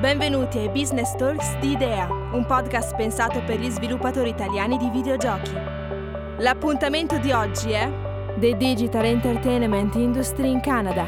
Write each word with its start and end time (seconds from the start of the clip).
Benvenuti 0.00 0.58
ai 0.58 0.68
Business 0.68 1.16
Talks 1.16 1.56
di 1.58 1.70
Idea, 1.70 2.06
un 2.06 2.44
podcast 2.44 2.94
pensato 2.96 3.42
per 3.44 3.58
gli 3.58 3.70
sviluppatori 3.70 4.28
italiani 4.28 4.76
di 4.76 4.90
videogiochi. 4.90 5.52
L'appuntamento 6.38 7.16
di 7.16 7.32
oggi 7.32 7.70
è 7.70 7.90
The 8.38 8.58
Digital 8.58 9.06
Entertainment 9.06 9.94
Industry 9.94 10.50
in 10.50 10.60
Canada. 10.60 11.06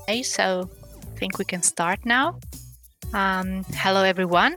Okay, 0.00 0.24
so 0.24 0.68
I 1.14 1.16
think 1.16 1.38
we 1.38 1.44
can 1.44 1.62
start 1.62 2.00
now. 2.04 2.40
Um, 3.14 3.64
hello, 3.72 4.02
everyone. 4.02 4.56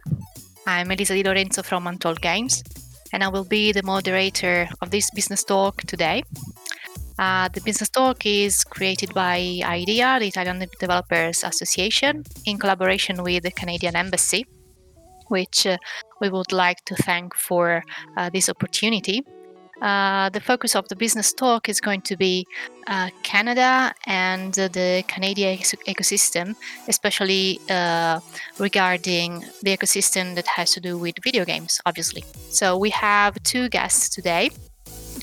I'm 0.66 0.90
Elisa 0.90 1.14
Di 1.14 1.22
Lorenzo 1.22 1.62
from 1.62 1.86
Untold 1.86 2.20
Games, 2.20 2.64
and 3.14 3.24
I 3.24 3.28
will 3.28 3.46
be 3.46 3.72
the 3.72 3.84
moderator 3.84 4.68
of 4.82 4.92
this 4.92 5.10
business 5.12 5.44
talk 5.44 5.82
today. 5.84 6.24
Uh, 7.18 7.48
the 7.50 7.62
business 7.62 7.90
talk 7.90 8.26
is 8.26 8.64
created 8.64 9.14
by 9.14 9.62
IDEA, 9.64 10.18
the 10.20 10.28
Italian 10.28 10.66
Developers 10.80 11.44
Association, 11.44 12.24
in 12.46 12.58
collaboration 12.58 13.24
with 13.24 13.44
the 13.44 13.52
Canadian 13.52 13.96
Embassy, 13.96 14.46
which 15.30 15.66
uh, 15.66 15.78
we 16.20 16.30
would 16.30 16.52
like 16.52 16.84
to 16.86 16.96
thank 16.96 17.34
for 17.36 17.84
uh, 18.18 18.30
this 18.30 18.50
opportunity 18.50 19.24
uh, 19.82 20.30
the 20.30 20.40
focus 20.40 20.76
of 20.76 20.88
the 20.88 20.96
business 20.96 21.34
talk 21.34 21.70
is 21.70 21.82
going 21.82 22.02
to 22.02 22.16
be 22.16 22.48
uh, 22.88 23.10
Canada 23.24 23.94
and 24.06 24.54
the 24.54 25.04
Canadian 25.08 25.58
ecosystem, 25.58 26.56
especially 26.88 27.60
uh, 27.70 28.20
regarding 28.60 29.44
the 29.64 29.76
ecosystem 29.76 30.36
that 30.36 30.48
has 30.48 30.72
to 30.74 30.80
do 30.80 30.98
with 30.98 31.16
video 31.24 31.46
games, 31.46 31.82
obviously. 31.86 32.24
So 32.50 32.78
we 32.78 32.90
have 32.92 33.42
two 33.44 33.70
guests 33.70 34.10
today 34.10 34.50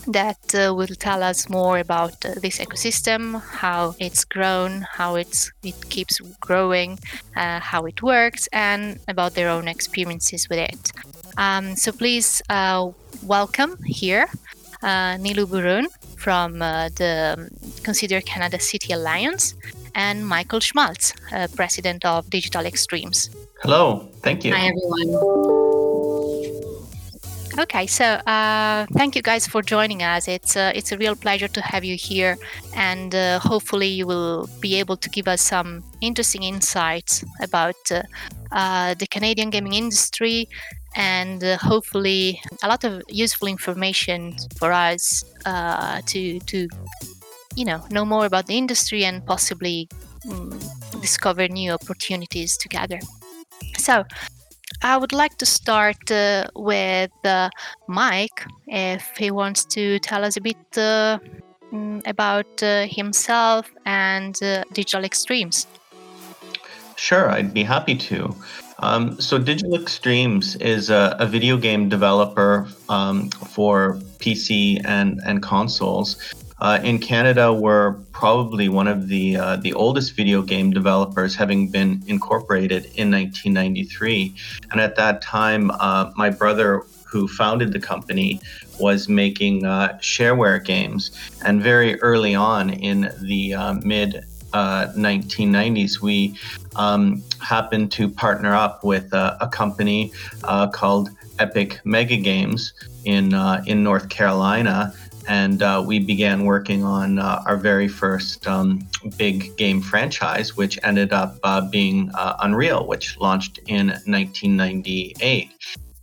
that 0.09 0.55
uh, 0.55 0.75
will 0.75 0.95
tell 0.99 1.23
us 1.23 1.49
more 1.49 1.79
about 1.79 2.25
uh, 2.25 2.35
this 2.43 2.59
ecosystem, 2.59 3.41
how 3.41 3.95
it's 3.99 4.25
grown, 4.25 4.85
how 4.91 5.15
it's 5.15 5.53
it 5.63 5.89
keeps 5.91 6.21
growing, 6.41 6.99
uh, 7.37 7.61
how 7.61 7.85
it 7.85 8.03
works, 8.03 8.49
and 8.53 8.99
about 9.09 9.35
their 9.35 9.49
own 9.49 9.69
experiences 9.69 10.49
with 10.49 10.59
it. 10.59 10.93
Um, 11.37 11.77
so 11.77 11.93
please 11.93 12.43
uh, 12.49 12.91
welcome 13.23 13.77
here 13.85 14.27
uh, 14.83 15.17
Nilu 15.17 15.47
Burun 15.47 15.87
from 16.17 16.63
uh, 16.63 16.89
the 16.91 17.51
Consider 17.83 18.21
Canada 18.21 18.59
City 18.61 18.93
Alliance 18.93 19.55
and 19.95 20.27
Michael 20.27 20.61
Schmalz, 20.61 21.15
uh, 21.33 21.49
president 21.55 22.05
of 22.05 22.29
Digital 22.31 22.65
Extremes. 22.65 23.31
Hello, 23.63 24.09
thank 24.23 24.45
you. 24.45 24.53
Hi, 24.53 24.67
everyone. 24.69 25.63
Okay, 27.59 27.87
so 27.87 28.05
uh, 28.05 28.87
thank 28.95 29.15
you 29.15 29.21
guys 29.21 29.47
for 29.47 29.61
joining 29.61 30.03
us. 30.03 30.27
It's 30.27 30.57
uh, 30.57 30.73
it's 30.75 30.91
a 30.91 30.97
real 30.97 31.15
pleasure 31.15 31.49
to 31.49 31.61
have 31.61 31.85
you 31.85 31.97
here, 31.97 32.39
and 32.75 33.15
uh, 33.15 33.41
hopefully 33.41 33.89
you 33.89 34.07
will 34.07 34.49
be 34.61 34.77
able 34.81 34.97
to 34.97 35.11
give 35.11 35.29
us 35.29 35.43
some 35.43 35.85
interesting 36.01 36.45
insights 36.45 37.23
about 37.43 37.77
uh, 37.91 38.03
uh, 38.53 38.95
the 38.95 39.07
Canadian 39.07 39.51
gaming 39.51 39.75
industry 39.75 40.49
and 40.95 41.43
uh, 41.43 41.57
hopefully 41.59 42.41
a 42.63 42.69
lot 42.69 42.85
of 42.85 43.03
useful 43.09 43.49
information 43.49 44.37
for 44.57 44.73
us 44.73 45.25
to 46.07 46.39
to 46.41 46.69
you 47.57 47.65
know 47.65 47.85
know 47.91 48.05
more 48.05 48.27
about 48.27 48.47
the 48.47 48.57
industry 48.57 49.05
and 49.05 49.25
possibly 49.27 49.89
um, 50.31 50.59
discover 51.01 51.49
new 51.49 51.73
opportunities 51.73 52.57
together. 52.57 52.99
So 53.79 54.05
I 54.83 54.97
would 54.97 55.13
like 55.13 55.39
to 55.39 55.47
start 55.47 56.11
uh, 56.11 56.47
with 56.57 57.13
uh, 57.25 57.51
Mike 57.89 58.45
if 58.67 59.09
he 59.17 59.31
wants 59.31 59.65
to 59.67 59.99
tell 60.01 60.25
us 60.25 60.37
a 60.37 60.41
bit 60.41 60.57
uh, 60.77 61.19
mm, 61.73 62.03
about 62.07 62.63
uh, 62.63 62.87
himself 62.87 63.71
and 63.87 64.37
uh, 64.43 64.65
Digital 64.73 65.05
Extremes. 65.05 65.67
Sure, 66.97 67.31
I'd 67.31 67.55
be 67.55 67.63
happy 67.63 67.97
to. 67.97 68.35
Um, 68.83 69.21
so, 69.21 69.39
Digital 69.39 69.81
Extremes 69.81 70.57
is 70.57 70.91
a, 70.91 71.17
a 71.21 71.27
video 71.27 71.57
game 71.57 71.89
developer 71.89 72.67
um, 72.89 73.31
for 73.31 73.95
PC 74.19 74.85
and, 74.85 75.21
and 75.25 75.41
consoles. 75.41 76.17
Uh, 76.61 76.81
in 76.83 76.99
Canada, 76.99 77.53
we're 77.53 77.93
probably 78.13 78.69
one 78.69 78.89
of 78.89 79.09
the 79.09 79.37
uh, 79.37 79.57
the 79.57 79.73
oldest 79.73 80.15
video 80.15 80.43
game 80.43 80.71
developers, 80.71 81.35
having 81.35 81.69
been 81.69 82.03
incorporated 82.07 82.85
in 82.97 83.11
1993. 83.11 84.35
And 84.71 84.81
at 84.81 84.97
that 84.97 85.23
time, 85.23 85.71
uh, 85.79 86.13
my 86.17 86.31
brother, 86.31 86.83
who 87.05 87.27
founded 87.29 87.73
the 87.73 87.81
company, 87.81 88.41
was 88.81 89.09
making 89.09 89.65
uh, 89.65 89.99
shareware 90.01 90.65
games. 90.65 91.11
And 91.45 91.63
very 91.63 92.01
early 92.01 92.35
on 92.35 92.71
in 92.71 93.13
the 93.21 93.55
uh, 94.53 94.89
1990s, 94.97 95.97
uh, 95.97 95.99
we 96.03 96.39
um, 96.77 97.23
happened 97.41 97.93
to 97.93 98.09
partner 98.09 98.55
up 98.55 98.85
with 98.85 99.13
a 99.13 99.49
company 99.53 100.13
called 100.73 101.11
Epic 101.39 101.81
MegaGames 101.85 102.73
in 103.05 103.35
in 103.67 103.83
North 103.83 104.09
Carolina 104.09 104.93
and 105.29 105.63
uh, 105.63 105.83
we 105.85 105.99
began 105.99 106.45
working 106.45 106.85
on 106.85 107.19
uh, 107.19 107.43
our 107.47 107.57
very 107.57 107.89
first 107.89 108.47
um, 108.47 108.87
big 109.17 109.57
game 109.57 109.81
franchise, 109.81 110.57
which 110.57 110.79
ended 110.83 111.13
up 111.13 111.37
uh, 111.43 111.61
being 111.61 112.11
uh, 112.15 112.37
Unreal, 112.41 112.87
which 112.87 113.19
launched 113.19 113.59
in 113.67 113.89
1998. 113.89 115.51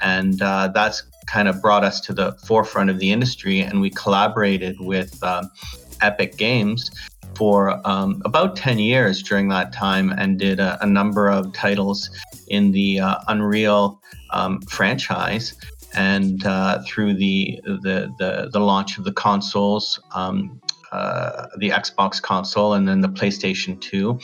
And 0.01 0.41
uh, 0.41 0.69
that's 0.69 1.03
kind 1.27 1.47
of 1.47 1.61
brought 1.61 1.83
us 1.83 1.99
to 2.01 2.13
the 2.13 2.33
forefront 2.45 2.89
of 2.89 2.99
the 2.99 3.11
industry, 3.11 3.59
and 3.61 3.81
we 3.81 3.89
collaborated 3.89 4.79
with 4.79 5.21
Epic 6.01 6.37
Games 6.37 6.91
for 7.39 7.79
um, 7.87 8.21
about 8.25 8.57
10 8.57 8.79
years 8.79 9.23
during 9.23 9.47
that 9.47 9.71
time 9.71 10.11
and 10.11 10.37
did 10.37 10.59
a, 10.59 10.77
a 10.81 10.85
number 10.85 11.29
of 11.29 11.53
titles 11.53 12.09
in 12.49 12.73
the 12.73 12.99
uh, 12.99 13.15
Unreal 13.29 14.01
um, 14.31 14.59
franchise. 14.63 15.55
And 15.95 16.45
uh, 16.45 16.83
through 16.85 17.13
the, 17.13 17.61
the, 17.63 18.13
the 18.19 18.49
the 18.53 18.59
launch 18.59 18.99
of 18.99 19.05
the 19.05 19.13
consoles, 19.13 19.99
um, 20.13 20.61
uh, 20.91 21.47
the 21.57 21.69
Xbox 21.69 22.21
console, 22.21 22.73
and 22.73 22.87
then 22.87 23.01
the 23.01 23.09
PlayStation 23.09 23.81
Two, 23.81 24.19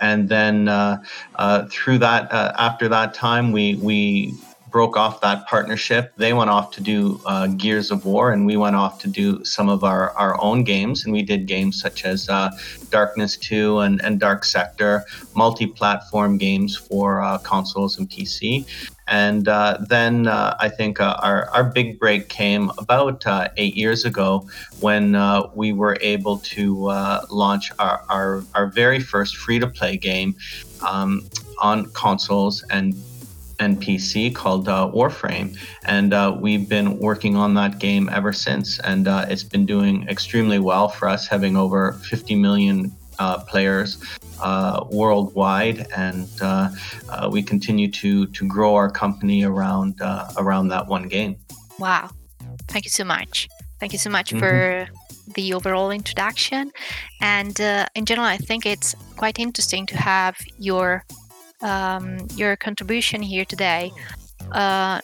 and 0.00 0.28
then 0.28 0.68
uh, 0.68 1.02
uh 1.34 1.66
through 1.70 1.98
that 1.98 2.30
uh, 2.32 2.52
after 2.56 2.88
that 2.88 3.14
time, 3.14 3.50
we 3.50 3.74
we 3.76 4.32
broke 4.70 4.96
off 4.96 5.20
that 5.20 5.46
partnership. 5.46 6.12
They 6.16 6.32
went 6.32 6.50
off 6.50 6.70
to 6.72 6.80
do 6.80 7.20
uh, 7.26 7.46
Gears 7.48 7.90
of 7.90 8.04
War, 8.04 8.32
and 8.32 8.46
we 8.46 8.56
went 8.56 8.76
off 8.76 9.00
to 9.00 9.08
do 9.08 9.44
some 9.44 9.68
of 9.68 9.84
our, 9.84 10.10
our 10.12 10.40
own 10.40 10.64
games. 10.64 11.04
And 11.04 11.12
we 11.12 11.22
did 11.22 11.46
games 11.46 11.80
such 11.80 12.04
as 12.04 12.28
uh, 12.28 12.50
Darkness 12.90 13.36
2 13.36 13.80
and, 13.80 14.02
and 14.02 14.20
Dark 14.20 14.44
Sector, 14.44 15.04
multi 15.34 15.66
platform 15.66 16.38
games 16.38 16.76
for 16.76 17.22
uh, 17.22 17.38
consoles 17.38 17.98
and 17.98 18.08
PC. 18.08 18.66
And 19.06 19.48
uh, 19.48 19.78
then 19.88 20.26
uh, 20.26 20.54
I 20.60 20.68
think 20.68 21.00
uh, 21.00 21.16
our, 21.22 21.48
our 21.50 21.64
big 21.64 21.98
break 21.98 22.28
came 22.28 22.70
about 22.76 23.24
eight 23.56 23.74
years 23.74 24.04
ago 24.04 24.46
when 24.80 25.16
we 25.54 25.72
were 25.72 25.96
able 26.02 26.38
to 26.38 26.74
launch 27.30 27.72
our, 27.78 28.02
our, 28.10 28.44
our 28.54 28.66
very 28.66 29.00
first 29.00 29.36
free 29.36 29.58
to 29.58 29.66
play 29.66 29.96
game 29.96 30.34
um, 30.86 31.26
on 31.58 31.86
consoles 31.92 32.64
and 32.70 32.94
and 33.58 33.80
PC 33.80 34.34
called 34.34 34.68
uh, 34.68 34.90
Warframe, 34.94 35.58
and 35.84 36.14
uh, 36.14 36.36
we've 36.38 36.68
been 36.68 36.98
working 36.98 37.36
on 37.36 37.54
that 37.54 37.78
game 37.78 38.08
ever 38.12 38.32
since. 38.32 38.78
And 38.80 39.08
uh, 39.08 39.26
it's 39.28 39.44
been 39.44 39.66
doing 39.66 40.06
extremely 40.08 40.58
well 40.58 40.88
for 40.88 41.08
us, 41.08 41.26
having 41.26 41.56
over 41.56 41.92
50 41.92 42.34
million 42.34 42.92
uh, 43.18 43.38
players 43.40 44.02
uh, 44.40 44.84
worldwide, 44.90 45.86
and 45.96 46.28
uh, 46.40 46.70
we 47.30 47.42
continue 47.42 47.90
to 47.90 48.26
to 48.26 48.46
grow 48.46 48.74
our 48.74 48.90
company 48.90 49.44
around 49.44 50.00
around 50.36 50.68
that 50.68 50.86
one 50.86 51.08
game. 51.08 51.36
Wow! 51.78 52.10
Thank 52.68 52.84
you 52.84 52.90
so 52.90 53.04
much. 53.04 53.48
Thank 53.80 53.92
you 53.92 53.98
so 53.98 54.10
much 54.10 54.30
mm-hmm. 54.30 54.38
for 54.38 54.88
the 55.34 55.52
overall 55.54 55.90
introduction. 55.90 56.70
And 57.20 57.58
in 57.94 58.06
general, 58.06 58.26
I 58.26 58.36
think 58.36 58.66
it's 58.66 58.94
quite 59.16 59.38
interesting 59.38 59.86
to 59.86 59.96
have 59.96 60.36
your 60.58 61.04
um, 61.62 62.26
your 62.36 62.56
contribution 62.56 63.22
here 63.22 63.44
today. 63.44 63.90
Uh, 64.52 65.00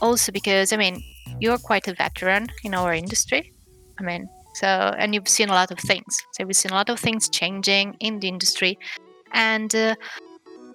also, 0.00 0.32
because 0.32 0.72
I 0.72 0.76
mean, 0.76 1.02
you're 1.40 1.58
quite 1.58 1.88
a 1.88 1.94
veteran 1.94 2.48
in 2.62 2.74
our 2.74 2.92
industry. 2.94 3.52
I 3.98 4.02
mean, 4.02 4.28
so 4.54 4.66
and 4.66 5.14
you've 5.14 5.28
seen 5.28 5.48
a 5.48 5.52
lot 5.52 5.70
of 5.70 5.78
things. 5.78 6.18
So 6.32 6.44
we've 6.44 6.56
seen 6.56 6.72
a 6.72 6.74
lot 6.74 6.90
of 6.90 6.98
things 7.00 7.28
changing 7.28 7.96
in 8.00 8.20
the 8.20 8.28
industry, 8.28 8.78
and 9.32 9.74
uh, 9.74 9.94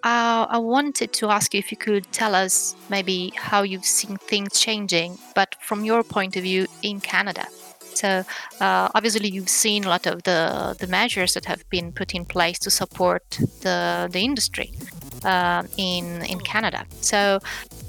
I, 0.04 0.48
I 0.50 0.58
wanted 0.58 1.14
to 1.14 1.30
ask 1.30 1.54
you 1.54 1.60
if 1.60 1.72
you 1.72 1.78
could 1.78 2.12
tell 2.12 2.36
us 2.36 2.76
maybe 2.90 3.32
how 3.36 3.64
you've 3.64 3.86
seen 3.86 4.18
things 4.18 4.60
changing, 4.60 5.18
but 5.36 5.56
from 5.62 5.84
your 5.86 6.04
point 6.04 6.36
of 6.36 6.44
view 6.44 6.68
in 6.82 7.00
Canada. 7.00 7.46
So 7.94 8.24
uh, 8.62 8.90
obviously, 8.96 9.30
you've 9.30 9.50
seen 9.50 9.84
a 9.84 9.90
lot 9.90 10.06
of 10.08 10.24
the 10.24 10.76
the 10.80 10.88
measures 10.88 11.34
that 11.34 11.46
have 11.46 11.70
been 11.70 11.92
put 11.92 12.16
in 12.16 12.26
place 12.26 12.58
to 12.60 12.70
support 12.70 13.24
the 13.62 14.10
the 14.12 14.20
industry 14.20 14.72
uh, 15.26 15.64
in 15.78 16.24
in 16.26 16.40
Canada. 16.40 16.86
So, 17.02 17.40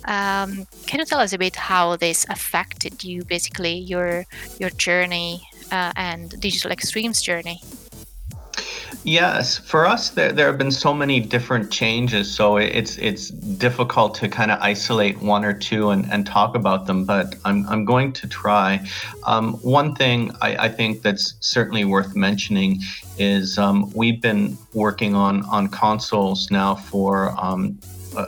um, 0.06 0.66
can 0.86 1.00
you 1.00 1.06
tell 1.06 1.20
us 1.20 1.32
a 1.32 1.38
bit 1.38 1.56
how 1.56 1.96
this 1.96 2.26
affected 2.28 3.04
you, 3.04 3.24
basically 3.24 3.74
your 3.74 4.26
your 4.58 4.70
journey 4.70 5.42
uh, 5.70 5.92
and 5.96 6.30
Digital 6.40 6.70
Extremes 6.70 7.22
journey? 7.22 7.60
Yes, 9.04 9.58
for 9.58 9.86
us, 9.86 10.10
there, 10.10 10.32
there 10.32 10.46
have 10.46 10.58
been 10.58 10.70
so 10.70 10.92
many 10.92 11.20
different 11.20 11.70
changes, 11.70 12.30
so 12.30 12.56
it's 12.56 12.98
it's 12.98 13.30
difficult 13.30 14.14
to 14.16 14.28
kind 14.28 14.50
of 14.50 14.58
isolate 14.60 15.20
one 15.22 15.44
or 15.44 15.52
two 15.52 15.90
and, 15.90 16.10
and 16.12 16.26
talk 16.26 16.54
about 16.54 16.86
them. 16.86 17.04
But 17.04 17.36
I'm, 17.44 17.66
I'm 17.68 17.84
going 17.84 18.12
to 18.14 18.28
try. 18.28 18.86
Um, 19.26 19.54
one 19.62 19.94
thing 19.94 20.32
I, 20.42 20.66
I 20.66 20.68
think 20.68 21.02
that's 21.02 21.34
certainly 21.40 21.84
worth 21.84 22.14
mentioning 22.14 22.80
is 23.18 23.58
um, 23.58 23.90
we've 23.94 24.20
been 24.20 24.58
working 24.74 25.14
on 25.14 25.44
on 25.46 25.68
consoles 25.68 26.50
now 26.50 26.74
for 26.74 27.34
um, 27.40 27.78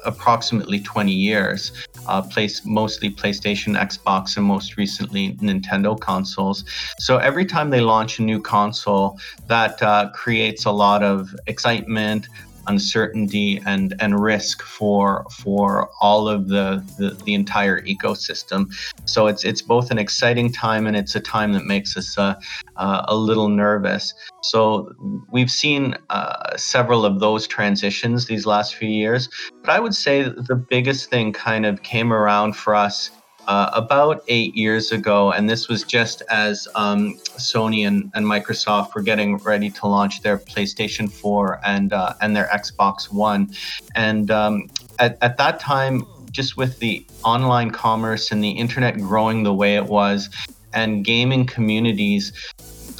approximately 0.04 0.80
20 0.80 1.12
years, 1.12 1.72
uh, 2.06 2.22
place 2.22 2.64
mostly 2.64 3.10
PlayStation, 3.10 3.78
Xbox, 3.78 4.36
and 4.36 4.46
most 4.46 4.76
recently 4.76 5.34
Nintendo 5.36 5.98
consoles. 5.98 6.64
So 6.98 7.18
every 7.18 7.44
time 7.44 7.70
they 7.70 7.80
launch 7.80 8.18
a 8.18 8.22
new 8.22 8.40
console, 8.40 9.18
that 9.48 9.82
uh, 9.82 10.10
creates 10.12 10.64
a 10.64 10.70
lot 10.70 11.02
of 11.02 11.34
excitement, 11.46 12.28
uncertainty 12.66 13.60
and 13.66 13.94
and 14.00 14.20
risk 14.20 14.62
for 14.62 15.26
for 15.30 15.88
all 16.00 16.28
of 16.28 16.48
the, 16.48 16.84
the, 16.98 17.10
the 17.24 17.34
entire 17.34 17.80
ecosystem. 17.82 18.72
So 19.04 19.26
it's 19.26 19.44
it's 19.44 19.62
both 19.62 19.90
an 19.90 19.98
exciting 19.98 20.52
time 20.52 20.86
and 20.86 20.96
it's 20.96 21.14
a 21.14 21.20
time 21.20 21.52
that 21.52 21.64
makes 21.64 21.96
us 21.96 22.16
uh, 22.18 22.34
uh, 22.76 23.04
a 23.06 23.14
little 23.14 23.48
nervous. 23.48 24.14
So 24.42 24.92
we've 25.30 25.50
seen 25.50 25.96
uh, 26.10 26.56
several 26.56 27.04
of 27.04 27.20
those 27.20 27.46
transitions 27.46 28.26
these 28.26 28.46
last 28.46 28.74
few 28.74 28.88
years, 28.88 29.28
but 29.62 29.70
I 29.70 29.80
would 29.80 29.94
say 29.94 30.22
the 30.22 30.56
biggest 30.56 31.10
thing 31.10 31.32
kind 31.32 31.66
of 31.66 31.82
came 31.82 32.12
around 32.12 32.56
for 32.56 32.74
us 32.74 33.10
uh, 33.46 33.70
about 33.72 34.22
eight 34.28 34.54
years 34.54 34.92
ago, 34.92 35.32
and 35.32 35.48
this 35.48 35.68
was 35.68 35.82
just 35.82 36.22
as 36.30 36.68
um, 36.74 37.18
Sony 37.36 37.86
and, 37.86 38.10
and, 38.14 38.24
Microsoft 38.24 38.94
were 38.94 39.02
getting 39.02 39.36
ready 39.38 39.68
to 39.70 39.86
launch 39.86 40.22
their 40.22 40.38
PlayStation 40.38 41.10
4 41.10 41.60
and 41.64 41.92
uh, 41.92 42.14
and 42.20 42.36
their 42.36 42.46
Xbox 42.46 43.12
One, 43.12 43.52
and 43.94 44.30
um, 44.30 44.68
at, 44.98 45.18
at 45.22 45.36
that 45.38 45.58
time, 45.58 46.06
just 46.30 46.56
with 46.56 46.78
the 46.78 47.04
online 47.24 47.70
commerce 47.70 48.30
and 48.30 48.42
the 48.42 48.50
internet 48.50 48.98
growing 48.98 49.42
the 49.42 49.54
way 49.54 49.76
it 49.76 49.86
was, 49.86 50.30
and 50.72 51.04
gaming 51.04 51.44
communities 51.44 52.32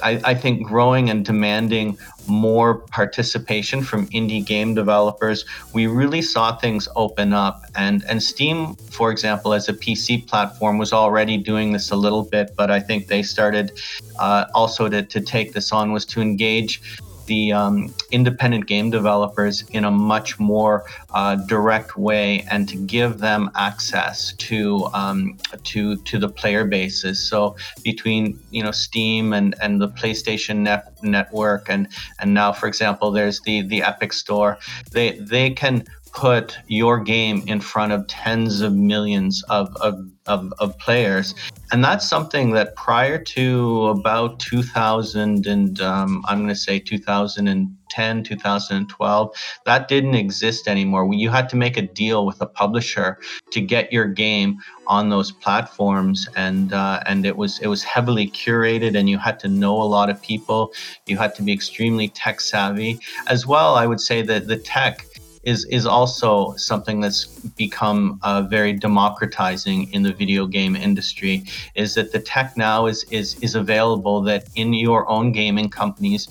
I, 0.02 0.20
I, 0.24 0.34
think 0.34 0.66
growing 0.66 1.10
and 1.10 1.24
demanding 1.24 1.98
more 2.26 2.78
participation 2.78 3.82
from 3.82 4.06
indie 4.08 4.44
game 4.44 4.74
developers, 4.74 5.44
we 5.72 5.86
really 5.86 6.22
saw 6.22 6.56
things 6.56 6.88
open 6.96 7.32
up. 7.32 7.62
And 7.74 8.04
and 8.08 8.22
Steam, 8.22 8.74
for 8.90 9.10
example, 9.10 9.54
as 9.54 9.68
a 9.68 9.72
PC 9.72 10.26
platform, 10.26 10.78
was 10.78 10.92
already 10.92 11.36
doing 11.36 11.72
this 11.72 11.90
a 11.90 11.96
little 11.96 12.24
bit, 12.24 12.54
but 12.56 12.70
I 12.70 12.80
think 12.80 13.08
they 13.08 13.22
started 13.22 13.72
uh, 14.18 14.46
also 14.54 14.88
to, 14.88 15.02
to 15.02 15.20
take 15.20 15.52
this 15.52 15.72
on 15.72 15.92
was 15.92 16.04
to 16.06 16.20
engage 16.20 16.80
the 17.26 17.52
um, 17.52 17.94
independent 18.10 18.66
game 18.66 18.90
developers 18.90 19.62
in 19.70 19.84
a 19.84 19.90
much 19.90 20.38
more 20.38 20.84
uh, 21.10 21.36
direct 21.36 21.96
way 21.96 22.46
and 22.50 22.68
to 22.68 22.76
give 22.76 23.18
them 23.18 23.50
access 23.54 24.32
to 24.34 24.86
um, 24.92 25.36
to 25.64 25.96
to 25.98 26.18
the 26.18 26.28
player 26.28 26.64
bases. 26.64 27.22
So 27.28 27.56
between 27.82 28.38
you 28.50 28.62
know 28.62 28.70
Steam 28.70 29.32
and 29.32 29.54
and 29.60 29.80
the 29.80 29.88
PlayStation 29.88 30.58
net, 30.58 30.92
network 31.02 31.68
and 31.68 31.88
and 32.18 32.34
now 32.34 32.52
for 32.52 32.66
example 32.66 33.10
there's 33.10 33.40
the 33.40 33.62
the 33.62 33.82
Epic 33.82 34.12
Store. 34.12 34.58
They 34.92 35.18
they 35.18 35.50
can 35.50 35.84
put 36.12 36.58
your 36.66 37.00
game 37.00 37.42
in 37.46 37.60
front 37.60 37.92
of 37.92 38.06
tens 38.06 38.60
of 38.60 38.74
millions 38.74 39.42
of, 39.48 39.74
of, 39.76 39.98
of, 40.26 40.52
of, 40.58 40.78
players. 40.78 41.34
And 41.72 41.82
that's 41.82 42.06
something 42.06 42.52
that 42.52 42.76
prior 42.76 43.18
to 43.18 43.86
about 43.86 44.38
2000 44.40 45.46
and 45.46 45.80
um, 45.80 46.22
I'm 46.28 46.38
going 46.38 46.48
to 46.48 46.54
say 46.54 46.78
2010, 46.78 48.24
2012, 48.24 49.36
that 49.64 49.88
didn't 49.88 50.14
exist 50.14 50.68
anymore. 50.68 51.08
You 51.14 51.30
had 51.30 51.48
to 51.48 51.56
make 51.56 51.78
a 51.78 51.82
deal 51.82 52.26
with 52.26 52.40
a 52.42 52.46
publisher 52.46 53.18
to 53.52 53.60
get 53.60 53.90
your 53.90 54.06
game 54.06 54.58
on 54.86 55.08
those 55.08 55.30
platforms, 55.30 56.28
and 56.36 56.72
uh, 56.72 57.00
and 57.06 57.24
it 57.24 57.36
was 57.36 57.60
it 57.60 57.68
was 57.68 57.82
heavily 57.84 58.28
curated, 58.28 58.96
and 58.96 59.08
you 59.08 59.16
had 59.16 59.38
to 59.40 59.48
know 59.48 59.80
a 59.80 59.84
lot 59.84 60.10
of 60.10 60.20
people. 60.20 60.72
You 61.06 61.16
had 61.16 61.34
to 61.36 61.42
be 61.42 61.52
extremely 61.52 62.08
tech 62.08 62.40
savvy, 62.40 62.98
as 63.28 63.46
well. 63.46 63.76
I 63.76 63.86
would 63.86 64.00
say 64.00 64.22
that 64.22 64.48
the 64.48 64.56
tech 64.56 65.06
is 65.42 65.64
is 65.66 65.86
also 65.86 66.54
something 66.56 67.00
that's 67.00 67.26
become 67.56 68.18
uh, 68.22 68.42
very 68.42 68.72
democratizing 68.72 69.92
in 69.92 70.02
the 70.02 70.12
video 70.12 70.46
game 70.46 70.76
industry. 70.76 71.44
Is 71.74 71.94
that 71.94 72.12
the 72.12 72.20
tech 72.20 72.56
now 72.56 72.86
is 72.86 73.04
is 73.10 73.34
is 73.40 73.54
available 73.54 74.22
that 74.22 74.48
in 74.54 74.72
your 74.72 75.08
own 75.08 75.32
gaming 75.32 75.68
companies, 75.68 76.28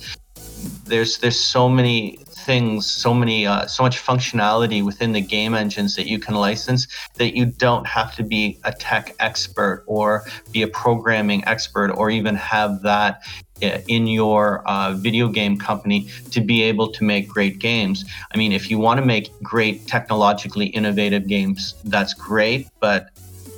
there's 0.85 1.17
there's 1.19 1.39
so 1.39 1.67
many 1.69 2.17
things, 2.45 2.89
so 2.89 3.13
many 3.13 3.45
uh, 3.45 3.65
so 3.67 3.83
much 3.83 4.03
functionality 4.03 4.83
within 4.83 5.11
the 5.11 5.21
game 5.21 5.53
engines 5.53 5.95
that 5.95 6.07
you 6.07 6.19
can 6.19 6.35
license 6.35 6.87
that 7.15 7.35
you 7.35 7.45
don't 7.45 7.85
have 7.85 8.15
to 8.15 8.23
be 8.23 8.59
a 8.63 8.71
tech 8.71 9.15
expert 9.19 9.83
or 9.87 10.25
be 10.51 10.61
a 10.61 10.67
programming 10.67 11.43
expert 11.45 11.91
or 11.91 12.09
even 12.09 12.35
have 12.35 12.81
that 12.81 13.21
in 13.61 14.07
your 14.07 14.67
uh, 14.67 14.93
video 14.93 15.27
game 15.27 15.57
company 15.57 16.07
to 16.31 16.41
be 16.41 16.63
able 16.63 16.91
to 16.91 17.03
make 17.03 17.27
great 17.27 17.59
games. 17.59 18.05
I 18.33 18.37
mean, 18.37 18.51
if 18.51 18.69
you 18.69 18.79
want 18.79 18.99
to 18.99 19.05
make 19.05 19.31
great 19.41 19.87
technologically 19.87 20.67
innovative 20.67 21.27
games, 21.27 21.75
that's 21.85 22.13
great, 22.13 22.67
but 22.79 23.09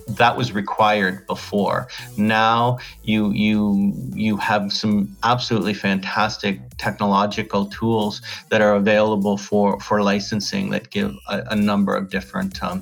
that 0.08 0.38
was 0.38 0.52
required 0.52 1.26
before. 1.28 1.88
Now 2.18 2.80
you 3.04 3.32
you 3.32 3.94
you 4.14 4.38
have 4.38 4.74
some 4.74 5.16
absolutely 5.24 5.74
fantastic 5.74 6.60
technological 6.78 7.68
tools 7.68 8.22
that 8.50 8.62
are 8.62 8.76
available 8.76 9.38
for 9.38 9.80
for 9.80 10.02
licensing 10.02 10.72
that 10.72 10.90
give 10.90 11.16
a, 11.30 11.44
a 11.52 11.56
number 11.56 11.96
of 11.96 12.10
different 12.10 12.62
um, 12.62 12.82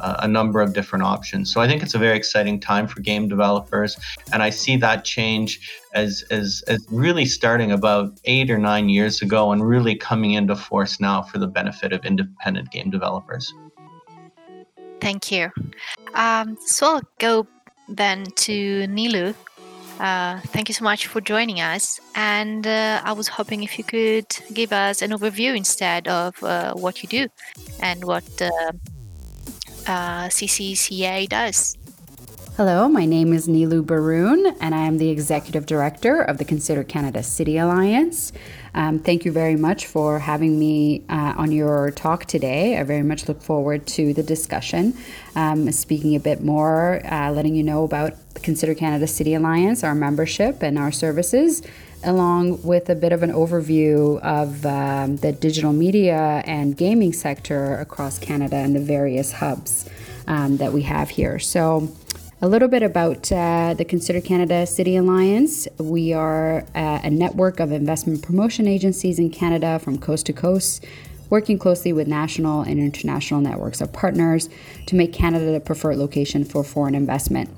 uh, 0.00 0.16
a 0.20 0.28
number 0.28 0.60
of 0.60 0.72
different 0.72 1.04
options. 1.04 1.52
So 1.52 1.60
I 1.60 1.66
think 1.66 1.82
it's 1.82 1.94
a 1.94 1.98
very 1.98 2.16
exciting 2.16 2.60
time 2.60 2.86
for 2.86 3.00
game 3.00 3.28
developers, 3.28 3.96
and 4.32 4.42
I 4.42 4.50
see 4.50 4.76
that 4.78 5.04
change 5.04 5.60
as 5.94 6.24
as, 6.30 6.62
as 6.68 6.86
really 6.90 7.26
starting 7.26 7.72
about 7.72 8.18
eight 8.24 8.50
or 8.50 8.58
nine 8.58 8.88
years 8.88 9.22
ago 9.22 9.52
and 9.52 9.66
really 9.66 9.94
coming 9.96 10.32
into 10.32 10.56
force 10.56 11.00
now 11.00 11.22
for 11.22 11.38
the 11.38 11.46
benefit 11.46 11.92
of 11.92 12.04
independent 12.04 12.70
game 12.70 12.90
developers. 12.90 13.52
Thank 15.00 15.30
you. 15.30 15.50
Um, 16.14 16.56
so 16.60 16.96
I'll 16.96 17.02
go 17.18 17.46
then 17.88 18.24
to 18.24 18.86
Nilu. 18.88 19.34
Uh, 19.98 20.38
thank 20.48 20.68
you 20.68 20.74
so 20.74 20.84
much 20.84 21.08
for 21.08 21.20
joining 21.20 21.60
us. 21.60 22.00
And 22.14 22.66
uh, 22.66 23.00
I 23.04 23.12
was 23.12 23.26
hoping 23.26 23.62
if 23.64 23.78
you 23.78 23.84
could 23.84 24.26
give 24.52 24.72
us 24.72 25.02
an 25.02 25.10
overview 25.10 25.56
instead 25.56 26.06
of 26.06 26.40
uh, 26.42 26.74
what 26.74 27.02
you 27.02 27.08
do 27.08 27.28
and 27.80 28.04
what 28.04 28.24
uh, 29.88 30.28
CCCA 30.28 31.28
does. 31.28 31.76
Hello, 32.58 32.88
my 32.88 33.04
name 33.04 33.32
is 33.32 33.46
Nilu 33.46 33.86
Baroon, 33.86 34.44
and 34.60 34.74
I 34.74 34.78
am 34.78 34.98
the 34.98 35.10
Executive 35.10 35.64
Director 35.64 36.20
of 36.20 36.38
the 36.38 36.44
Consider 36.44 36.82
Canada 36.82 37.22
City 37.22 37.56
Alliance. 37.56 38.32
Um, 38.74 38.98
thank 38.98 39.24
you 39.24 39.30
very 39.30 39.54
much 39.54 39.86
for 39.86 40.18
having 40.18 40.58
me 40.58 41.04
uh, 41.08 41.34
on 41.36 41.52
your 41.52 41.92
talk 41.92 42.24
today. 42.24 42.76
I 42.76 42.82
very 42.82 43.04
much 43.04 43.28
look 43.28 43.40
forward 43.42 43.86
to 43.88 44.12
the 44.12 44.24
discussion. 44.24 44.94
Um, 45.36 45.70
speaking 45.70 46.16
a 46.16 46.20
bit 46.20 46.42
more, 46.42 47.00
uh, 47.06 47.30
letting 47.30 47.54
you 47.54 47.62
know 47.62 47.84
about 47.84 48.14
the 48.34 48.40
Consider 48.40 48.74
Canada 48.74 49.06
City 49.06 49.34
Alliance, 49.34 49.84
our 49.84 49.94
membership, 49.94 50.60
and 50.60 50.80
our 50.80 50.90
services, 50.90 51.62
along 52.04 52.62
with 52.62 52.88
a 52.88 52.94
bit 52.94 53.12
of 53.12 53.22
an 53.22 53.32
overview 53.32 54.20
of 54.20 54.64
um, 54.64 55.16
the 55.16 55.32
digital 55.32 55.72
media 55.72 56.42
and 56.46 56.76
gaming 56.76 57.12
sector 57.12 57.76
across 57.78 58.18
Canada 58.18 58.56
and 58.56 58.74
the 58.74 58.80
various 58.80 59.32
hubs 59.32 59.88
um, 60.26 60.56
that 60.58 60.72
we 60.72 60.82
have 60.82 61.10
here. 61.10 61.38
So, 61.38 61.88
a 62.40 62.46
little 62.46 62.68
bit 62.68 62.84
about 62.84 63.32
uh, 63.32 63.74
the 63.74 63.84
Consider 63.84 64.20
Canada 64.20 64.64
City 64.64 64.94
Alliance. 64.94 65.66
We 65.78 66.12
are 66.12 66.64
uh, 66.72 67.00
a 67.02 67.10
network 67.10 67.58
of 67.58 67.72
investment 67.72 68.22
promotion 68.22 68.68
agencies 68.68 69.18
in 69.18 69.30
Canada 69.30 69.80
from 69.80 69.98
coast 69.98 70.26
to 70.26 70.32
coast 70.32 70.84
working 71.30 71.58
closely 71.58 71.92
with 71.92 72.06
national 72.06 72.62
and 72.62 72.78
international 72.78 73.40
networks 73.40 73.80
of 73.80 73.92
partners 73.92 74.48
to 74.86 74.94
make 74.94 75.12
Canada 75.12 75.52
the 75.52 75.60
preferred 75.60 75.96
location 75.96 76.44
for 76.44 76.64
foreign 76.64 76.94
investment. 76.94 77.50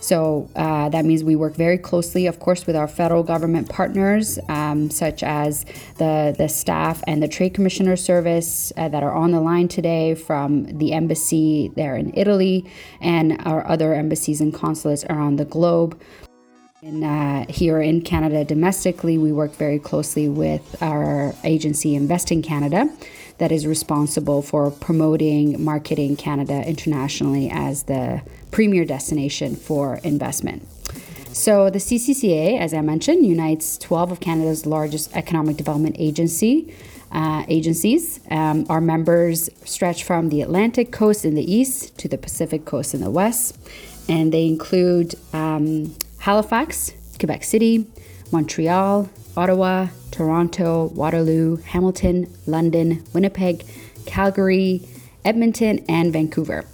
So 0.00 0.48
uh, 0.56 0.88
that 0.88 1.04
means 1.04 1.22
we 1.22 1.36
work 1.36 1.54
very 1.54 1.76
closely, 1.76 2.26
of 2.26 2.40
course, 2.40 2.66
with 2.66 2.76
our 2.76 2.88
federal 2.88 3.22
government 3.22 3.68
partners, 3.68 4.38
um, 4.48 4.90
such 4.90 5.22
as 5.22 5.64
the, 5.98 6.34
the 6.38 6.48
staff 6.48 7.02
and 7.06 7.22
the 7.22 7.28
Trade 7.28 7.54
Commissioner 7.54 7.96
Service 7.96 8.72
uh, 8.76 8.88
that 8.88 9.02
are 9.02 9.12
on 9.12 9.32
the 9.32 9.40
line 9.40 9.68
today 9.68 10.14
from 10.14 10.64
the 10.78 10.92
embassy 10.92 11.70
there 11.76 11.96
in 11.96 12.12
Italy 12.14 12.64
and 13.00 13.40
our 13.44 13.66
other 13.66 13.92
embassies 13.92 14.40
and 14.40 14.54
consulates 14.54 15.04
around 15.04 15.36
the 15.36 15.44
globe. 15.44 16.00
And 16.80 17.02
uh, 17.04 17.52
here 17.52 17.80
in 17.80 18.02
Canada 18.02 18.44
domestically, 18.44 19.18
we 19.18 19.32
work 19.32 19.52
very 19.52 19.80
closely 19.80 20.28
with 20.28 20.80
our 20.80 21.34
agency 21.42 21.96
Invest 21.96 22.30
in 22.30 22.40
Canada 22.40 22.88
that 23.38 23.52
is 23.52 23.66
responsible 23.66 24.42
for 24.42 24.70
promoting, 24.70 25.62
marketing 25.62 26.16
Canada 26.16 26.66
internationally 26.66 27.48
as 27.50 27.84
the 27.84 28.22
premier 28.50 28.84
destination 28.84 29.56
for 29.56 29.96
investment. 30.04 30.66
So 31.32 31.70
the 31.70 31.78
CCCA, 31.78 32.58
as 32.58 32.74
I 32.74 32.80
mentioned, 32.80 33.24
unites 33.24 33.78
12 33.78 34.12
of 34.12 34.20
Canada's 34.20 34.66
largest 34.66 35.14
economic 35.16 35.56
development 35.56 35.96
agency 35.98 36.74
uh, 37.12 37.44
agencies. 37.48 38.20
Um, 38.30 38.66
our 38.68 38.80
members 38.80 39.48
stretch 39.64 40.04
from 40.04 40.30
the 40.30 40.42
Atlantic 40.42 40.90
coast 40.90 41.24
in 41.24 41.34
the 41.34 41.52
east 41.52 41.96
to 41.98 42.08
the 42.08 42.18
Pacific 42.18 42.64
coast 42.64 42.92
in 42.92 43.00
the 43.00 43.10
west, 43.10 43.56
and 44.08 44.32
they 44.32 44.46
include 44.46 45.14
um, 45.32 45.94
Halifax, 46.18 46.92
Quebec 47.18 47.44
City, 47.44 47.86
Montreal, 48.32 49.08
Ottawa, 49.38 49.86
Toronto, 50.10 50.86
Waterloo, 50.86 51.58
Hamilton, 51.58 52.26
London, 52.46 53.04
Winnipeg, 53.14 53.64
Calgary, 54.04 54.82
Edmonton, 55.24 55.84
and 55.88 56.12
Vancouver. 56.12 56.64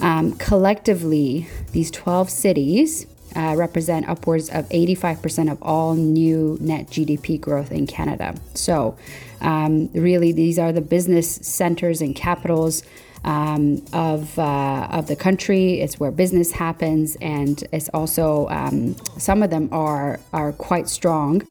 Um, 0.00 0.32
collectively, 0.38 1.46
these 1.72 1.90
12 1.90 2.30
cities 2.30 3.06
uh, 3.36 3.54
represent 3.54 4.08
upwards 4.08 4.48
of 4.48 4.66
85% 4.70 5.52
of 5.52 5.62
all 5.62 5.94
new 5.94 6.56
net 6.58 6.86
GDP 6.86 7.38
growth 7.38 7.70
in 7.70 7.86
Canada. 7.86 8.34
So, 8.54 8.96
um, 9.42 9.88
really, 9.92 10.32
these 10.32 10.58
are 10.58 10.72
the 10.72 10.80
business 10.80 11.28
centers 11.36 12.00
and 12.00 12.16
capitals 12.16 12.82
um, 13.24 13.84
of 13.92 14.38
uh, 14.38 14.88
of 14.90 15.06
the 15.06 15.16
country. 15.16 15.80
It's 15.80 16.00
where 16.00 16.10
business 16.10 16.52
happens, 16.52 17.16
and 17.20 17.62
it's 17.72 17.90
also 17.90 18.48
um, 18.48 18.96
some 19.18 19.42
of 19.42 19.50
them 19.50 19.68
are 19.70 20.18
are 20.32 20.52
quite 20.52 20.88
strong. 20.88 21.46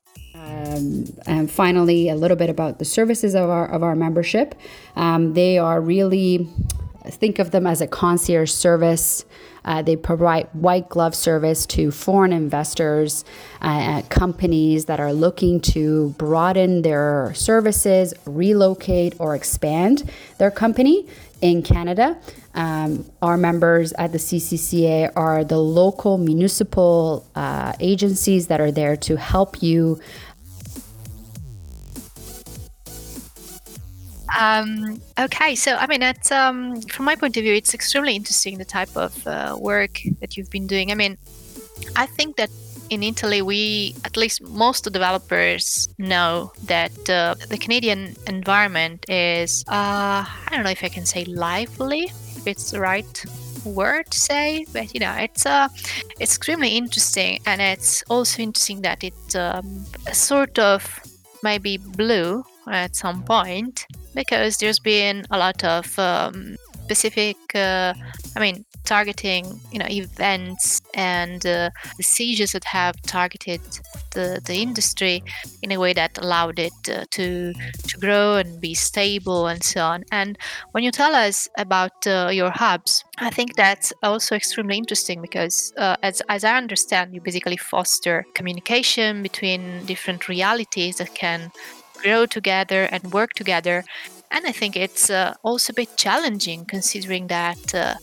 Um, 0.50 1.06
and 1.26 1.52
finally, 1.52 2.10
a 2.10 2.16
little 2.16 2.38
bit 2.38 2.50
about 2.50 2.80
the 2.80 2.86
services 2.86 3.36
of 3.36 3.50
our 3.50 3.68
of 3.68 3.84
our 3.84 3.96
membership. 3.96 4.56
Um, 4.96 5.34
they 5.34 5.58
are 5.58 5.80
really 5.80 6.48
think 7.06 7.40
of 7.40 7.52
them 7.52 7.66
as 7.68 7.82
a 7.82 7.88
concierge 7.88 8.52
service. 8.52 9.26
Uh, 9.66 9.82
they 9.82 9.96
provide 9.96 10.48
white 10.54 10.90
glove 10.90 11.14
service 11.14 11.66
to 11.66 11.92
foreign 11.92 12.32
investors, 12.32 13.26
uh, 13.62 14.02
companies 14.10 14.86
that 14.86 15.00
are 15.00 15.14
looking 15.14 15.60
to 15.60 16.10
broaden 16.18 16.82
their 16.82 17.34
services, 17.36 18.14
relocate, 18.26 19.16
or 19.20 19.36
expand 19.36 20.10
their 20.38 20.52
company 20.52 21.08
in 21.42 21.62
Canada. 21.62 22.18
Um, 22.56 23.10
our 23.22 23.38
members 23.38 23.94
at 23.94 24.12
the 24.12 24.18
CCCA 24.18 25.12
are 25.16 25.44
the 25.44 25.60
local 25.60 26.18
municipal 26.18 27.26
uh, 27.36 27.74
agencies 27.80 28.48
that 28.48 28.60
are 28.60 28.72
there 28.72 28.98
to 28.98 29.18
help 29.18 29.62
you 29.62 30.00
Um, 34.38 35.02
okay, 35.18 35.56
so 35.56 35.76
I 35.76 35.88
mean, 35.88 36.04
it's, 36.04 36.32
um, 36.32 36.82
from 36.82 37.06
my 37.06 37.16
point 37.16 37.38
of 37.38 37.44
view, 37.44 37.54
it's 37.54 37.74
extremely 37.74 38.16
interesting 38.16 38.58
the 38.58 38.66
type 38.66 38.96
of 38.96 39.26
uh, 39.28 39.58
work 39.60 40.02
that 40.20 40.38
you've 40.38 40.50
been 40.50 40.68
doing. 40.68 40.92
I 40.92 40.96
mean, 40.96 41.18
I 41.96 42.06
think 42.06 42.36
that 42.38 42.50
in 42.90 43.04
Italy, 43.04 43.42
we, 43.42 43.96
at 44.04 44.18
least 44.18 44.42
most 44.42 44.88
of 44.88 44.94
developers, 44.94 45.88
know 45.98 46.52
that 46.66 47.10
uh, 47.10 47.36
the 47.50 47.58
Canadian 47.58 48.16
environment 48.28 49.06
is, 49.10 49.64
uh, 49.68 50.26
I 50.26 50.48
don't 50.50 50.64
know 50.64 50.72
if 50.72 50.84
I 50.84 50.90
can 50.90 51.06
say 51.06 51.26
lively, 51.26 52.06
if 52.36 52.48
it's 52.48 52.72
the 52.72 52.80
right 52.80 53.26
word 53.64 54.10
to 54.10 54.20
say, 54.20 54.66
but 54.74 54.94
you 54.94 55.00
know, 55.00 55.14
it's 55.14 55.46
uh, 55.46 55.68
it's 56.20 56.36
extremely 56.36 56.78
interesting, 56.78 57.40
and 57.46 57.62
it's 57.62 58.04
also 58.10 58.42
interesting 58.42 58.82
that 58.82 59.04
it 59.04 59.36
um, 59.36 59.86
sort 60.14 60.58
of 60.58 61.00
maybe 61.44 61.78
blue 61.78 62.44
at 62.70 62.96
some 62.96 63.24
point 63.24 63.86
because 64.14 64.58
there's 64.58 64.80
been 64.80 65.26
a 65.32 65.38
lot 65.38 65.64
of 65.64 65.98
um, 66.00 66.56
specific, 66.90 67.38
uh, 67.54 67.94
I 68.36 68.40
mean, 68.40 68.66
targeting, 68.84 69.46
you 69.72 69.78
know, 69.78 69.86
events 69.88 70.82
and 70.96 71.46
uh, 71.46 71.70
decisions 71.98 72.54
that 72.54 72.64
have 72.64 73.00
targeted 73.04 73.62
the, 74.12 74.42
the 74.44 74.56
industry 74.56 75.24
in 75.62 75.72
a 75.72 75.78
way 75.78 75.94
that 75.94 76.18
allowed 76.18 76.58
it 76.58 76.74
uh, 76.92 77.06
to 77.12 77.54
to 77.90 77.98
grow 78.00 78.38
and 78.38 78.60
be 78.60 78.74
stable 78.74 79.46
and 79.46 79.64
so 79.64 79.82
on. 79.82 80.04
And 80.12 80.38
when 80.72 80.84
you 80.84 80.92
tell 80.92 81.14
us 81.14 81.48
about 81.58 82.08
uh, 82.08 82.30
your 82.32 82.50
hubs, 82.50 83.04
I 83.20 83.30
think 83.30 83.56
that's 83.56 83.94
also 84.02 84.36
extremely 84.36 84.78
interesting 84.78 85.22
because, 85.22 85.72
uh, 85.78 85.98
as 86.02 86.24
as 86.28 86.44
I 86.44 86.58
understand, 86.58 87.14
you 87.14 87.22
basically 87.22 87.58
foster 87.58 88.26
communication 88.34 89.22
between 89.22 89.86
different 89.86 90.28
realities 90.28 90.96
that 90.98 91.14
can 91.14 91.52
grow 92.02 92.26
together 92.26 92.84
and 92.92 93.14
work 93.14 93.34
together. 93.34 93.84
And 94.32 94.46
I 94.46 94.52
think 94.52 94.76
it's 94.76 95.10
uh, 95.10 95.34
also 95.44 95.72
a 95.72 95.76
bit 95.76 95.98
challenging 95.98 96.66
considering 96.66 97.28
that. 97.28 97.74
Uh, 97.74 97.96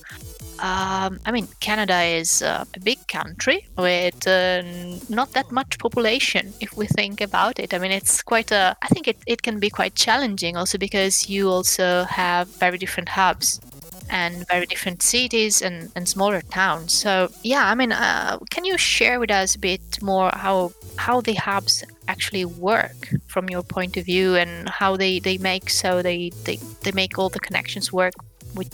um, 0.58 1.20
I 1.26 1.32
mean, 1.32 1.48
Canada 1.60 2.00
is 2.02 2.40
uh, 2.40 2.64
a 2.74 2.80
big 2.80 3.06
country 3.08 3.66
with 3.76 4.26
uh, 4.26 4.62
not 5.10 5.32
that 5.32 5.52
much 5.52 5.78
population 5.78 6.54
if 6.60 6.74
we 6.76 6.86
think 6.86 7.20
about 7.20 7.58
it. 7.58 7.74
I 7.74 7.78
mean, 7.78 7.90
it's 7.90 8.22
quite 8.22 8.50
a, 8.52 8.74
I 8.80 8.88
think 8.88 9.06
it, 9.06 9.18
it 9.26 9.42
can 9.42 9.60
be 9.60 9.68
quite 9.68 9.94
challenging 9.94 10.56
also 10.56 10.78
because 10.78 11.28
you 11.28 11.50
also 11.50 12.04
have 12.04 12.48
very 12.48 12.78
different 12.78 13.10
hubs 13.10 13.60
and 14.08 14.46
very 14.48 14.66
different 14.66 15.02
cities 15.02 15.62
and, 15.62 15.90
and 15.94 16.08
smaller 16.08 16.40
towns. 16.40 16.92
So 16.92 17.28
yeah, 17.42 17.70
I 17.70 17.74
mean, 17.74 17.92
uh, 17.92 18.38
can 18.50 18.64
you 18.64 18.78
share 18.78 19.20
with 19.20 19.30
us 19.30 19.56
a 19.56 19.58
bit 19.58 20.02
more 20.02 20.30
how 20.32 20.72
how 20.96 21.20
the 21.20 21.34
hubs 21.34 21.84
actually 22.08 22.44
work 22.44 23.08
from 23.26 23.48
your 23.48 23.62
point 23.62 23.96
of 23.96 24.04
view 24.04 24.36
and 24.36 24.68
how 24.68 24.96
they, 24.96 25.18
they 25.18 25.38
make 25.38 25.70
so 25.70 26.02
they, 26.02 26.30
they, 26.44 26.56
they 26.82 26.92
make 26.92 27.18
all 27.18 27.28
the 27.28 27.40
connections 27.40 27.92
work 27.92 28.14
with 28.54 28.72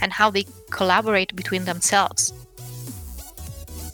and 0.00 0.12
how 0.12 0.30
they 0.30 0.46
collaborate 0.70 1.34
between 1.36 1.64
themselves? 1.64 2.32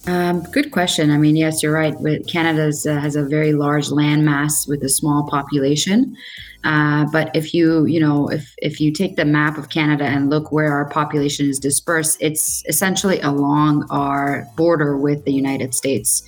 Um, 0.07 0.43
good 0.53 0.71
question. 0.71 1.11
I 1.11 1.19
mean, 1.19 1.37
yes, 1.37 1.63
you're 1.63 1.75
right. 1.75 1.95
Canada 2.27 2.73
uh, 2.89 2.99
has 2.99 3.15
a 3.15 3.25
very 3.25 3.53
large 3.53 3.89
landmass 3.89 4.67
with 4.67 4.83
a 4.83 4.89
small 4.89 5.29
population. 5.29 6.17
Uh, 6.65 7.05
but 7.13 7.31
if 7.37 7.53
you, 7.53 7.85
you 7.85 8.01
know, 8.01 8.27
if 8.29 8.55
if 8.59 8.81
you 8.81 8.91
take 8.91 9.17
the 9.17 9.25
map 9.25 9.59
of 9.59 9.69
Canada 9.69 10.05
and 10.05 10.31
look 10.31 10.51
where 10.51 10.73
our 10.73 10.89
population 10.89 11.49
is 11.49 11.59
dispersed, 11.59 12.17
it's 12.21 12.65
essentially 12.67 13.21
along 13.21 13.87
our 13.91 14.47
border 14.57 14.97
with 14.97 15.25
the 15.25 15.33
United 15.33 15.75
States. 15.75 16.23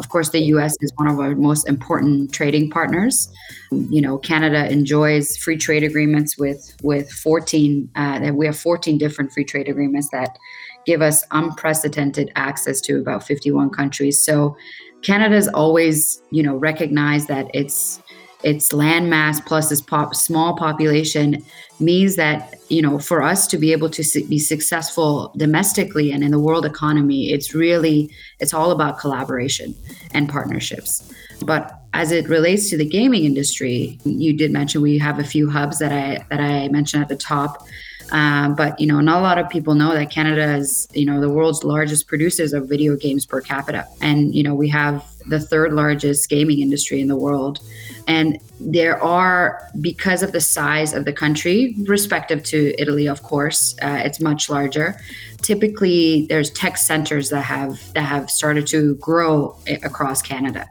Of 0.00 0.08
course, 0.08 0.30
the 0.30 0.40
U.S. 0.54 0.74
is 0.80 0.90
one 0.96 1.08
of 1.08 1.20
our 1.20 1.36
most 1.36 1.68
important 1.68 2.32
trading 2.32 2.70
partners. 2.70 3.30
You 3.70 4.00
know, 4.00 4.16
Canada 4.16 4.66
enjoys 4.70 5.36
free 5.36 5.58
trade 5.58 5.84
agreements 5.84 6.38
with 6.38 6.74
with 6.82 7.12
14. 7.12 7.90
Uh, 7.94 8.32
we 8.34 8.46
have 8.46 8.58
14 8.58 8.96
different 8.96 9.30
free 9.30 9.44
trade 9.44 9.68
agreements 9.68 10.08
that 10.12 10.38
give 10.86 11.02
us 11.02 11.22
unprecedented 11.32 12.32
access 12.34 12.80
to 12.80 12.98
about 12.98 13.26
51 13.26 13.68
countries. 13.70 14.18
So, 14.18 14.56
Canada's 15.02 15.48
always, 15.48 16.22
you 16.30 16.42
know, 16.42 16.56
recognized 16.56 17.28
that 17.28 17.50
it's 17.52 18.00
its 18.42 18.70
landmass 18.70 19.44
plus 19.44 19.70
its 19.70 19.80
pop, 19.80 20.14
small 20.14 20.56
population 20.56 21.44
means 21.78 22.16
that 22.16 22.54
you 22.68 22.82
know 22.82 22.98
for 22.98 23.22
us 23.22 23.46
to 23.46 23.58
be 23.58 23.72
able 23.72 23.88
to 23.90 24.02
be 24.28 24.38
successful 24.38 25.32
domestically 25.36 26.12
and 26.12 26.22
in 26.22 26.30
the 26.30 26.38
world 26.38 26.66
economy 26.66 27.32
it's 27.32 27.54
really 27.54 28.10
it's 28.38 28.52
all 28.52 28.70
about 28.70 28.98
collaboration 28.98 29.74
and 30.12 30.28
partnerships. 30.28 31.12
But 31.42 31.74
as 31.92 32.12
it 32.12 32.28
relates 32.28 32.70
to 32.70 32.76
the 32.76 32.84
gaming 32.84 33.24
industry 33.24 33.98
you 34.04 34.32
did 34.32 34.50
mention 34.50 34.82
we 34.82 34.98
have 34.98 35.18
a 35.18 35.24
few 35.24 35.50
hubs 35.50 35.78
that 35.78 35.92
i 35.92 36.24
that 36.30 36.40
i 36.40 36.68
mentioned 36.68 37.02
at 37.02 37.08
the 37.08 37.16
top. 37.16 37.66
Um, 38.12 38.56
but 38.56 38.78
you 38.80 38.86
know, 38.86 39.00
not 39.00 39.20
a 39.20 39.22
lot 39.22 39.38
of 39.38 39.48
people 39.48 39.74
know 39.74 39.94
that 39.94 40.10
Canada 40.10 40.54
is 40.56 40.88
you 40.92 41.06
know 41.06 41.20
the 41.20 41.30
world's 41.30 41.62
largest 41.62 42.08
producers 42.08 42.52
of 42.52 42.68
video 42.68 42.96
games 42.96 43.24
per 43.24 43.40
capita, 43.40 43.86
and 44.00 44.34
you 44.34 44.42
know 44.42 44.54
we 44.54 44.68
have 44.68 45.04
the 45.28 45.40
third 45.40 45.72
largest 45.72 46.28
gaming 46.28 46.60
industry 46.60 47.00
in 47.00 47.08
the 47.08 47.16
world. 47.16 47.60
And 48.06 48.38
there 48.58 49.02
are, 49.02 49.62
because 49.80 50.22
of 50.22 50.32
the 50.32 50.40
size 50.40 50.92
of 50.92 51.04
the 51.04 51.12
country, 51.12 51.76
respective 51.86 52.42
to 52.44 52.74
Italy, 52.78 53.06
of 53.06 53.22
course, 53.22 53.76
uh, 53.82 54.02
it's 54.04 54.20
much 54.20 54.50
larger. 54.50 55.00
Typically, 55.42 56.26
there's 56.28 56.50
tech 56.50 56.76
centers 56.76 57.30
that 57.30 57.42
have 57.42 57.92
that 57.94 58.02
have 58.02 58.30
started 58.30 58.66
to 58.66 58.94
grow 58.96 59.56
across 59.82 60.20
Canada, 60.20 60.68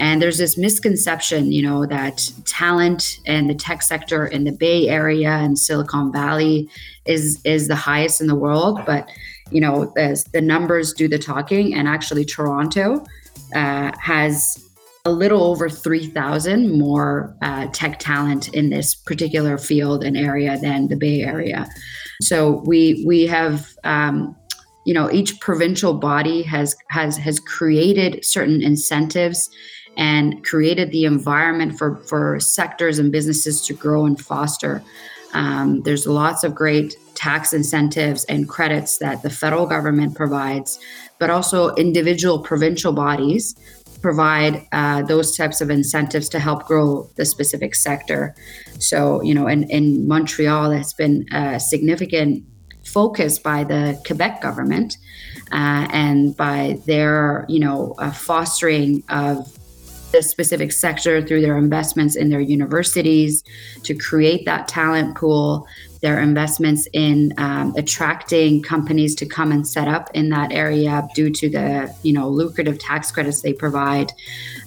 and 0.00 0.20
there's 0.20 0.38
this 0.38 0.58
misconception, 0.58 1.52
you 1.52 1.62
know, 1.62 1.86
that 1.86 2.28
talent 2.44 3.20
and 3.26 3.48
the 3.48 3.54
tech 3.54 3.80
sector 3.80 4.26
in 4.26 4.42
the 4.42 4.50
Bay 4.50 4.88
Area 4.88 5.30
and 5.30 5.56
Silicon 5.56 6.10
Valley 6.10 6.68
is 7.04 7.40
is 7.44 7.68
the 7.68 7.76
highest 7.76 8.20
in 8.20 8.26
the 8.26 8.34
world, 8.34 8.80
but 8.84 9.08
you 9.50 9.60
know, 9.60 9.92
the 9.94 10.40
numbers 10.42 10.92
do 10.92 11.06
the 11.06 11.18
talking, 11.18 11.74
and 11.74 11.86
actually 11.86 12.24
Toronto 12.24 13.04
uh, 13.54 13.92
has 14.00 14.64
a 15.04 15.10
little 15.10 15.44
over 15.44 15.68
3,000 15.68 16.78
more 16.78 17.34
uh, 17.40 17.66
tech 17.72 17.98
talent 17.98 18.48
in 18.54 18.70
this 18.70 18.94
particular 18.94 19.56
field 19.56 20.04
and 20.04 20.16
area 20.16 20.58
than 20.58 20.88
the 20.88 20.96
Bay 20.96 21.22
Area. 21.22 21.66
So 22.20 22.62
we 22.66 23.04
we 23.06 23.26
have 23.26 23.74
um, 23.84 24.36
you 24.84 24.92
know 24.92 25.10
each 25.10 25.40
provincial 25.40 25.94
body 25.94 26.42
has 26.42 26.76
has 26.90 27.16
has 27.16 27.40
created 27.40 28.24
certain 28.24 28.60
incentives 28.62 29.50
and 29.96 30.44
created 30.44 30.90
the 30.90 31.04
environment 31.04 31.78
for 31.78 31.96
for 32.08 32.40
sectors 32.40 32.98
and 32.98 33.12
businesses 33.12 33.64
to 33.66 33.74
grow 33.74 34.04
and 34.04 34.20
foster. 34.20 34.82
Um, 35.32 35.82
there's 35.82 36.06
lots 36.06 36.42
of 36.42 36.54
great 36.54 36.96
tax 37.18 37.52
incentives 37.52 38.24
and 38.26 38.48
credits 38.48 38.98
that 38.98 39.22
the 39.22 39.30
federal 39.30 39.66
government 39.66 40.14
provides, 40.14 40.78
but 41.18 41.30
also 41.30 41.74
individual 41.74 42.38
provincial 42.38 42.92
bodies 42.92 43.56
provide 44.00 44.64
uh, 44.70 45.02
those 45.02 45.36
types 45.36 45.60
of 45.60 45.68
incentives 45.68 46.28
to 46.28 46.38
help 46.38 46.64
grow 46.64 47.10
the 47.16 47.24
specific 47.24 47.74
sector. 47.74 48.36
So, 48.78 49.20
you 49.22 49.34
know, 49.34 49.48
in, 49.48 49.68
in 49.68 50.06
Montreal, 50.06 50.70
it's 50.70 50.92
been 50.92 51.26
a 51.32 51.58
significant 51.58 52.44
focus 52.84 53.40
by 53.40 53.64
the 53.64 54.00
Quebec 54.06 54.40
government 54.40 54.96
uh, 55.50 55.88
and 55.90 56.36
by 56.36 56.78
their, 56.86 57.44
you 57.48 57.58
know, 57.58 57.96
uh, 57.98 58.12
fostering 58.12 59.02
of 59.08 59.58
the 60.12 60.22
specific 60.22 60.70
sector 60.72 61.20
through 61.20 61.40
their 61.40 61.58
investments 61.58 62.16
in 62.16 62.30
their 62.30 62.40
universities 62.40 63.42
to 63.82 63.94
create 63.94 64.44
that 64.46 64.68
talent 64.68 65.16
pool 65.16 65.66
their 66.00 66.20
investments 66.20 66.86
in 66.92 67.32
um, 67.38 67.74
attracting 67.76 68.62
companies 68.62 69.14
to 69.16 69.26
come 69.26 69.52
and 69.52 69.66
set 69.66 69.88
up 69.88 70.10
in 70.14 70.28
that 70.30 70.52
area 70.52 71.08
due 71.14 71.30
to 71.30 71.48
the 71.48 71.94
you 72.02 72.12
know 72.12 72.28
lucrative 72.28 72.78
tax 72.78 73.10
credits 73.10 73.42
they 73.42 73.52
provide. 73.52 74.12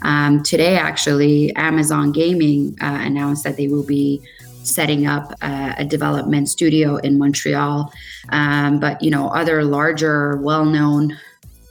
Um, 0.02 0.44
today, 0.44 0.78
actually, 0.78 1.56
Amazon 1.56 2.12
Gaming 2.12 2.78
uh, 2.82 3.00
announced 3.02 3.44
that 3.44 3.58
they 3.58 3.68
will 3.68 3.86
be 3.86 4.22
setting 4.64 5.08
up 5.08 5.34
uh, 5.42 5.74
a 5.78 5.86
development 5.86 6.48
studio 6.48 6.98
in 6.98 7.18
Montreal. 7.18 7.92
Um, 8.30 8.80
but 8.80 9.02
you 9.02 9.10
know, 9.10 9.30
other 9.30 9.64
larger, 9.64 10.38
well-known 10.38 11.18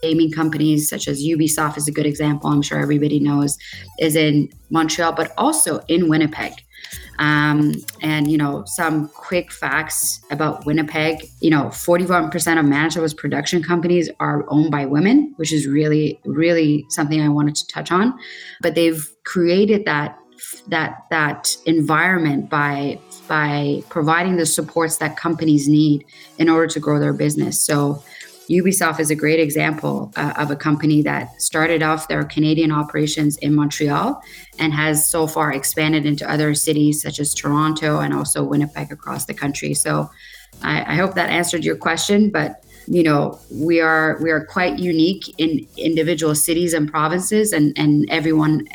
gaming 0.03 0.31
companies 0.33 0.89
such 0.89 1.09
as 1.09 1.23
Ubisoft 1.23 1.77
is 1.77 1.87
a 1.87 1.93
good 1.93 2.07
example. 2.07 2.51
I'm 2.51 2.63
sure 2.63 2.79
everybody 2.79 3.21
knows 3.21 3.59
is 3.99 4.17
in 4.17 4.51
Montreal, 4.71 5.13
but 5.13 5.33
also 5.37 5.81
in 5.89 6.09
Winnipeg. 6.09 6.55
Um, 7.21 7.75
and 8.01 8.31
you 8.31 8.39
know 8.39 8.65
some 8.67 9.09
quick 9.09 9.53
facts 9.53 10.21
about 10.31 10.65
Winnipeg. 10.65 11.31
You 11.41 11.51
know, 11.51 11.65
41% 11.67 12.59
of 12.59 12.65
Manitoba's 12.65 13.15
production 13.15 13.63
companies 13.63 14.11
are 14.21 14.45
owned 14.49 14.71
by 14.71 14.87
women, 14.87 15.35
which 15.37 15.53
is 15.53 15.67
really, 15.67 16.19
really 16.25 16.87
something 16.89 17.21
I 17.21 17.29
wanted 17.29 17.57
to 17.57 17.67
touch 17.69 17.93
on. 17.93 18.19
But 18.63 18.75
they've 18.75 19.07
created 19.25 19.85
that 19.85 20.17
that 20.69 21.05
that 21.11 21.55
environment 21.67 22.49
by 22.49 22.99
by 23.29 23.83
providing 23.91 24.37
the 24.37 24.47
supports 24.47 24.97
that 24.97 25.17
companies 25.17 25.69
need 25.69 26.05
in 26.39 26.49
order 26.49 26.67
to 26.67 26.81
grow 26.81 26.99
their 26.99 27.13
business. 27.13 27.63
So 27.63 28.03
Ubisoft 28.51 28.99
is 28.99 29.11
a 29.11 29.15
great 29.15 29.39
example 29.39 30.13
uh, 30.17 30.35
of 30.37 30.51
a 30.51 30.57
company 30.57 31.03
that 31.03 31.41
started 31.41 31.83
off 31.83 32.09
their 32.09 32.25
Canadian 32.25 32.73
operations 32.73 33.37
in 33.39 33.55
Montreal 33.55 34.21
and 34.59 34.73
has 34.73 35.07
so 35.07 35.29
far 35.29 35.53
expanded 35.53 36.05
into 36.05 36.29
other 36.29 36.53
cities 36.55 37.01
such 37.01 37.21
as 37.21 37.33
Toronto 37.33 38.01
and 38.01 38.13
also 38.13 38.43
Winnipeg 38.43 38.91
across 38.91 39.27
the 39.27 39.35
country. 39.35 39.73
So 39.73 40.11
I, 40.63 40.81
I 40.81 40.97
hope 40.97 41.15
that 41.15 41.31
answered 41.31 41.65
your 41.65 41.77
question, 41.77 42.31
but 42.31 42.65
you 42.87 43.03
know 43.05 43.39
we 43.53 43.81
are 43.81 44.19
we 44.21 44.31
are 44.31 44.45
quite 44.45 44.79
unique 44.79 45.33
in 45.39 45.67
individual 45.77 46.35
cities 46.35 46.73
and 46.73 46.91
provinces 46.91 47.53
and 47.53 47.73
and 47.77 48.09
everyone 48.11 48.67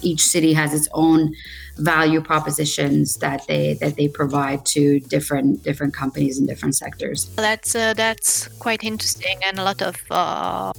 each 0.00 0.22
city 0.22 0.52
has 0.52 0.72
its 0.72 0.88
own 0.92 1.34
value 1.78 2.20
propositions 2.20 3.16
that 3.18 3.46
they 3.46 3.74
that 3.74 3.96
they 3.96 4.08
provide 4.08 4.64
to 4.66 5.00
different 5.00 5.62
different 5.62 5.94
companies 5.94 6.38
in 6.38 6.46
different 6.46 6.74
sectors. 6.74 7.26
That's 7.36 7.74
uh, 7.74 7.94
that's 7.94 8.48
quite 8.58 8.84
interesting 8.84 9.38
and 9.44 9.58
a 9.58 9.64
lot 9.64 9.82
of 9.82 9.96
uh, 10.10 10.72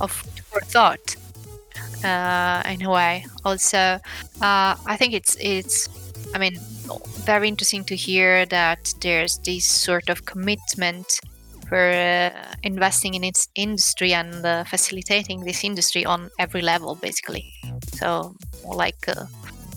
of 0.00 0.12
thought 0.68 1.16
uh, 2.04 2.62
in 2.66 2.82
a 2.82 2.90
way. 2.90 3.26
Also, 3.44 3.78
uh, 3.78 4.00
I 4.40 4.96
think 4.98 5.14
it's 5.14 5.36
it's 5.40 5.88
I 6.34 6.38
mean 6.38 6.58
very 7.24 7.48
interesting 7.48 7.84
to 7.84 7.96
hear 7.96 8.46
that 8.46 8.94
there's 9.00 9.38
this 9.38 9.66
sort 9.66 10.08
of 10.08 10.24
commitment 10.24 11.20
for 11.68 11.90
uh, 11.90 12.30
investing 12.62 13.14
in 13.14 13.24
its 13.24 13.48
industry 13.54 14.12
and 14.12 14.44
uh, 14.44 14.64
facilitating 14.64 15.44
this 15.44 15.64
industry 15.64 16.04
on 16.04 16.30
every 16.38 16.60
level, 16.60 16.96
basically. 16.96 17.50
So 17.94 18.34
like 18.64 19.08
uh, 19.08 19.24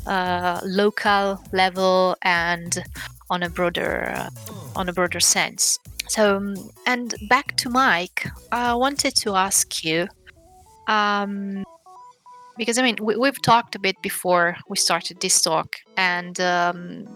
uh, 0.08 0.62
local 0.63 1.41
level 1.52 2.15
and 2.22 2.84
on 3.30 3.44
a 3.44 3.50
broader 3.50 4.12
uh, 4.15 4.30
on 4.76 4.89
a 4.89 4.94
broader 4.94 5.20
sense. 5.20 5.80
So, 6.08 6.38
um, 6.38 6.56
and 6.86 7.15
back 7.30 7.56
to 7.58 7.70
Mike, 7.70 8.28
I 8.52 8.76
wanted 8.76 9.15
to 9.18 9.36
ask 9.36 9.84
you, 9.84 10.08
um, 10.88 11.63
because 12.58 12.78
I 12.78 12.84
mean, 12.84 12.98
we, 13.02 13.28
have 13.28 13.41
talked 13.41 13.76
a 13.76 13.80
bit 13.80 14.00
before 14.02 14.56
we 14.70 14.78
started 14.78 15.20
this 15.20 15.41
talk, 15.41 15.78
and 15.98 16.39
um, 16.39 17.08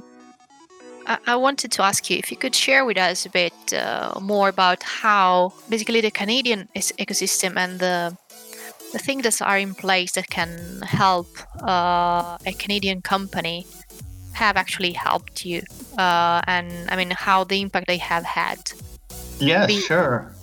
I, 1.06 1.18
I, 1.28 1.36
wanted 1.36 1.72
to 1.74 1.84
ask 1.84 2.10
you 2.10 2.18
if 2.18 2.32
you 2.32 2.38
could 2.38 2.56
share 2.56 2.84
with 2.84 2.98
us 2.98 3.26
a 3.26 3.30
bit 3.30 3.74
uh, 3.74 4.20
more 4.20 4.50
about 4.50 4.82
how 4.82 5.54
basically 5.70 6.02
the 6.02 6.12
Canadian 6.12 6.68
ecosystem 6.76 7.58
and 7.58 7.80
the 7.80 8.18
the 8.92 9.00
things 9.00 9.24
that 9.24 9.42
are 9.42 9.58
in 9.58 9.74
place 9.74 10.14
that 10.14 10.30
can 10.30 10.82
help 10.82 11.28
uh, 11.64 12.38
a 12.46 12.54
Canadian 12.58 13.02
company 13.02 13.66
have 14.34 14.58
actually 14.58 14.94
helped 14.94 15.46
you, 15.46 15.62
uh, 15.98 16.42
and 16.48 16.90
I 16.90 16.96
mean 16.96 17.12
how 17.12 17.44
the 17.44 17.62
impact 17.62 17.88
they 17.88 17.98
have 17.98 18.24
had. 18.24 18.72
Yeah, 19.40 19.66
Be- 19.66 19.80
sure. 19.80 20.34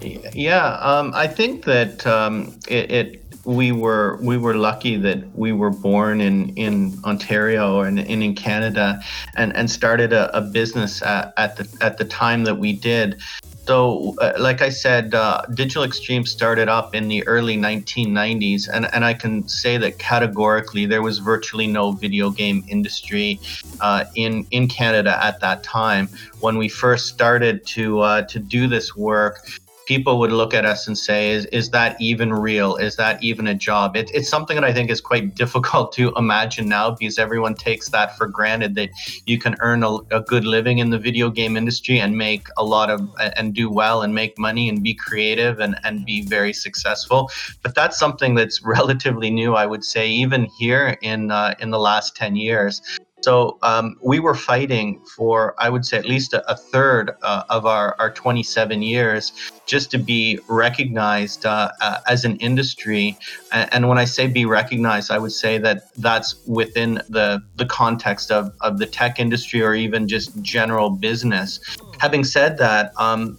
Yeah, 0.00 0.78
um, 0.80 1.12
I 1.14 1.28
think 1.28 1.64
that 1.64 2.04
um, 2.06 2.58
it, 2.68 2.90
it, 2.90 3.24
we 3.44 3.70
were 3.72 4.18
we 4.20 4.36
were 4.36 4.54
lucky 4.54 4.96
that 4.96 5.36
we 5.36 5.52
were 5.52 5.70
born 5.70 6.20
in 6.20 6.48
in 6.56 6.98
Ontario 7.04 7.80
and, 7.80 7.98
and 7.98 8.22
in 8.22 8.34
Canada, 8.34 9.00
and 9.36 9.54
and 9.54 9.70
started 9.70 10.12
a, 10.12 10.36
a 10.36 10.40
business 10.40 11.02
at, 11.02 11.32
at 11.36 11.56
the 11.56 11.68
at 11.80 11.98
the 11.98 12.04
time 12.04 12.44
that 12.44 12.58
we 12.58 12.72
did. 12.72 13.20
So, 13.66 14.16
uh, 14.20 14.32
like 14.38 14.60
I 14.60 14.70
said, 14.70 15.14
uh, 15.14 15.42
Digital 15.54 15.84
Extreme 15.84 16.26
started 16.26 16.68
up 16.68 16.96
in 16.96 17.06
the 17.06 17.24
early 17.28 17.56
1990s, 17.56 18.68
and, 18.68 18.92
and 18.92 19.04
I 19.04 19.14
can 19.14 19.46
say 19.46 19.76
that 19.78 20.00
categorically 20.00 20.84
there 20.84 21.00
was 21.00 21.18
virtually 21.18 21.68
no 21.68 21.92
video 21.92 22.30
game 22.30 22.64
industry 22.66 23.38
uh, 23.80 24.04
in 24.16 24.46
in 24.50 24.66
Canada 24.66 25.16
at 25.24 25.38
that 25.40 25.62
time. 25.62 26.08
When 26.40 26.58
we 26.58 26.68
first 26.68 27.06
started 27.06 27.64
to 27.66 28.00
uh, 28.00 28.22
to 28.22 28.40
do 28.40 28.66
this 28.66 28.96
work, 28.96 29.46
people 29.86 30.18
would 30.18 30.32
look 30.32 30.54
at 30.54 30.64
us 30.64 30.86
and 30.86 30.96
say, 30.96 31.32
is, 31.32 31.46
is 31.46 31.70
that 31.70 32.00
even 32.00 32.32
real? 32.32 32.76
Is 32.76 32.96
that 32.96 33.22
even 33.22 33.46
a 33.46 33.54
job? 33.54 33.96
It, 33.96 34.10
it's 34.14 34.28
something 34.28 34.54
that 34.54 34.64
I 34.64 34.72
think 34.72 34.90
is 34.90 35.00
quite 35.00 35.34
difficult 35.42 35.92
to 35.94 36.12
imagine 36.16 36.68
now 36.68 36.90
because 36.90 37.18
everyone 37.18 37.54
takes 37.54 37.88
that 37.90 38.16
for 38.16 38.26
granted 38.26 38.74
that 38.76 38.90
you 39.26 39.38
can 39.38 39.56
earn 39.60 39.82
a, 39.82 39.96
a 40.10 40.20
good 40.20 40.44
living 40.44 40.78
in 40.78 40.90
the 40.90 40.98
video 40.98 41.30
game 41.30 41.56
industry 41.56 42.00
and 42.00 42.16
make 42.16 42.46
a 42.56 42.64
lot 42.64 42.90
of, 42.90 43.00
and 43.36 43.54
do 43.54 43.70
well 43.70 44.02
and 44.02 44.14
make 44.14 44.38
money 44.38 44.68
and 44.68 44.82
be 44.82 44.94
creative 44.94 45.60
and, 45.60 45.78
and 45.84 46.04
be 46.04 46.22
very 46.22 46.52
successful. 46.52 47.30
But 47.62 47.74
that's 47.74 47.98
something 47.98 48.34
that's 48.34 48.62
relatively 48.64 49.30
new, 49.30 49.54
I 49.54 49.66
would 49.66 49.84
say, 49.84 50.08
even 50.08 50.44
here 50.58 50.96
in, 51.02 51.30
uh, 51.30 51.54
in 51.58 51.70
the 51.70 51.78
last 51.78 52.16
10 52.16 52.36
years. 52.36 52.80
So 53.22 53.58
um, 53.62 53.96
we 54.02 54.18
were 54.18 54.34
fighting 54.34 55.00
for, 55.16 55.54
I 55.58 55.68
would 55.70 55.86
say, 55.86 55.96
at 55.96 56.04
least 56.04 56.32
a, 56.32 56.50
a 56.50 56.56
third 56.56 57.12
uh, 57.22 57.44
of 57.50 57.66
our, 57.66 57.94
our 58.00 58.10
27 58.10 58.82
years 58.82 59.32
just 59.66 59.90
to 59.92 59.98
be 59.98 60.40
recognized 60.48 61.46
uh, 61.46 61.70
uh, 61.80 61.98
as 62.08 62.24
an 62.24 62.36
industry. 62.38 63.16
And, 63.52 63.72
and, 63.72 63.88
when 63.88 63.98
I 63.98 64.04
say 64.04 64.26
be 64.26 64.44
recognized, 64.44 65.10
I 65.10 65.18
would 65.18 65.32
say 65.32 65.58
that 65.58 65.94
that's 65.96 66.44
within 66.46 67.00
the, 67.08 67.40
the 67.56 67.66
context 67.66 68.32
of, 68.32 68.52
of 68.60 68.78
the 68.78 68.86
tech 68.86 69.20
industry 69.20 69.62
or 69.62 69.74
even 69.74 70.08
just 70.08 70.40
general 70.42 70.90
business. 70.90 71.60
Having 71.98 72.24
said 72.24 72.58
that, 72.58 72.92
um, 72.96 73.38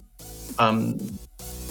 um, 0.58 0.98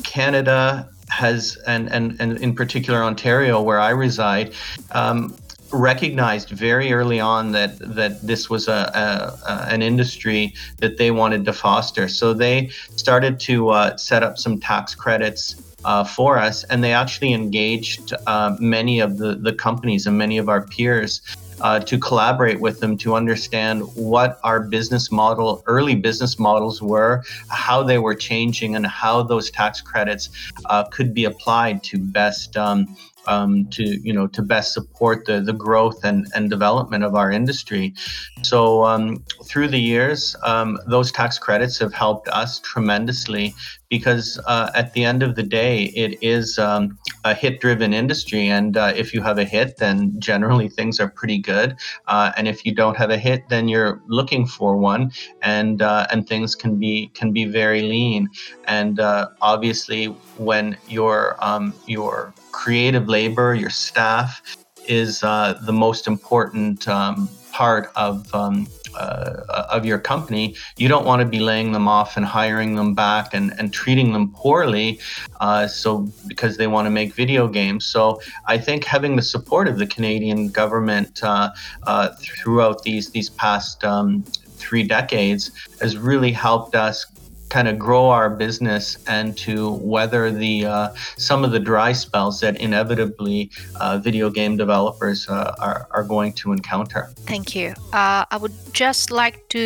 Canada 0.04 0.88
has, 1.10 1.58
and, 1.66 1.92
and, 1.92 2.16
and 2.20 2.38
in 2.40 2.54
particular 2.54 3.04
Ontario, 3.04 3.62
where 3.62 3.80
I 3.80 3.90
reside, 3.90 4.54
um, 4.92 5.36
recognized 5.74 6.50
very 6.50 6.94
early 6.94 7.20
on 7.20 7.52
that 7.52 7.80
that 7.96 8.22
this 8.22 8.50
was 8.50 8.68
a, 8.68 8.72
a, 8.94 9.52
a, 9.52 9.74
an 9.74 9.82
industry 9.82 10.54
that 10.78 10.98
they 10.98 11.12
wanted 11.12 11.46
to 11.46 11.54
foster. 11.54 12.08
So 12.08 12.34
they 12.34 12.70
started 12.96 13.40
to 13.42 13.70
uh, 13.70 13.98
set 13.98 14.24
up 14.24 14.38
some 14.38 14.60
tax 14.60 14.96
credits 14.96 15.56
uh, 15.84 16.04
for 16.04 16.38
us, 16.38 16.64
and 16.66 16.84
they 16.84 16.94
actually 16.94 17.34
engaged 17.34 18.14
uh, 18.28 18.56
many 18.60 19.00
of 19.00 19.18
the 19.18 19.36
the 19.36 19.54
companies 19.54 20.08
and 20.08 20.18
many 20.18 20.38
of 20.38 20.48
our 20.50 20.62
peers. 20.62 21.22
Uh, 21.62 21.80
to 21.80 22.00
collaborate 22.00 22.60
with 22.60 22.80
them 22.80 22.98
to 22.98 23.14
understand 23.16 23.84
what 23.96 24.40
our 24.44 24.60
business 24.60 25.12
model, 25.12 25.64
early 25.68 25.96
business 25.96 26.40
models 26.40 26.82
were, 26.82 27.24
how 27.48 27.84
they 27.84 28.00
were 28.00 28.16
changing, 28.16 28.76
and 28.76 28.88
how 28.88 29.22
those 29.22 29.52
tax 29.52 29.80
credits 29.80 30.30
uh, 30.66 30.84
could 30.86 31.14
be 31.14 31.26
applied 31.26 31.82
to 31.84 32.00
best 32.00 32.58
um, 32.58 32.98
um, 33.28 33.66
to 33.72 33.84
you 33.84 34.14
know 34.14 34.28
to 34.28 34.42
best 34.42 34.74
support 34.74 35.26
the 35.26 35.42
the 35.42 35.54
growth 35.54 36.04
and 36.04 36.28
and 36.36 36.50
development 36.50 37.04
of 37.04 37.16
our 37.16 37.32
industry. 37.32 37.94
So 38.42 38.84
um, 38.86 39.24
through 39.46 39.70
the 39.70 39.80
years, 39.80 40.36
um, 40.44 40.78
those 40.88 41.12
tax 41.12 41.38
credits 41.38 41.78
have 41.80 41.94
helped 41.94 42.28
us 42.30 42.60
tremendously 42.60 43.54
because 43.94 44.40
uh, 44.48 44.72
at 44.74 44.92
the 44.94 45.06
end 45.06 45.22
of 45.22 45.36
the 45.36 45.44
day, 45.44 45.84
it 45.96 46.18
is 46.20 46.58
um, 46.58 46.98
a 47.26 47.36
hit 47.36 47.62
driven 47.62 47.94
industry. 47.94 48.48
And 48.48 48.76
uh, 48.76 48.92
if 48.96 49.14
you 49.14 49.22
have 49.22 49.38
a 49.38 49.44
hit, 49.46 49.78
then 49.78 50.20
generally 50.20 50.68
things 50.68 51.00
are 51.00 51.10
pretty 51.10 51.38
good. 51.38 51.76
Uh, 52.08 52.32
and 52.36 52.48
if 52.48 52.66
you 52.66 52.74
don't 52.74 52.98
have 52.98 53.12
a 53.12 53.20
hit, 53.20 53.48
then 53.50 53.68
you're 53.68 54.02
looking 54.08 54.48
for 54.48 54.78
one, 54.78 55.12
and 55.44 55.84
uh, 55.84 56.08
and 56.12 56.28
things 56.28 56.56
can 56.56 56.80
be 56.80 57.12
can 57.14 57.32
be 57.32 57.46
very 57.46 57.84
lean. 57.84 58.30
And 58.66 59.00
uh, 59.00 59.30
obviously, 59.42 60.08
when 60.38 60.76
your 60.88 61.38
um, 61.40 61.72
your 61.86 62.34
creative 62.64 63.10
labor, 63.10 63.54
your 63.54 63.70
staff, 63.70 64.42
is 64.88 65.22
uh, 65.22 65.60
the 65.66 65.74
most 65.74 66.08
important 66.08 66.88
um, 66.88 67.28
part 67.52 67.92
of 67.98 68.34
um, 68.34 68.68
uh, 68.96 69.66
of 69.70 69.86
your 69.86 70.00
company, 70.00 70.56
you 70.78 70.88
don't 70.88 71.06
want 71.06 71.20
to 71.20 71.26
be 71.26 71.40
laying 71.40 71.74
them 71.74 71.88
off 71.90 72.16
and 72.16 72.26
hiring 72.26 72.76
them 72.76 72.94
back 72.94 73.34
and, 73.34 73.52
and 73.58 73.74
treating 73.74 74.14
them 74.14 74.32
poorly. 74.32 75.00
Uh, 75.42 75.68
so 75.68 76.08
because 76.28 76.56
they 76.56 76.68
want 76.68 76.86
to 76.86 76.90
make 76.92 77.14
video 77.14 77.50
games. 77.50 77.86
So 77.86 78.22
I 78.46 78.58
think 78.58 78.86
having 78.86 79.18
the 79.18 79.24
support 79.24 79.68
of 79.68 79.78
the 79.78 79.88
Canadian 79.88 80.50
government 80.50 81.22
uh, 81.22 81.50
uh 81.84 82.10
throughout 82.20 82.84
these 82.84 83.10
these 83.10 83.30
past 83.32 83.84
um, 83.84 84.24
three 84.64 84.84
decades 84.84 85.52
has 85.82 85.98
really 85.98 86.32
helped 86.32 86.76
us 86.76 87.06
kind 87.54 87.68
of 87.68 87.78
grow 87.78 88.10
our 88.10 88.32
business 88.32 88.98
and 89.06 89.38
to 89.38 89.74
weather 89.74 90.32
the 90.32 90.66
uh, 90.66 90.90
some 91.18 91.44
of 91.46 91.52
the 91.52 91.60
dry 91.60 91.92
spells 91.94 92.40
that 92.40 92.60
inevitably 92.60 93.52
uh, 93.80 94.00
video 94.00 94.28
game 94.32 94.58
developers 94.58 95.30
uh, 95.30 95.54
are, 95.60 95.88
are 95.92 96.04
going 96.04 96.34
to 96.34 96.52
encounter. 96.52 97.12
Thank 97.28 97.56
you. 97.56 97.70
Uh, 97.94 98.26
I 98.34 98.38
would 98.42 98.58
just 98.74 99.12
like 99.12 99.48
to 99.50 99.64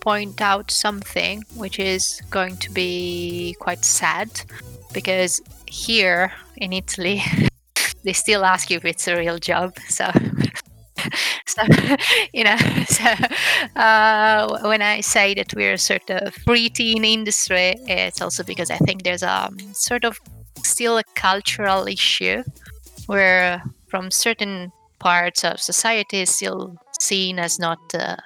point 0.00 0.40
out 0.40 0.70
something 0.70 1.42
which 1.56 1.80
is 1.80 2.22
going 2.30 2.56
to 2.58 2.70
be 2.70 3.56
quite 3.58 3.84
sad 3.84 4.28
because 4.94 5.40
here 5.66 6.32
in 6.56 6.72
Italy 6.72 7.20
they 8.04 8.12
still 8.12 8.44
ask 8.44 8.70
you 8.70 8.76
if 8.76 8.84
it's 8.84 9.08
a 9.08 9.16
real 9.16 9.40
job. 9.40 9.74
So 9.88 10.08
so 11.48 11.62
you 12.32 12.44
know 12.44 12.56
so 12.88 13.04
uh, 13.76 14.58
when 14.62 14.82
i 14.82 15.00
say 15.00 15.34
that 15.34 15.54
we're 15.54 15.76
sort 15.76 16.10
of 16.10 16.34
pre-teen 16.44 17.04
industry 17.04 17.74
it's 17.86 18.20
also 18.20 18.42
because 18.42 18.70
i 18.70 18.76
think 18.78 19.04
there's 19.04 19.22
a 19.22 19.46
um, 19.46 19.56
sort 19.72 20.04
of 20.04 20.18
still 20.64 20.98
a 20.98 21.04
cultural 21.14 21.86
issue 21.86 22.42
where 23.06 23.62
from 23.88 24.10
certain 24.10 24.72
parts 24.98 25.44
of 25.44 25.60
society 25.60 26.20
is 26.22 26.30
still 26.30 26.76
seen 27.00 27.38
as 27.38 27.58
not 27.58 27.78
uh, 27.94 28.16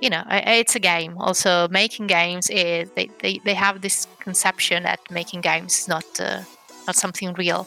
you 0.00 0.10
know 0.10 0.22
it's 0.30 0.74
a 0.76 0.80
game. 0.80 1.16
Also 1.18 1.68
making 1.68 2.06
games 2.06 2.50
is 2.50 2.90
they, 2.90 3.10
they, 3.20 3.40
they 3.44 3.54
have 3.54 3.80
this 3.80 4.06
conception 4.20 4.82
that 4.84 5.00
making 5.10 5.40
games 5.40 5.80
is 5.80 5.88
not 5.88 6.04
uh, 6.20 6.42
not 6.86 6.96
something 6.96 7.32
real 7.34 7.66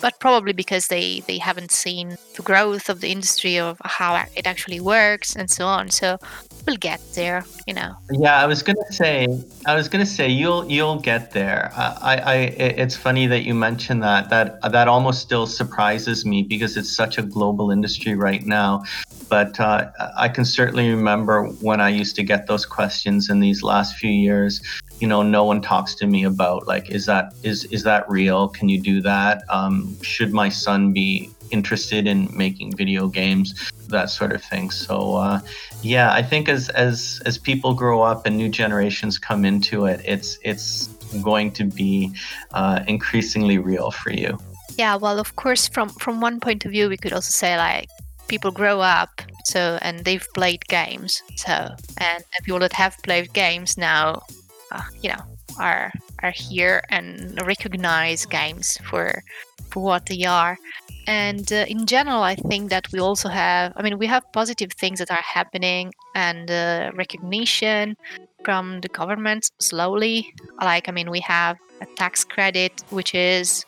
but 0.00 0.18
probably 0.20 0.52
because 0.52 0.88
they 0.88 1.20
they 1.20 1.38
haven't 1.38 1.70
seen 1.70 2.16
the 2.36 2.42
growth 2.42 2.88
of 2.88 3.00
the 3.00 3.10
industry 3.10 3.58
of 3.58 3.80
how 3.84 4.24
it 4.36 4.46
actually 4.46 4.80
works 4.80 5.36
and 5.36 5.50
so 5.50 5.66
on. 5.66 5.90
So 5.90 6.18
we'll 6.66 6.76
get 6.76 7.00
there 7.14 7.44
you 7.66 7.74
know. 7.74 7.94
Yeah 8.10 8.42
i 8.42 8.46
was 8.46 8.62
gonna 8.62 8.90
say 8.90 9.26
i 9.66 9.74
was 9.74 9.88
gonna 9.88 10.06
say 10.06 10.28
you'll 10.28 10.68
you'll 10.70 10.98
get 10.98 11.30
there. 11.32 11.70
I 11.76 12.16
i 12.24 12.34
it's 12.80 12.96
funny 12.96 13.26
that 13.26 13.42
you 13.42 13.54
mentioned 13.54 14.02
that 14.02 14.30
that 14.30 14.60
that 14.72 14.88
almost 14.88 15.22
still 15.22 15.46
surprises 15.46 16.24
me 16.24 16.42
because 16.42 16.76
it's 16.76 16.94
such 16.94 17.18
a 17.18 17.22
global 17.22 17.70
industry 17.70 18.14
right 18.14 18.44
now. 18.44 18.84
But 19.28 19.60
uh, 19.60 19.90
i 20.16 20.28
can 20.28 20.44
certainly 20.44 20.90
remember 20.90 21.44
when 21.60 21.80
i 21.80 21.88
used 21.88 22.16
to 22.16 22.24
get 22.24 22.46
those 22.46 22.66
questions 22.66 23.30
in 23.30 23.38
these 23.40 23.62
last 23.62 23.96
few 23.96 24.10
years 24.10 24.60
you 25.00 25.08
know 25.08 25.22
no 25.22 25.44
one 25.44 25.60
talks 25.60 25.94
to 25.94 26.06
me 26.06 26.24
about 26.24 26.66
like 26.66 26.90
is 26.90 27.06
that 27.06 27.32
is 27.42 27.64
is 27.66 27.82
that 27.84 28.08
real? 28.08 28.48
Can 28.48 28.68
you 28.68 28.80
do 28.80 29.00
that? 29.02 29.42
Um, 29.48 29.96
should 30.02 30.32
my 30.32 30.48
son 30.48 30.92
be 30.92 31.30
interested 31.50 32.06
in 32.06 32.28
making 32.36 32.76
video 32.76 33.08
games 33.08 33.72
that 33.88 34.10
sort 34.10 34.32
of 34.32 34.42
thing. 34.42 34.70
So 34.70 35.16
uh, 35.16 35.40
yeah 35.82 36.12
i 36.12 36.22
think 36.22 36.48
as 36.48 36.68
as 36.70 37.22
as 37.24 37.38
people 37.38 37.74
grow 37.74 38.02
up 38.02 38.26
and 38.26 38.36
new 38.36 38.48
generations 38.48 39.18
come 39.18 39.44
into 39.44 39.86
it 39.86 40.00
it's 40.04 40.38
it's 40.42 40.88
going 41.22 41.50
to 41.50 41.64
be 41.64 42.12
uh, 42.54 42.80
increasingly 42.86 43.58
real 43.58 43.90
for 43.90 44.12
you. 44.12 44.38
Yeah 44.76 44.94
well 44.96 45.18
of 45.18 45.34
course 45.34 45.66
from 45.66 45.88
from 45.88 46.20
one 46.20 46.38
point 46.38 46.64
of 46.64 46.70
view 46.70 46.88
we 46.88 46.96
could 46.96 47.12
also 47.12 47.32
say 47.32 47.56
like 47.56 47.88
people 48.28 48.52
grow 48.52 48.80
up 48.80 49.10
so 49.44 49.78
and 49.82 50.04
they've 50.04 50.26
played 50.34 50.64
games. 50.68 51.22
So 51.36 51.74
and, 51.98 52.24
people 52.44 52.60
that 52.60 52.72
have 52.74 52.96
played 53.02 53.32
games 53.32 53.76
now 53.76 54.22
uh, 54.70 54.82
you 55.02 55.10
know 55.10 55.22
are 55.58 55.92
are 56.22 56.32
here 56.32 56.82
and 56.90 57.40
recognize 57.46 58.26
games 58.26 58.78
for 58.88 59.22
for 59.70 59.82
what 59.82 60.06
they 60.06 60.24
are. 60.24 60.58
And 61.06 61.50
uh, 61.52 61.64
in 61.68 61.86
general 61.86 62.22
i 62.22 62.34
think 62.34 62.70
that 62.70 62.86
we 62.92 63.00
also 63.00 63.28
have 63.28 63.72
i 63.76 63.82
mean 63.82 63.98
we 63.98 64.06
have 64.06 64.22
positive 64.32 64.72
things 64.72 64.98
that 64.98 65.10
are 65.10 65.24
happening 65.38 65.92
and 66.14 66.50
uh, 66.50 66.92
recognition 66.94 67.96
from 68.44 68.80
the 68.80 68.88
government 68.88 69.50
slowly. 69.58 70.32
Like 70.60 70.88
i 70.88 70.92
mean 70.92 71.10
we 71.10 71.20
have 71.20 71.56
a 71.80 71.86
tax 71.96 72.24
credit 72.24 72.72
which 72.90 73.14
is 73.14 73.64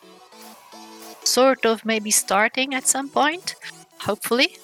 sort 1.23 1.65
of 1.65 1.83
maybe 1.85 2.11
starting 2.11 2.73
at 2.75 2.87
some 2.87 3.09
point 3.09 3.55
hopefully. 3.99 4.55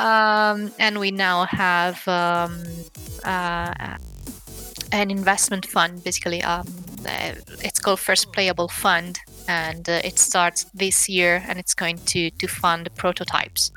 Um, 0.00 0.72
and 0.78 0.98
we 1.00 1.10
now 1.10 1.44
have 1.44 2.06
um, 2.06 2.62
uh, 3.24 3.96
an 4.92 5.10
investment 5.10 5.66
fund, 5.66 6.02
basically. 6.04 6.42
Um, 6.42 6.66
uh, 7.06 7.34
it's 7.62 7.78
called 7.78 8.00
First 8.00 8.32
Playable 8.32 8.68
Fund, 8.68 9.18
and 9.46 9.88
uh, 9.88 10.00
it 10.04 10.18
starts 10.18 10.64
this 10.74 11.08
year, 11.08 11.42
and 11.46 11.58
it's 11.58 11.74
going 11.74 11.98
to 12.06 12.30
to 12.30 12.46
fund 12.48 12.88
prototypes. 12.96 13.70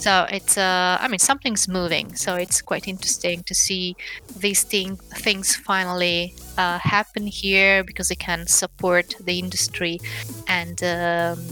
So 0.00 0.26
it's, 0.30 0.56
uh, 0.56 0.96
I 0.98 1.08
mean, 1.08 1.18
something's 1.18 1.68
moving. 1.68 2.14
So 2.14 2.36
it's 2.36 2.62
quite 2.62 2.88
interesting 2.88 3.42
to 3.42 3.54
see 3.54 3.96
these 4.38 4.62
thing, 4.62 4.96
things 4.96 5.54
finally 5.54 6.34
uh, 6.56 6.78
happen 6.78 7.26
here 7.26 7.84
because 7.84 8.10
it 8.10 8.18
can 8.18 8.46
support 8.46 9.14
the 9.20 9.38
industry, 9.38 10.00
and 10.48 10.82
um, 10.82 11.44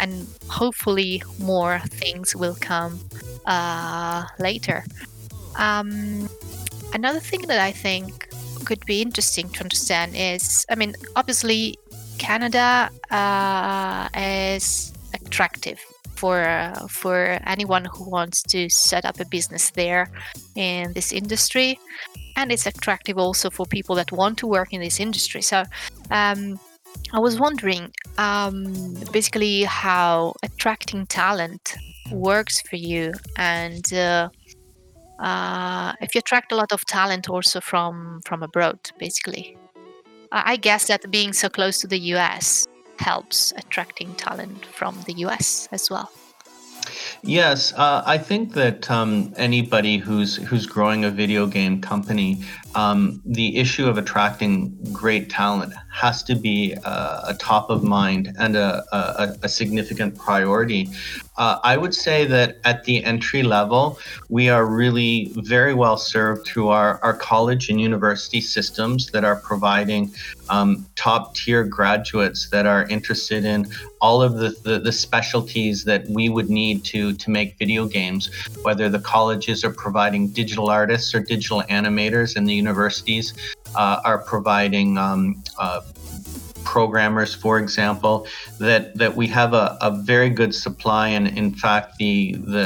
and 0.00 0.26
hopefully 0.48 1.22
more 1.38 1.80
things 1.80 2.34
will 2.34 2.56
come 2.58 3.00
uh, 3.44 4.24
later. 4.38 4.84
Um, 5.58 6.30
Another 6.94 7.20
thing 7.20 7.42
that 7.42 7.58
I 7.58 7.72
think 7.72 8.28
could 8.64 8.84
be 8.86 9.02
interesting 9.02 9.48
to 9.50 9.60
understand 9.62 10.14
is 10.14 10.64
I 10.70 10.74
mean, 10.74 10.94
obviously, 11.16 11.78
Canada 12.18 12.90
uh, 13.10 14.08
is 14.16 14.92
attractive 15.14 15.80
for 16.14 16.42
uh, 16.44 16.86
for 16.88 17.38
anyone 17.46 17.84
who 17.84 18.08
wants 18.08 18.42
to 18.44 18.68
set 18.68 19.04
up 19.04 19.18
a 19.20 19.24
business 19.24 19.70
there 19.70 20.08
in 20.54 20.92
this 20.92 21.12
industry, 21.12 21.78
and 22.36 22.52
it's 22.52 22.66
attractive 22.66 23.18
also 23.18 23.50
for 23.50 23.66
people 23.66 23.94
that 23.96 24.12
want 24.12 24.38
to 24.38 24.46
work 24.46 24.72
in 24.72 24.80
this 24.80 25.00
industry. 25.00 25.42
So. 25.42 25.64
Um, 26.10 26.60
I 27.14 27.18
was 27.18 27.40
wondering 27.40 27.90
um, 28.18 28.74
basically 29.12 29.62
how 29.62 30.34
attracting 30.42 31.06
talent 31.06 31.74
works 32.10 32.60
for 32.68 32.76
you 32.76 33.12
and 33.36 33.92
uh, 33.92 34.28
uh, 35.22 35.94
if 36.00 36.14
you 36.14 36.18
attract 36.18 36.52
a 36.52 36.56
lot 36.56 36.72
of 36.72 36.84
talent 36.86 37.28
also 37.28 37.60
from 37.60 38.20
from 38.24 38.42
abroad 38.42 38.78
basically. 38.98 39.56
I 40.34 40.56
guess 40.56 40.86
that 40.86 41.10
being 41.10 41.34
so 41.34 41.50
close 41.50 41.78
to 41.82 41.86
the 41.86 41.98
us 41.98 42.66
helps 42.98 43.52
attracting 43.56 44.14
talent 44.14 44.64
from 44.64 45.02
the 45.06 45.12
us 45.12 45.68
as 45.72 45.90
well. 45.90 46.10
Yes, 47.22 47.72
uh, 47.74 48.02
I 48.04 48.18
think 48.18 48.54
that 48.54 48.90
um, 48.90 49.32
anybody 49.36 49.98
who's 49.98 50.36
who's 50.36 50.66
growing 50.66 51.04
a 51.04 51.10
video 51.10 51.46
game 51.46 51.80
company, 51.80 52.42
um, 52.74 53.20
the 53.24 53.56
issue 53.58 53.86
of 53.86 53.98
attracting 53.98 54.76
great 54.92 55.28
talent 55.28 55.72
has 55.90 56.22
to 56.24 56.34
be 56.34 56.74
uh, 56.84 57.22
a 57.28 57.34
top 57.34 57.70
of 57.70 57.84
mind 57.84 58.34
and 58.38 58.56
a, 58.56 58.82
a, 58.92 59.36
a 59.42 59.48
significant 59.48 60.16
priority. 60.16 60.88
Uh, 61.38 61.58
I 61.64 61.76
would 61.76 61.94
say 61.94 62.26
that 62.26 62.58
at 62.64 62.84
the 62.84 63.02
entry 63.04 63.42
level, 63.42 63.98
we 64.28 64.50
are 64.50 64.66
really 64.66 65.32
very 65.36 65.72
well 65.72 65.96
served 65.96 66.46
through 66.46 66.68
our, 66.68 66.98
our 67.02 67.14
college 67.14 67.70
and 67.70 67.80
university 67.80 68.40
systems 68.40 69.10
that 69.12 69.24
are 69.24 69.36
providing 69.36 70.14
um, 70.50 70.86
top 70.96 71.34
tier 71.34 71.64
graduates 71.64 72.50
that 72.50 72.66
are 72.66 72.86
interested 72.88 73.44
in 73.46 73.66
all 74.02 74.20
of 74.20 74.36
the, 74.36 74.50
the, 74.64 74.78
the, 74.78 74.92
specialties 74.92 75.84
that 75.84 76.06
we 76.08 76.28
would 76.28 76.50
need 76.50 76.84
to, 76.84 77.14
to 77.14 77.30
make 77.30 77.56
video 77.56 77.86
games, 77.86 78.28
whether 78.62 78.88
the 78.88 78.98
colleges 78.98 79.64
are 79.64 79.72
providing 79.72 80.28
digital 80.28 80.68
artists 80.68 81.14
or 81.14 81.20
digital 81.20 81.62
animators 81.70 82.36
and 82.36 82.46
the 82.46 82.54
universities 82.64 83.26
uh, 83.74 84.08
are 84.08 84.20
providing 84.32 84.88
um, 85.06 85.22
uh, 85.58 85.80
programmers, 86.64 87.34
for 87.34 87.58
example, 87.58 88.26
that 88.58 88.82
that 89.00 89.12
we 89.20 89.26
have 89.28 89.52
a, 89.64 89.76
a 89.80 89.90
very 89.90 90.30
good 90.30 90.54
supply, 90.54 91.08
and 91.16 91.26
in 91.42 91.50
fact, 91.64 91.96
the 91.98 92.32
the 92.54 92.64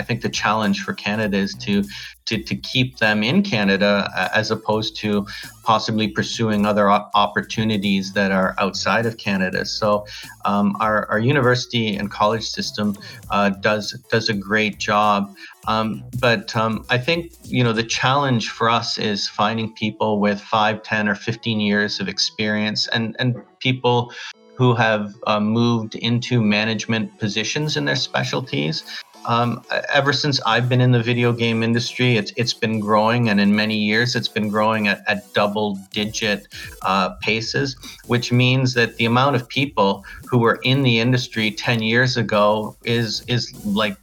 I 0.00 0.02
think 0.06 0.22
the 0.22 0.32
challenge 0.42 0.76
for 0.84 0.94
Canada 0.94 1.36
is 1.36 1.54
to 1.66 1.82
to, 2.26 2.42
to 2.42 2.56
keep 2.56 2.98
them 2.98 3.22
in 3.22 3.42
Canada 3.42 3.92
as 4.34 4.50
opposed 4.50 4.96
to 4.96 5.26
possibly 5.64 6.08
pursuing 6.08 6.66
other 6.66 6.88
opportunities 6.90 8.12
that 8.12 8.30
are 8.30 8.54
outside 8.58 9.06
of 9.06 9.16
Canada. 9.16 9.64
So 9.64 10.06
um, 10.44 10.76
our, 10.80 11.06
our 11.10 11.18
university 11.18 11.96
and 11.96 12.10
college 12.10 12.44
system 12.44 12.96
uh, 13.30 13.50
does 13.50 13.92
does 14.10 14.28
a 14.28 14.34
great 14.34 14.78
job. 14.78 15.34
Um, 15.68 16.04
but 16.18 16.54
um, 16.56 16.84
I 16.90 16.98
think 16.98 17.32
you 17.44 17.62
know 17.62 17.72
the 17.72 17.84
challenge 17.84 18.50
for 18.50 18.68
us 18.68 18.98
is 18.98 19.28
finding 19.28 19.72
people 19.72 20.20
with 20.20 20.40
five, 20.40 20.82
ten, 20.82 21.08
or 21.08 21.14
15 21.14 21.60
years 21.60 22.00
of 22.00 22.08
experience 22.08 22.88
and 22.88 23.16
and 23.18 23.36
people 23.60 24.12
who 24.54 24.74
have 24.74 25.14
uh, 25.26 25.40
moved 25.40 25.94
into 25.94 26.40
management 26.40 27.18
positions 27.18 27.76
in 27.76 27.84
their 27.84 27.96
specialties. 27.96 28.84
Um, 29.24 29.62
ever 29.92 30.12
since 30.12 30.40
I've 30.44 30.68
been 30.68 30.80
in 30.80 30.90
the 30.90 31.02
video 31.02 31.32
game 31.32 31.62
industry, 31.62 32.16
it's 32.16 32.32
it's 32.36 32.52
been 32.52 32.80
growing, 32.80 33.28
and 33.28 33.40
in 33.40 33.54
many 33.54 33.76
years, 33.76 34.16
it's 34.16 34.28
been 34.28 34.48
growing 34.48 34.88
at, 34.88 35.02
at 35.06 35.32
double 35.32 35.78
digit 35.92 36.48
uh, 36.82 37.10
paces, 37.20 37.76
which 38.06 38.32
means 38.32 38.74
that 38.74 38.96
the 38.96 39.04
amount 39.04 39.36
of 39.36 39.48
people 39.48 40.04
who 40.28 40.38
were 40.38 40.58
in 40.64 40.82
the 40.82 40.98
industry 40.98 41.52
10 41.52 41.82
years 41.82 42.16
ago 42.16 42.76
is 42.84 43.22
is 43.28 43.54
like 43.64 43.96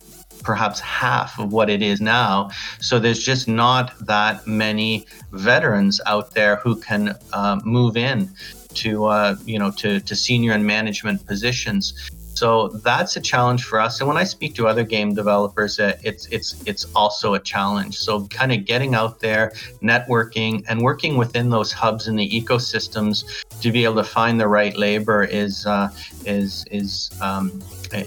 perhaps 0.43 0.79
half 0.79 1.39
of 1.39 1.51
what 1.51 1.69
it 1.69 1.81
is 1.81 2.01
now. 2.01 2.49
So 2.79 2.99
there's 2.99 3.23
just 3.23 3.47
not 3.47 3.93
that 4.05 4.45
many 4.47 5.05
veterans 5.31 6.01
out 6.05 6.33
there 6.33 6.57
who 6.57 6.75
can 6.75 7.15
uh, 7.33 7.59
move 7.63 7.97
in 7.97 8.29
to 8.75 9.05
uh, 9.05 9.35
you 9.45 9.59
know 9.59 9.71
to, 9.71 9.99
to 9.99 10.15
senior 10.15 10.53
and 10.53 10.65
management 10.65 11.25
positions. 11.25 12.09
So 12.39 12.69
that's 12.69 13.17
a 13.17 13.19
challenge 13.19 13.65
for 13.65 13.81
us. 13.81 13.99
And 13.99 14.07
when 14.07 14.15
I 14.15 14.23
speak 14.23 14.55
to 14.55 14.67
other 14.67 14.83
game 14.83 15.13
developers, 15.13 15.77
uh, 15.77 15.97
it's 16.03 16.25
it's 16.27 16.63
it's 16.65 16.85
also 16.95 17.33
a 17.33 17.39
challenge. 17.39 17.97
So 17.97 18.27
kind 18.27 18.53
of 18.53 18.63
getting 18.63 18.95
out 18.95 19.19
there, 19.19 19.51
networking, 19.81 20.63
and 20.69 20.81
working 20.81 21.17
within 21.17 21.49
those 21.49 21.73
hubs 21.73 22.07
and 22.07 22.17
the 22.17 22.29
ecosystems 22.29 23.25
to 23.59 23.71
be 23.73 23.83
able 23.83 23.95
to 23.95 24.05
find 24.05 24.39
the 24.39 24.47
right 24.47 24.75
labor 24.77 25.23
is 25.23 25.65
uh, 25.65 25.89
is 26.25 26.63
is 26.71 27.09
um, 27.19 27.61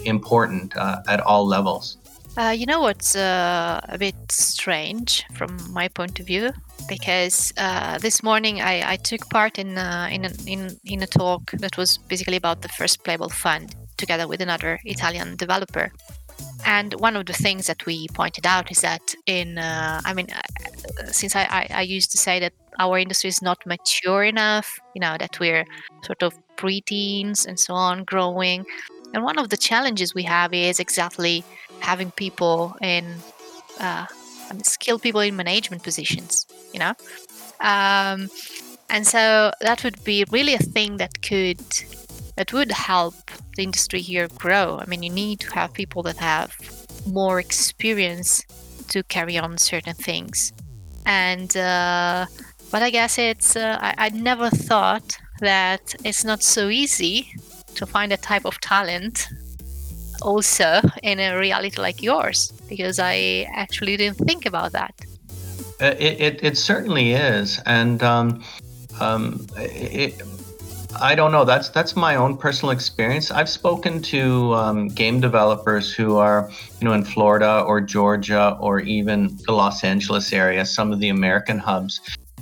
important 0.05 0.75
uh, 0.77 1.03
at 1.07 1.19
all 1.19 1.45
levels. 1.45 1.97
Uh, 2.35 2.49
you 2.49 2.65
know 2.65 2.81
what's 2.81 3.15
uh, 3.15 3.79
a 3.89 3.97
bit 3.97 4.15
strange 4.31 5.23
from 5.33 5.55
my 5.71 5.87
point 5.87 6.19
of 6.19 6.25
view? 6.25 6.51
Because 6.89 7.53
uh, 7.57 7.99
this 7.99 8.23
morning 8.23 8.59
I, 8.59 8.93
I, 8.93 8.95
took 8.95 9.29
part 9.29 9.59
in 9.59 9.77
uh, 9.77 10.09
in, 10.11 10.25
a, 10.25 10.31
in 10.47 10.75
in 10.83 11.03
a 11.03 11.07
talk 11.07 11.51
that 11.51 11.77
was 11.77 11.99
basically 11.99 12.35
about 12.35 12.63
the 12.63 12.69
first 12.69 13.03
playable 13.03 13.29
fund, 13.29 13.75
together 13.97 14.27
with 14.27 14.41
another 14.41 14.79
Italian 14.83 15.35
developer. 15.35 15.91
And 16.65 16.95
one 16.95 17.15
of 17.15 17.27
the 17.27 17.33
things 17.33 17.67
that 17.67 17.85
we 17.85 18.07
pointed 18.15 18.47
out 18.47 18.71
is 18.71 18.81
that 18.81 19.13
in, 19.27 19.59
uh, 19.59 20.01
I 20.03 20.13
mean, 20.15 20.27
uh, 20.31 21.05
since 21.11 21.35
I, 21.35 21.43
I, 21.43 21.67
I, 21.69 21.81
used 21.81 22.09
to 22.11 22.17
say 22.17 22.39
that 22.39 22.53
our 22.79 22.97
industry 22.97 23.27
is 23.27 23.41
not 23.41 23.63
mature 23.67 24.23
enough, 24.23 24.79
you 24.95 25.01
know, 25.01 25.17
that 25.19 25.39
we're 25.39 25.65
sort 26.03 26.23
of 26.23 26.33
pre-teens 26.55 27.45
and 27.45 27.59
so 27.59 27.75
on, 27.75 28.05
growing. 28.05 28.65
And 29.13 29.23
one 29.23 29.37
of 29.37 29.49
the 29.49 29.57
challenges 29.57 30.15
we 30.15 30.23
have 30.23 30.53
is 30.53 30.79
exactly 30.79 31.43
having 31.83 32.11
people 32.11 32.75
in, 32.81 33.05
uh, 33.79 34.05
I 34.49 34.53
mean, 34.53 34.63
skilled 34.63 35.01
people 35.01 35.21
in 35.21 35.35
management 35.35 35.83
positions, 35.83 36.47
you 36.73 36.79
know. 36.79 36.93
Um, 37.59 38.29
and 38.89 39.05
so 39.05 39.51
that 39.61 39.83
would 39.83 40.03
be 40.03 40.25
really 40.31 40.53
a 40.53 40.59
thing 40.59 40.97
that 40.97 41.21
could 41.21 41.61
that 42.35 42.51
would 42.51 42.71
help 42.71 43.15
the 43.55 43.63
industry 43.63 44.01
here 44.01 44.27
grow. 44.35 44.79
I 44.79 44.85
mean, 44.85 45.03
you 45.03 45.11
need 45.11 45.39
to 45.41 45.53
have 45.53 45.73
people 45.73 46.01
that 46.03 46.17
have 46.17 46.57
more 47.05 47.39
experience 47.39 48.43
to 48.89 49.03
carry 49.03 49.37
on 49.37 49.57
certain 49.57 49.93
things. 49.93 50.51
And, 51.05 51.55
uh, 51.55 52.25
but 52.71 52.81
I 52.81 52.89
guess 52.89 53.19
it's, 53.19 53.55
uh, 53.55 53.77
I, 53.79 53.93
I 54.05 54.09
never 54.09 54.49
thought 54.49 55.17
that 55.41 55.93
it's 56.03 56.23
not 56.23 56.41
so 56.41 56.69
easy 56.69 57.31
to 57.75 57.85
find 57.85 58.11
a 58.11 58.17
type 58.17 58.45
of 58.45 58.59
talent 58.61 59.27
also 60.23 60.81
in 61.03 61.19
a 61.19 61.37
reality 61.37 61.81
like 61.81 62.01
yours, 62.01 62.51
because 62.69 62.97
I 62.99 63.47
actually 63.53 63.97
didn't 63.97 64.17
think 64.25 64.45
about 64.45 64.71
that. 64.71 64.93
Uh, 65.81 65.95
it, 65.99 66.21
it, 66.21 66.43
it 66.43 66.57
certainly 66.57 67.13
is. 67.13 67.59
And, 67.65 68.01
um, 68.01 68.43
um, 68.99 69.45
it, 69.57 70.21
I 71.01 71.15
don't 71.15 71.31
know. 71.31 71.43
That's 71.43 71.69
that's 71.69 71.95
my 71.95 72.15
own 72.15 72.37
personal 72.37 72.71
experience. 72.71 73.31
I've 73.31 73.49
spoken 73.49 74.01
to 74.03 74.53
um, 74.53 74.87
game 74.89 75.19
developers 75.19 75.91
who 75.91 76.17
are, 76.17 76.51
you 76.79 76.85
know, 76.85 76.93
in 76.93 77.03
Florida 77.03 77.63
or 77.65 77.81
Georgia 77.81 78.55
or 78.59 78.79
even 78.79 79.35
the 79.47 79.53
Los 79.53 79.83
Angeles 79.83 80.31
area, 80.31 80.63
some 80.65 80.93
of 80.93 80.99
the 80.99 81.09
American 81.09 81.57
hubs, 81.57 81.99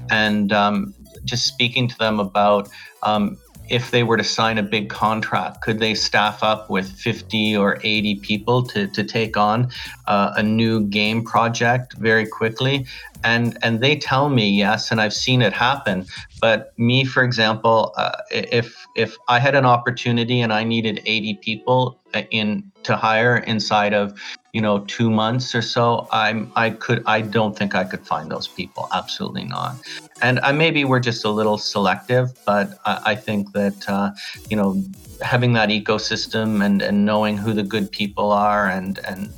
and 0.10 0.52
um, 0.52 0.94
just 1.24 1.46
speaking 1.48 1.88
to 1.88 1.98
them 1.98 2.20
about 2.20 2.68
um, 3.04 3.38
if 3.72 3.90
they 3.90 4.04
were 4.04 4.18
to 4.18 4.24
sign 4.24 4.58
a 4.58 4.64
big 4.64 4.90
contract, 4.90 5.62
could 5.62 5.80
they 5.80 5.96
staff 5.96 6.44
up 6.44 6.70
with 6.70 6.92
50 6.92 7.56
or 7.56 7.80
80 7.84 8.16
people 8.16 8.64
to, 8.64 8.88
to 8.88 9.04
take 9.04 9.38
on 9.38 9.72
uh, 10.08 10.34
a 10.36 10.44
new 10.44 10.82
game 10.82 11.24
project 11.24 11.94
very 11.94 12.28
quickly? 12.28 12.86
And 13.24 13.58
and 13.62 13.82
they 13.82 13.96
tell 13.96 14.30
me 14.30 14.50
yes, 14.50 14.92
and 14.92 15.02
I've 15.02 15.14
seen 15.14 15.42
it 15.42 15.54
happen. 15.54 16.06
But 16.40 16.74
me, 16.78 17.06
for 17.06 17.24
example, 17.24 17.94
uh, 17.98 18.18
if 18.32 18.76
if 18.96 19.16
I 19.28 19.40
had 19.40 19.56
an 19.56 19.66
opportunity 19.66 20.42
and 20.42 20.52
I 20.52 20.64
needed 20.64 21.02
80 21.06 21.36
people 21.36 22.00
uh, 22.14 22.24
in 22.32 22.72
to 22.84 22.96
hire 22.96 23.38
inside 23.38 23.94
of 23.94 24.14
you 24.54 24.62
know 24.62 24.80
two 24.80 25.10
months 25.10 25.56
or 25.56 25.62
so 25.62 26.08
i'm 26.12 26.52
i 26.56 26.70
could 26.70 27.02
i 27.06 27.22
don't 27.22 27.58
think 27.58 27.76
i 27.76 27.84
could 27.84 28.06
find 28.06 28.30
those 28.30 28.48
people 28.48 28.88
absolutely 28.92 29.46
not 29.46 29.76
and 30.22 30.40
I, 30.42 30.52
maybe 30.52 30.84
we're 30.84 31.00
just 31.00 31.24
a 31.24 31.30
little 31.30 31.58
selective 31.58 32.34
but 32.46 32.78
i, 32.86 33.02
I 33.06 33.16
think 33.16 33.54
that 33.54 33.88
uh, 33.88 34.12
you 34.50 34.58
know 34.58 34.84
having 35.22 35.54
that 35.54 35.70
ecosystem 35.70 36.64
and 36.66 36.82
and 36.82 37.06
knowing 37.06 37.38
who 37.38 37.54
the 37.54 37.64
good 37.64 37.92
people 37.92 38.32
are 38.32 38.68
and 38.68 39.00
and 39.08 39.32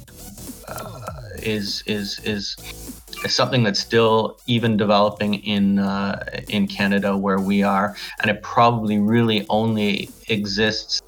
uh, 0.68 1.03
is 1.46 1.84
is 1.86 2.20
is 2.20 2.56
something 3.28 3.64
that's 3.64 3.80
still 3.80 4.40
even 4.48 4.78
developing 4.78 5.36
in 5.36 5.80
uh, 5.80 6.24
in 6.50 6.68
Canada 6.68 7.18
where 7.18 7.40
we 7.40 7.64
are, 7.64 7.96
and 8.22 8.32
it 8.32 8.42
probably 8.42 9.00
really 9.00 9.46
only 9.50 10.10
exists 10.28 11.02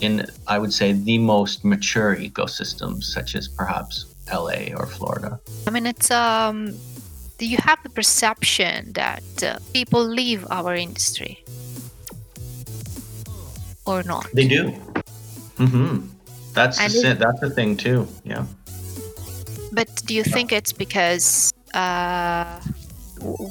in, 0.00 0.26
I 0.48 0.58
would 0.58 0.72
say, 0.72 0.92
the 0.92 1.18
most 1.18 1.64
mature 1.64 2.16
ecosystems, 2.16 3.04
such 3.04 3.34
as 3.36 3.48
perhaps 3.48 4.06
LA 4.32 4.74
or 4.76 4.86
Florida. 4.86 5.40
I 5.66 5.70
mean, 5.70 5.86
it's 5.86 6.10
um, 6.10 6.74
do 7.38 7.46
you 7.46 7.58
have 7.58 7.82
the 7.82 7.90
perception 7.90 8.92
that 8.92 9.22
uh, 9.42 9.58
people 9.72 10.04
leave 10.04 10.46
our 10.50 10.74
industry 10.74 11.44
or 13.86 14.02
not? 14.02 14.26
They 14.32 14.48
do. 14.48 14.70
Mm-hmm. 15.58 16.06
That's 16.54 16.78
the, 16.78 17.14
that's 17.18 17.40
the 17.40 17.50
thing 17.50 17.76
too. 17.76 18.06
Yeah. 18.24 18.44
But 19.72 19.88
do 20.04 20.14
you 20.14 20.22
think 20.22 20.52
it's 20.52 20.72
because 20.72 21.52
uh, 21.74 22.60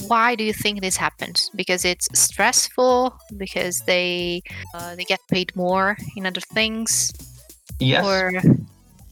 why 0.07 0.35
do 0.35 0.43
you 0.43 0.53
think 0.53 0.81
this 0.81 0.97
happens? 0.97 1.49
Because 1.55 1.83
it's 1.83 2.07
stressful? 2.13 3.15
Because 3.37 3.81
they 3.81 4.43
uh, 4.73 4.95
they 4.95 5.03
get 5.03 5.19
paid 5.29 5.55
more 5.55 5.97
in 6.15 6.25
other 6.25 6.41
things? 6.41 7.11
Yes. 7.79 8.05
Or 8.05 8.31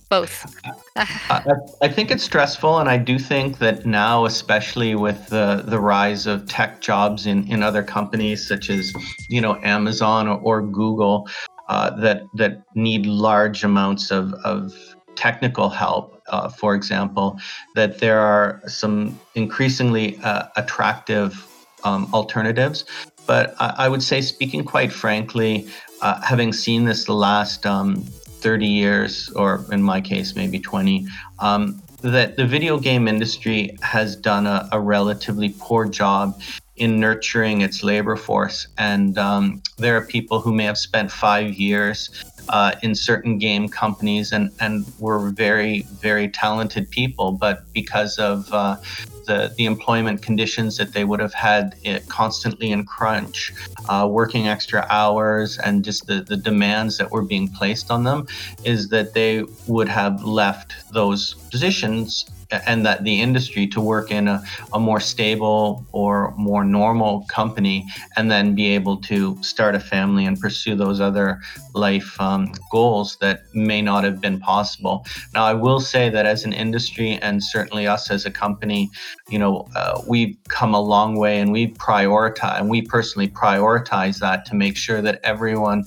both? 0.09 0.55
I, 0.95 1.43
I, 1.81 1.87
think 1.87 2.11
it's 2.11 2.23
stressful, 2.23 2.79
and 2.79 2.89
I 2.89 2.97
do 2.97 3.17
think 3.19 3.59
that 3.59 3.85
now, 3.85 4.25
especially 4.25 4.95
with 4.95 5.27
the 5.27 5.63
the 5.65 5.79
rise 5.79 6.27
of 6.27 6.47
tech 6.47 6.81
jobs 6.81 7.25
in 7.25 7.47
in 7.47 7.63
other 7.63 7.83
companies 7.83 8.47
such 8.47 8.69
as 8.69 8.93
you 9.29 9.41
know 9.41 9.59
Amazon 9.63 10.27
or, 10.27 10.39
or 10.39 10.61
Google, 10.61 11.27
uh, 11.69 11.91
that 12.01 12.23
that 12.35 12.63
need 12.75 13.05
large 13.05 13.63
amounts 13.63 14.11
of 14.11 14.33
of 14.43 14.73
technical 15.15 15.69
help 15.69 16.18
uh, 16.29 16.49
for 16.49 16.75
example, 16.75 17.39
that 17.75 17.99
there 17.99 18.19
are 18.19 18.61
some 18.67 19.19
increasingly 19.35 20.17
uh, 20.23 20.43
attractive 20.55 21.45
um, 21.83 22.09
alternatives. 22.13 22.85
But 23.25 23.55
I, 23.59 23.75
I, 23.77 23.89
would 23.89 24.03
say, 24.03 24.21
speaking 24.21 24.63
quite 24.63 24.91
frankly, 24.91 25.67
uh, 26.01 26.21
having 26.21 26.51
seen 26.53 26.85
this 26.85 27.05
the 27.05 27.13
last 27.13 27.65
um, 27.65 28.01
30 28.01 28.65
years, 28.65 29.29
or 29.31 29.65
in 29.71 29.83
my 29.83 30.01
case, 30.01 30.35
maybe 30.35 30.59
20, 30.59 31.07
um, 31.39 31.81
that 32.01 32.37
the 32.37 32.45
video 32.45 32.79
game 32.79 33.07
industry 33.07 33.77
has 33.81 34.15
done 34.15 34.47
a, 34.47 34.67
a 34.71 34.79
relatively 34.79 35.53
poor 35.59 35.87
job 35.87 36.39
in 36.77 36.99
nurturing 36.99 37.61
its 37.61 37.83
labor 37.83 38.15
force. 38.15 38.67
And 38.77 39.17
um, 39.17 39.61
there 39.77 39.97
are 39.97 40.05
people 40.05 40.39
who 40.39 40.53
may 40.53 40.63
have 40.63 40.77
spent 40.77 41.11
five 41.11 41.53
years 41.55 42.23
uh, 42.49 42.75
in 42.83 42.93
certain 42.95 43.37
game 43.37 43.67
companies 43.69 44.31
and, 44.31 44.51
and 44.59 44.85
were 44.99 45.29
very, 45.29 45.81
very 46.01 46.27
talented 46.27 46.89
people. 46.89 47.31
But 47.31 47.71
because 47.73 48.17
of 48.19 48.51
uh, 48.51 48.77
the, 49.25 49.53
the 49.57 49.65
employment 49.65 50.21
conditions 50.21 50.77
that 50.77 50.93
they 50.93 51.05
would 51.05 51.19
have 51.19 51.33
had 51.33 51.75
it 51.83 52.07
constantly 52.09 52.71
in 52.71 52.85
crunch, 52.85 53.53
uh, 53.87 54.07
working 54.09 54.47
extra 54.47 54.85
hours, 54.89 55.57
and 55.59 55.85
just 55.85 56.07
the, 56.07 56.21
the 56.21 56.37
demands 56.37 56.97
that 56.97 57.11
were 57.11 57.21
being 57.21 57.47
placed 57.47 57.91
on 57.91 58.03
them, 58.03 58.27
is 58.63 58.89
that 58.89 59.13
they 59.13 59.43
would 59.67 59.87
have 59.87 60.23
left 60.23 60.91
those 60.91 61.35
positions 61.51 62.29
and 62.51 62.85
that 62.85 63.03
the 63.03 63.21
industry 63.21 63.67
to 63.67 63.81
work 63.81 64.11
in 64.11 64.27
a, 64.27 64.41
a 64.73 64.79
more 64.79 64.99
stable 64.99 65.85
or 65.91 66.33
more 66.35 66.63
normal 66.63 67.25
company 67.29 67.85
and 68.15 68.31
then 68.31 68.55
be 68.55 68.67
able 68.67 68.97
to 68.97 69.41
start 69.43 69.75
a 69.75 69.79
family 69.79 70.25
and 70.25 70.39
pursue 70.39 70.75
those 70.75 70.99
other 70.99 71.39
life 71.73 72.19
um, 72.19 72.51
goals 72.71 73.17
that 73.17 73.43
may 73.53 73.81
not 73.81 74.03
have 74.03 74.19
been 74.19 74.39
possible. 74.39 75.05
Now, 75.33 75.45
I 75.45 75.53
will 75.53 75.79
say 75.79 76.09
that 76.09 76.25
as 76.25 76.43
an 76.43 76.53
industry 76.53 77.19
and 77.21 77.43
certainly 77.43 77.87
us 77.87 78.09
as 78.09 78.25
a 78.25 78.31
company, 78.31 78.89
you 79.29 79.39
know, 79.39 79.67
uh, 79.75 80.01
we've 80.07 80.35
come 80.47 80.73
a 80.73 80.81
long 80.81 81.17
way 81.17 81.39
and 81.39 81.51
we 81.51 81.67
prioritize, 81.73 82.59
and 82.59 82.69
we 82.69 82.81
personally 82.81 83.27
prioritize 83.27 84.19
that 84.19 84.45
to 84.45 84.55
make 84.55 84.75
sure 84.75 85.01
that 85.01 85.19
everyone 85.23 85.83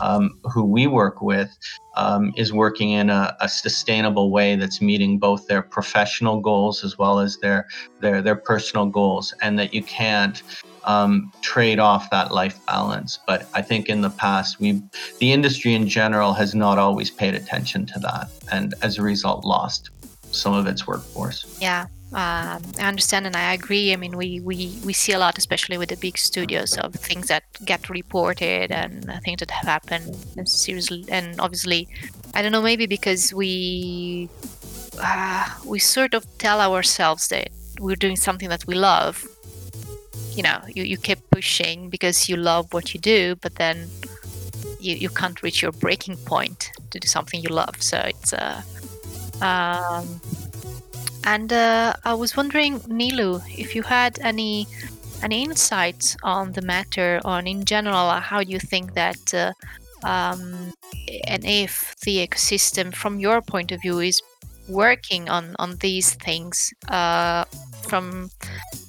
um, 0.00 0.38
who 0.52 0.64
we 0.64 0.86
work 0.86 1.20
with 1.20 1.50
um, 1.96 2.32
is 2.36 2.52
working 2.52 2.90
in 2.90 3.10
a, 3.10 3.36
a, 3.40 3.48
sustainable 3.48 4.30
way 4.30 4.54
that's 4.54 4.80
meeting 4.80 5.18
both 5.18 5.46
their 5.46 5.62
professional 5.62 6.40
goals 6.40 6.84
as 6.84 6.98
well 6.98 7.18
as 7.18 7.38
their 7.38 7.66
their 8.00 8.22
their 8.22 8.36
personal 8.36 8.86
goals, 8.86 9.34
and 9.42 9.58
that 9.58 9.72
you 9.72 9.82
can't 9.82 10.42
um, 10.84 11.32
trade 11.42 11.78
off 11.78 12.10
that 12.10 12.32
life 12.32 12.58
balance. 12.66 13.18
But 13.26 13.48
I 13.54 13.62
think 13.62 13.88
in 13.88 14.02
the 14.02 14.10
past, 14.10 14.60
we 14.60 14.82
the 15.20 15.32
industry 15.32 15.74
in 15.74 15.88
general 15.88 16.32
has 16.34 16.54
not 16.54 16.78
always 16.78 17.10
paid 17.10 17.34
attention 17.34 17.86
to 17.86 17.98
that, 18.00 18.28
and 18.52 18.74
as 18.82 18.98
a 18.98 19.02
result, 19.02 19.44
lost 19.44 19.90
some 20.30 20.54
of 20.54 20.66
its 20.66 20.86
workforce. 20.86 21.58
Yeah, 21.60 21.86
um, 22.12 22.62
I 22.78 22.86
understand 22.86 23.26
and 23.26 23.34
I 23.34 23.52
agree. 23.52 23.92
I 23.92 23.96
mean, 23.96 24.16
we, 24.16 24.40
we, 24.40 24.78
we 24.84 24.92
see 24.92 25.12
a 25.12 25.18
lot, 25.18 25.38
especially 25.38 25.76
with 25.76 25.88
the 25.88 25.96
big 25.96 26.16
studios, 26.16 26.78
of 26.78 26.94
things 26.94 27.26
that 27.28 27.42
get 27.64 27.90
reported 27.90 28.70
and 28.70 29.04
things 29.24 29.40
that 29.40 29.50
have 29.50 29.66
happened. 29.66 30.16
And 30.36 30.48
seriously, 30.48 31.04
and 31.08 31.40
obviously, 31.40 31.88
I 32.32 32.42
don't 32.42 32.52
know, 32.52 32.62
maybe 32.62 32.86
because 32.86 33.34
we 33.34 34.28
uh, 35.00 35.48
we 35.66 35.80
sort 35.80 36.14
of 36.14 36.24
tell 36.38 36.60
ourselves 36.60 37.28
that 37.28 37.48
we're 37.80 37.96
doing 37.96 38.16
something 38.16 38.48
that 38.50 38.66
we 38.68 38.74
love. 38.74 39.26
You 40.30 40.44
know, 40.44 40.60
you, 40.68 40.84
you 40.84 40.98
keep 40.98 41.18
pushing 41.30 41.90
because 41.90 42.28
you 42.28 42.36
love 42.36 42.72
what 42.72 42.94
you 42.94 43.00
do, 43.00 43.34
but 43.36 43.56
then 43.56 43.88
you, 44.78 44.94
you 44.94 45.08
can't 45.08 45.42
reach 45.42 45.60
your 45.60 45.72
breaking 45.72 46.18
point 46.18 46.70
to 46.92 47.00
do 47.00 47.08
something 47.08 47.40
you 47.40 47.48
love. 47.48 47.82
So 47.82 47.98
it's 47.98 48.32
a. 48.32 48.42
Uh, 48.44 48.62
um, 49.42 50.20
and 51.26 51.52
uh, 51.52 51.92
I 52.04 52.14
was 52.14 52.36
wondering, 52.36 52.78
Nilu, 52.80 53.42
if 53.58 53.74
you 53.74 53.82
had 53.82 54.18
any 54.22 54.66
any 55.22 55.42
insights 55.42 56.16
on 56.22 56.52
the 56.52 56.62
matter, 56.62 57.20
on 57.24 57.46
in 57.46 57.64
general, 57.64 58.10
how 58.10 58.40
you 58.40 58.60
think 58.60 58.94
that, 58.94 59.34
uh, 59.34 59.52
um, 60.04 60.72
and 61.26 61.44
if 61.44 61.94
the 62.04 62.26
ecosystem, 62.26 62.94
from 62.94 63.18
your 63.18 63.42
point 63.42 63.72
of 63.72 63.80
view, 63.82 63.98
is 63.98 64.22
working 64.68 65.28
on 65.28 65.56
on 65.58 65.76
these 65.76 66.14
things 66.14 66.72
uh, 66.88 67.44
from 67.82 68.30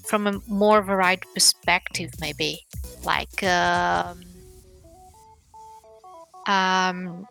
from 0.06 0.28
a 0.28 0.40
more 0.48 0.82
varied 0.82 1.24
perspective, 1.34 2.12
maybe 2.22 2.60
like. 3.04 3.44
Um, 3.44 4.22
um, 6.48 7.28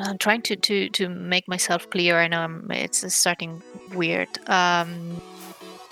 I'm 0.00 0.18
trying 0.18 0.42
to, 0.42 0.56
to, 0.56 0.88
to 0.90 1.08
make 1.08 1.48
myself 1.48 1.88
clear. 1.90 2.18
I 2.18 2.28
know 2.28 2.40
I'm, 2.40 2.70
it's 2.70 3.14
starting 3.14 3.62
weird. 3.94 4.28
Um, 4.48 5.20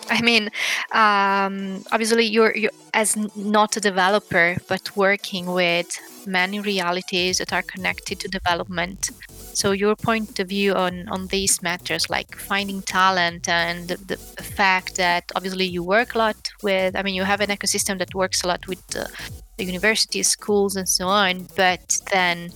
I 0.09 0.21
mean, 0.21 0.51
um, 0.93 1.85
obviously, 1.93 2.25
you're, 2.25 2.55
you're 2.57 2.73
as 2.95 3.17
not 3.37 3.77
a 3.77 3.81
developer, 3.81 4.57
but 4.69 4.97
working 4.97 5.47
with 5.47 5.99
many 6.27 6.61
realities 6.61 7.39
that 7.39 7.53
are 7.53 7.63
connected 7.63 8.21
to 8.21 8.29
development. 8.29 9.11
So, 9.55 9.73
your 9.73 9.95
point 9.97 10.39
of 10.41 10.49
view 10.49 10.75
on, 10.75 11.09
on 11.09 11.29
these 11.29 11.63
matters, 11.63 12.11
like 12.11 12.37
finding 12.37 12.83
talent 12.83 13.49
and 13.49 13.89
the, 13.89 14.17
the, 14.17 14.43
fact 14.43 14.97
that 14.97 15.31
obviously 15.35 15.67
you 15.67 15.83
work 15.83 16.15
a 16.15 16.19
lot 16.19 16.51
with, 16.63 16.97
I 16.97 17.03
mean, 17.03 17.15
you 17.15 17.25
have 17.25 17.41
an 17.41 17.51
ecosystem 17.51 17.99
that 17.99 18.15
works 18.15 18.43
a 18.43 18.49
lot 18.49 18.67
with 18.67 18.85
the, 18.89 19.11
the 19.57 19.65
universities, 19.65 20.29
schools, 20.29 20.77
and 20.77 20.89
so 20.89 21.09
on, 21.09 21.47
but 21.57 22.01
then 22.13 22.51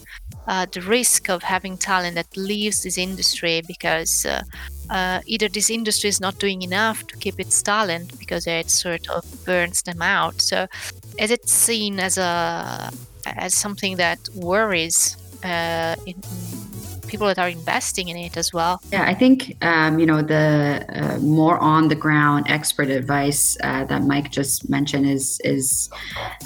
uh, 0.46 0.66
the 0.72 0.80
risk 0.80 1.28
of 1.28 1.42
having 1.42 1.76
talent 1.76 2.14
that 2.14 2.36
leaves 2.36 2.82
this 2.82 2.98
industry 2.98 3.62
because 3.66 4.24
uh, 4.26 4.42
uh, 4.90 5.20
either 5.26 5.48
this 5.48 5.70
industry 5.70 6.08
is 6.08 6.20
not 6.20 6.38
doing 6.38 6.62
enough 6.62 7.06
to 7.08 7.16
keep 7.16 7.40
its 7.40 7.62
talent 7.62 8.18
because 8.18 8.46
it 8.46 8.70
sort 8.70 9.08
of 9.08 9.24
burns 9.44 9.82
them 9.82 10.00
out. 10.00 10.40
So, 10.40 10.66
is 11.18 11.30
it 11.30 11.48
seen 11.48 11.98
as 12.00 12.18
a 12.18 12.90
as 13.26 13.54
something 13.54 13.96
that 13.96 14.18
worries 14.34 15.16
uh, 15.44 15.96
in, 16.06 16.14
people 17.06 17.26
that 17.26 17.38
are 17.38 17.48
investing 17.48 18.08
in 18.08 18.16
it 18.16 18.36
as 18.36 18.52
well. 18.52 18.80
Yeah, 18.92 19.04
I 19.04 19.14
think 19.14 19.56
um, 19.62 19.98
you 19.98 20.06
know 20.06 20.22
the 20.22 20.84
uh, 20.88 21.18
more 21.18 21.58
on 21.58 21.88
the 21.88 21.94
ground 21.94 22.46
expert 22.48 22.88
advice 22.88 23.56
uh, 23.62 23.84
that 23.84 24.02
Mike 24.02 24.30
just 24.30 24.68
mentioned 24.68 25.06
is 25.06 25.40
is 25.44 25.90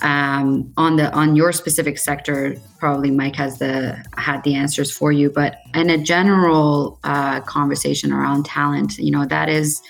um, 0.02 0.72
on 0.76 0.96
the 0.96 1.12
on 1.12 1.36
your 1.36 1.52
specific 1.52 1.98
sector. 1.98 2.56
Probably 2.78 3.10
Mike 3.10 3.36
has 3.36 3.58
the 3.58 4.02
had 4.16 4.42
the 4.44 4.54
answers 4.54 4.90
for 4.90 5.12
you, 5.12 5.30
but 5.30 5.58
in 5.74 5.90
a 5.90 5.98
general 5.98 6.98
uh, 7.04 7.40
conversation 7.40 8.12
around 8.12 8.46
talent, 8.46 8.98
you 8.98 9.10
know 9.10 9.26
that 9.26 9.48
is 9.48 9.82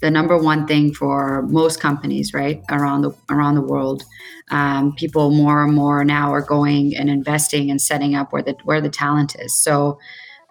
the 0.00 0.10
number 0.10 0.36
one 0.36 0.66
thing 0.66 0.92
for 0.92 1.42
most 1.42 1.80
companies, 1.80 2.34
right 2.34 2.62
around 2.70 3.02
the 3.02 3.12
around 3.30 3.54
the 3.54 3.62
world. 3.62 4.04
Um, 4.50 4.94
people 4.94 5.30
more 5.30 5.64
and 5.64 5.72
more 5.72 6.04
now 6.04 6.32
are 6.32 6.42
going 6.42 6.94
and 6.94 7.08
investing 7.08 7.70
and 7.70 7.80
setting 7.80 8.14
up 8.14 8.32
where 8.32 8.42
the 8.42 8.56
where 8.64 8.80
the 8.80 8.90
talent 8.90 9.36
is. 9.38 9.54
So, 9.54 9.98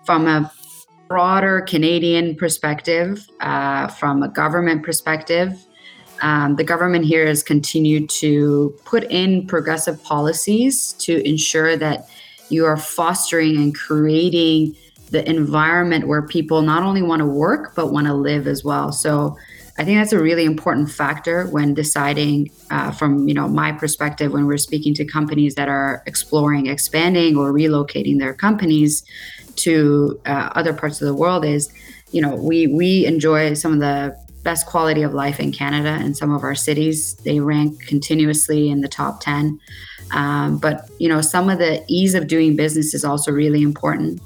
from 0.03 0.27
a 0.27 0.51
broader 1.07 1.61
Canadian 1.61 2.35
perspective, 2.35 3.27
uh, 3.39 3.87
from 3.87 4.23
a 4.23 4.27
government 4.27 4.83
perspective, 4.83 5.63
um, 6.23 6.55
the 6.55 6.63
government 6.63 7.05
here 7.05 7.27
has 7.27 7.43
continued 7.43 8.09
to 8.09 8.73
put 8.85 9.03
in 9.11 9.45
progressive 9.45 10.01
policies 10.03 10.93
to 10.93 11.27
ensure 11.27 11.77
that 11.77 12.07
you 12.49 12.65
are 12.65 12.77
fostering 12.77 13.57
and 13.57 13.75
creating 13.75 14.75
the 15.09 15.27
environment 15.29 16.07
where 16.07 16.21
people 16.21 16.61
not 16.61 16.81
only 16.81 17.01
want 17.01 17.19
to 17.19 17.25
work 17.25 17.75
but 17.75 17.91
want 17.91 18.07
to 18.07 18.13
live 18.13 18.47
as 18.47 18.63
well. 18.63 18.91
So 18.91 19.37
I 19.77 19.83
think 19.83 19.99
that's 19.99 20.13
a 20.13 20.21
really 20.21 20.45
important 20.45 20.91
factor 20.91 21.47
when 21.47 21.73
deciding, 21.73 22.51
uh, 22.69 22.91
from 22.91 23.27
you 23.27 23.33
know 23.33 23.47
my 23.47 23.71
perspective, 23.71 24.31
when 24.31 24.45
we're 24.45 24.57
speaking 24.57 24.93
to 24.95 25.05
companies 25.05 25.55
that 25.55 25.67
are 25.67 26.03
exploring 26.05 26.67
expanding 26.67 27.35
or 27.37 27.51
relocating 27.51 28.19
their 28.19 28.33
companies 28.33 29.03
to 29.55 30.19
uh, 30.25 30.49
other 30.53 30.73
parts 30.73 31.01
of 31.01 31.07
the 31.07 31.13
world. 31.15 31.43
Is 31.43 31.73
you 32.11 32.21
know 32.21 32.35
we 32.35 32.67
we 32.67 33.05
enjoy 33.07 33.55
some 33.55 33.73
of 33.73 33.79
the 33.79 34.15
best 34.43 34.67
quality 34.67 35.01
of 35.01 35.13
life 35.13 35.39
in 35.39 35.51
Canada 35.51 35.95
in 36.05 36.13
some 36.13 36.31
of 36.31 36.43
our 36.43 36.55
cities. 36.55 37.15
They 37.25 37.39
rank 37.39 37.81
continuously 37.87 38.69
in 38.69 38.81
the 38.81 38.87
top 38.87 39.21
ten. 39.21 39.59
Um, 40.11 40.59
but 40.59 40.87
you 40.99 41.09
know 41.09 41.21
some 41.21 41.49
of 41.49 41.57
the 41.57 41.83
ease 41.87 42.13
of 42.13 42.27
doing 42.27 42.55
business 42.55 42.93
is 42.93 43.03
also 43.03 43.31
really 43.31 43.63
important. 43.63 44.21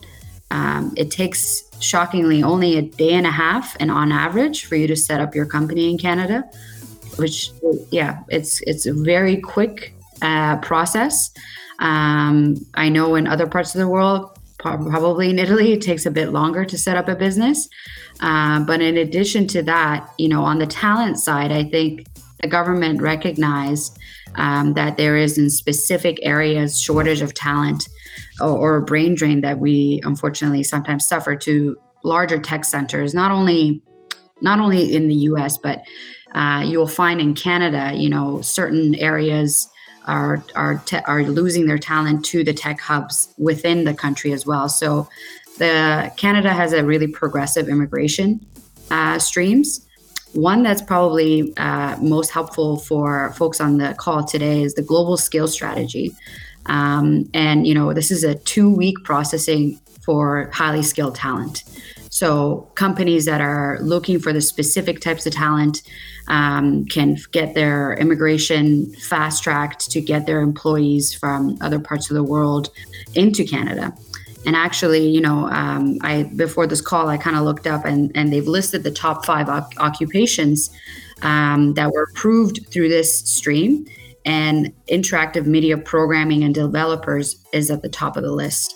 Um, 0.51 0.93
it 0.95 1.11
takes 1.11 1.63
shockingly 1.79 2.43
only 2.43 2.77
a 2.77 2.81
day 2.81 3.13
and 3.13 3.27
a 3.27 3.31
half, 3.31 3.75
and 3.79 3.91
on 3.91 4.11
average, 4.11 4.65
for 4.65 4.75
you 4.75 4.87
to 4.87 4.95
set 4.95 5.19
up 5.21 5.35
your 5.35 5.45
company 5.45 5.89
in 5.89 5.97
Canada. 5.97 6.43
Which, 7.17 7.51
yeah, 7.91 8.19
it's 8.29 8.61
it's 8.61 8.85
a 8.85 8.93
very 8.93 9.37
quick 9.37 9.93
uh, 10.21 10.57
process. 10.57 11.31
Um, 11.79 12.55
I 12.73 12.89
know 12.89 13.15
in 13.15 13.27
other 13.27 13.47
parts 13.47 13.75
of 13.75 13.79
the 13.79 13.87
world, 13.87 14.37
probably 14.57 15.29
in 15.29 15.39
Italy, 15.39 15.73
it 15.73 15.81
takes 15.81 16.05
a 16.05 16.11
bit 16.11 16.29
longer 16.29 16.65
to 16.65 16.77
set 16.77 16.97
up 16.97 17.07
a 17.07 17.15
business. 17.15 17.67
Uh, 18.19 18.59
but 18.61 18.81
in 18.81 18.97
addition 18.97 19.47
to 19.47 19.61
that, 19.63 20.09
you 20.17 20.27
know, 20.27 20.43
on 20.43 20.59
the 20.59 20.67
talent 20.67 21.19
side, 21.19 21.51
I 21.51 21.63
think 21.63 22.07
the 22.41 22.47
government 22.47 23.01
recognized 23.01 23.97
um, 24.37 24.73
that 24.73 24.97
there 24.97 25.17
is 25.17 25.37
in 25.37 25.49
specific 25.49 26.19
areas 26.21 26.79
shortage 26.79 27.21
of 27.21 27.33
talent 27.33 27.87
or, 28.39 28.49
or 28.49 28.81
brain 28.81 29.15
drain 29.15 29.41
that 29.41 29.59
we 29.59 30.01
unfortunately 30.03 30.63
sometimes 30.63 31.07
suffer 31.07 31.35
to 31.35 31.75
larger 32.03 32.39
tech 32.39 32.63
centers, 32.63 33.13
not 33.13 33.31
only 33.31 33.81
not 34.41 34.59
only 34.59 34.95
in 34.95 35.07
the 35.07 35.15
U.S. 35.15 35.57
but 35.57 35.83
uh, 36.35 36.63
you'll 36.65 36.87
find 36.87 37.19
in 37.19 37.33
Canada, 37.33 37.91
you 37.95 38.09
know, 38.09 38.41
certain 38.41 38.95
areas 38.95 39.67
are 40.05 40.43
are 40.55 40.77
te- 40.85 41.03
are 41.05 41.23
losing 41.23 41.65
their 41.65 41.77
talent 41.77 42.23
to 42.25 42.43
the 42.43 42.53
tech 42.53 42.79
hubs 42.79 43.33
within 43.37 43.83
the 43.83 43.93
country 43.93 44.31
as 44.31 44.45
well. 44.45 44.69
So, 44.69 45.09
the 45.57 46.11
Canada 46.17 46.53
has 46.53 46.71
a 46.71 46.83
really 46.83 47.07
progressive 47.07 47.67
immigration 47.67 48.45
uh, 48.91 49.17
streams. 49.19 49.86
One 50.33 50.63
that's 50.63 50.81
probably 50.81 51.53
uh, 51.57 51.97
most 52.01 52.31
helpful 52.31 52.77
for 52.77 53.31
folks 53.33 53.59
on 53.59 53.77
the 53.77 53.95
call 53.97 54.23
today 54.23 54.61
is 54.63 54.73
the 54.73 54.81
global 54.81 55.17
skill 55.17 55.47
strategy. 55.47 56.15
Um, 56.67 57.29
and 57.33 57.65
you 57.65 57.73
know, 57.73 57.93
this 57.93 58.11
is 58.11 58.23
a 58.23 58.35
two-week 58.35 59.03
processing 59.03 59.79
for 60.01 60.49
highly 60.53 60.83
skilled 60.83 61.15
talent. 61.15 61.63
So 62.09 62.71
companies 62.75 63.25
that 63.25 63.41
are 63.41 63.77
looking 63.81 64.19
for 64.19 64.33
the 64.33 64.41
specific 64.41 65.01
types 65.01 65.25
of 65.25 65.33
talent 65.33 65.81
um, 66.27 66.85
can 66.85 67.17
get 67.31 67.53
their 67.53 67.93
immigration 67.93 68.91
fast 68.95 69.43
tracked 69.43 69.91
to 69.91 70.01
get 70.01 70.25
their 70.25 70.41
employees 70.41 71.13
from 71.13 71.57
other 71.61 71.79
parts 71.79 72.09
of 72.09 72.15
the 72.15 72.23
world 72.23 72.69
into 73.13 73.45
Canada. 73.45 73.93
And 74.47 74.55
actually, 74.55 75.05
you 75.05 75.19
know, 75.19 75.49
um, 75.49 75.97
I 76.01 76.23
before 76.23 76.67
this 76.67 76.79
call, 76.79 77.09
I 77.09 77.17
kind 77.17 77.35
of 77.35 77.43
looked 77.43 77.67
up 77.67 77.83
and, 77.83 78.11
and 78.15 78.31
they've 78.31 78.47
listed 78.47 78.81
the 78.81 78.91
top 78.91 79.25
five 79.25 79.49
occupations 79.49 80.69
um, 81.21 81.73
that 81.73 81.91
were 81.91 82.03
approved 82.03 82.65
through 82.71 82.87
this 82.87 83.19
stream. 83.29 83.85
And 84.25 84.73
interactive 84.87 85.45
media 85.45 85.77
programming 85.77 86.43
and 86.43 86.55
developers 86.55 87.43
is 87.51 87.69
at 87.69 87.81
the 87.81 87.89
top 87.89 88.15
of 88.15 88.23
the 88.23 88.31
list. 88.31 88.73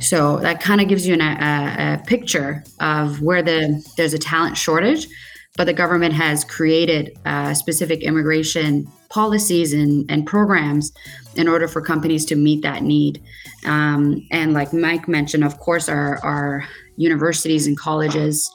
So 0.00 0.36
that 0.38 0.60
kind 0.60 0.80
of 0.82 0.88
gives 0.88 1.06
you 1.06 1.14
an, 1.14 1.22
a, 1.22 2.00
a 2.00 2.06
picture 2.06 2.62
of 2.78 3.22
where 3.22 3.42
the 3.42 3.82
there's 3.96 4.12
a 4.12 4.18
talent 4.18 4.58
shortage, 4.58 5.08
but 5.56 5.64
the 5.64 5.72
government 5.72 6.12
has 6.12 6.44
created 6.44 7.18
uh, 7.24 7.54
specific 7.54 8.02
immigration 8.02 8.86
policies 9.08 9.72
and, 9.72 10.04
and 10.10 10.26
programs 10.26 10.92
in 11.36 11.48
order 11.48 11.66
for 11.66 11.80
companies 11.80 12.26
to 12.26 12.36
meet 12.36 12.62
that 12.62 12.82
need. 12.82 13.22
Um, 13.68 14.26
and 14.30 14.54
like 14.54 14.72
Mike 14.72 15.06
mentioned, 15.06 15.44
of 15.44 15.58
course, 15.58 15.88
our, 15.88 16.18
our 16.24 16.66
universities 16.96 17.66
and 17.66 17.76
colleges, 17.76 18.50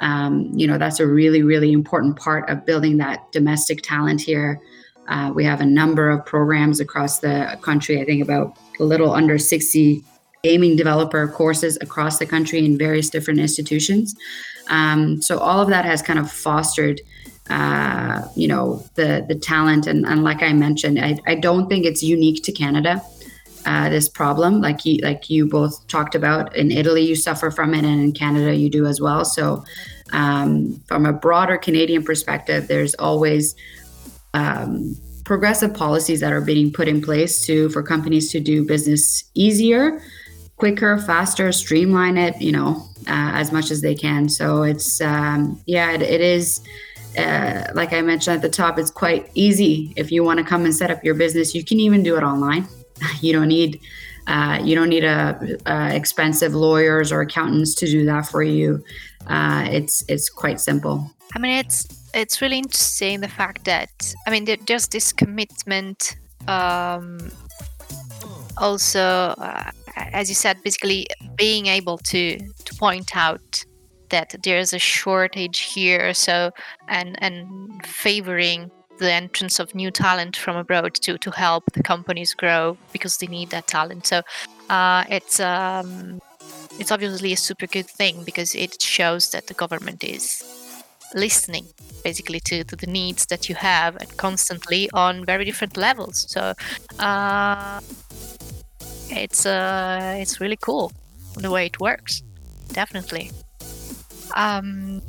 um, 0.00 0.50
you 0.54 0.66
know, 0.66 0.78
that's 0.78 1.00
a 1.00 1.06
really, 1.06 1.42
really 1.42 1.72
important 1.72 2.16
part 2.16 2.48
of 2.50 2.66
building 2.66 2.98
that 2.98 3.32
domestic 3.32 3.82
talent 3.82 4.20
here. 4.20 4.60
Uh, 5.08 5.32
we 5.34 5.42
have 5.44 5.62
a 5.62 5.66
number 5.66 6.10
of 6.10 6.24
programs 6.26 6.80
across 6.80 7.20
the 7.20 7.58
country. 7.62 8.00
I 8.00 8.04
think 8.04 8.22
about 8.22 8.58
a 8.78 8.84
little 8.84 9.12
under 9.12 9.38
60 9.38 10.04
gaming 10.44 10.76
developer 10.76 11.26
courses 11.28 11.78
across 11.80 12.18
the 12.18 12.26
country 12.26 12.64
in 12.64 12.76
various 12.76 13.08
different 13.08 13.40
institutions. 13.40 14.14
Um, 14.68 15.22
so 15.22 15.38
all 15.38 15.60
of 15.60 15.68
that 15.68 15.86
has 15.86 16.02
kind 16.02 16.18
of 16.18 16.30
fostered, 16.30 17.00
uh, 17.48 18.22
you 18.36 18.46
know, 18.46 18.84
the 18.94 19.24
the 19.26 19.34
talent. 19.34 19.86
And, 19.86 20.04
and 20.06 20.22
like 20.22 20.42
I 20.42 20.52
mentioned, 20.52 21.00
I, 21.00 21.18
I 21.26 21.34
don't 21.36 21.68
think 21.68 21.86
it's 21.86 22.02
unique 22.02 22.44
to 22.44 22.52
Canada. 22.52 23.02
Uh, 23.66 23.88
this 23.88 24.08
problem, 24.08 24.60
like 24.60 24.84
you 24.84 24.98
like 25.02 25.28
you 25.28 25.46
both 25.46 25.86
talked 25.88 26.14
about, 26.14 26.54
in 26.56 26.70
Italy 26.70 27.02
you 27.02 27.14
suffer 27.14 27.50
from 27.50 27.74
it, 27.74 27.84
and 27.84 28.00
in 28.02 28.12
Canada 28.12 28.54
you 28.54 28.70
do 28.70 28.86
as 28.86 29.00
well. 29.00 29.24
So, 29.24 29.64
um, 30.12 30.80
from 30.86 31.04
a 31.04 31.12
broader 31.12 31.58
Canadian 31.58 32.02
perspective, 32.02 32.68
there's 32.68 32.94
always 32.94 33.54
um, 34.32 34.96
progressive 35.24 35.74
policies 35.74 36.20
that 36.20 36.32
are 36.32 36.40
being 36.40 36.72
put 36.72 36.88
in 36.88 37.02
place 37.02 37.44
to 37.46 37.68
for 37.70 37.82
companies 37.82 38.30
to 38.32 38.40
do 38.40 38.64
business 38.64 39.24
easier 39.34 40.00
quicker, 40.58 40.98
faster, 40.98 41.50
streamline 41.52 42.18
it, 42.18 42.40
you 42.40 42.52
know, 42.52 42.84
uh, 43.06 43.32
as 43.34 43.52
much 43.52 43.70
as 43.70 43.80
they 43.80 43.94
can. 43.94 44.28
So 44.28 44.64
it's, 44.64 45.00
um, 45.00 45.60
yeah, 45.66 45.92
it, 45.92 46.02
it 46.02 46.20
is, 46.20 46.60
uh, 47.16 47.68
like 47.74 47.92
I 47.92 48.02
mentioned 48.02 48.36
at 48.36 48.42
the 48.42 48.48
top, 48.48 48.78
it's 48.78 48.90
quite 48.90 49.30
easy. 49.34 49.92
If 49.96 50.12
you 50.12 50.24
want 50.24 50.38
to 50.38 50.44
come 50.44 50.64
and 50.64 50.74
set 50.74 50.90
up 50.90 51.02
your 51.04 51.14
business, 51.14 51.54
you 51.54 51.64
can 51.64 51.80
even 51.80 52.02
do 52.02 52.16
it 52.16 52.22
online. 52.22 52.66
You 53.20 53.32
don't 53.32 53.48
need, 53.48 53.80
uh, 54.26 54.60
you 54.62 54.74
don't 54.74 54.88
need 54.88 55.04
a, 55.04 55.58
a, 55.66 55.94
expensive 55.94 56.54
lawyers 56.54 57.10
or 57.10 57.20
accountants 57.20 57.74
to 57.76 57.86
do 57.86 58.04
that 58.06 58.26
for 58.26 58.42
you. 58.42 58.82
Uh, 59.26 59.66
it's 59.70 60.04
it's 60.08 60.30
quite 60.30 60.60
simple. 60.60 61.10
I 61.34 61.38
mean, 61.38 61.58
it's 61.58 61.86
it's 62.14 62.40
really 62.40 62.58
interesting 62.58 63.20
the 63.20 63.28
fact 63.28 63.64
that 63.64 64.14
I 64.26 64.30
mean, 64.30 64.46
there's 64.66 64.88
this 64.88 65.12
commitment 65.12 66.16
um, 66.46 67.30
also 68.56 69.34
uh, 69.38 69.70
as 70.12 70.28
you 70.28 70.34
said, 70.34 70.62
basically 70.62 71.06
being 71.36 71.66
able 71.66 71.98
to 71.98 72.38
to 72.38 72.74
point 72.74 73.16
out 73.16 73.64
that 74.10 74.34
there's 74.42 74.72
a 74.72 74.78
shortage 74.78 75.60
here, 75.60 76.14
so 76.14 76.50
and 76.88 77.16
and 77.22 77.84
favoring 77.86 78.70
the 78.98 79.12
entrance 79.12 79.58
of 79.58 79.74
new 79.74 79.90
talent 79.90 80.36
from 80.36 80.56
abroad 80.56 80.94
to 80.94 81.18
to 81.18 81.30
help 81.30 81.64
the 81.72 81.82
companies 81.82 82.34
grow 82.34 82.76
because 82.92 83.16
they 83.18 83.26
need 83.26 83.50
that 83.50 83.66
talent. 83.66 84.06
So 84.06 84.22
uh, 84.70 85.04
it's 85.08 85.40
um, 85.40 86.20
it's 86.78 86.92
obviously 86.92 87.32
a 87.32 87.36
super 87.36 87.66
good 87.66 87.86
thing 87.86 88.24
because 88.24 88.54
it 88.54 88.82
shows 88.82 89.30
that 89.30 89.46
the 89.46 89.54
government 89.54 90.04
is 90.04 90.42
listening 91.14 91.66
basically 92.04 92.38
to, 92.38 92.64
to 92.64 92.76
the 92.76 92.86
needs 92.86 93.24
that 93.26 93.48
you 93.48 93.54
have 93.54 93.96
and 93.96 94.14
constantly 94.18 94.90
on 94.92 95.24
very 95.24 95.42
different 95.42 95.74
levels 95.74 96.26
so 96.28 96.52
uh, 96.98 97.80
it's 99.10 99.46
uh, 99.46 100.14
it's 100.18 100.38
really 100.38 100.58
cool 100.60 100.92
the 101.34 101.50
way 101.50 101.66
it 101.66 101.80
works. 101.80 102.22
Definitely. 102.68 103.30
Um, 104.34 105.02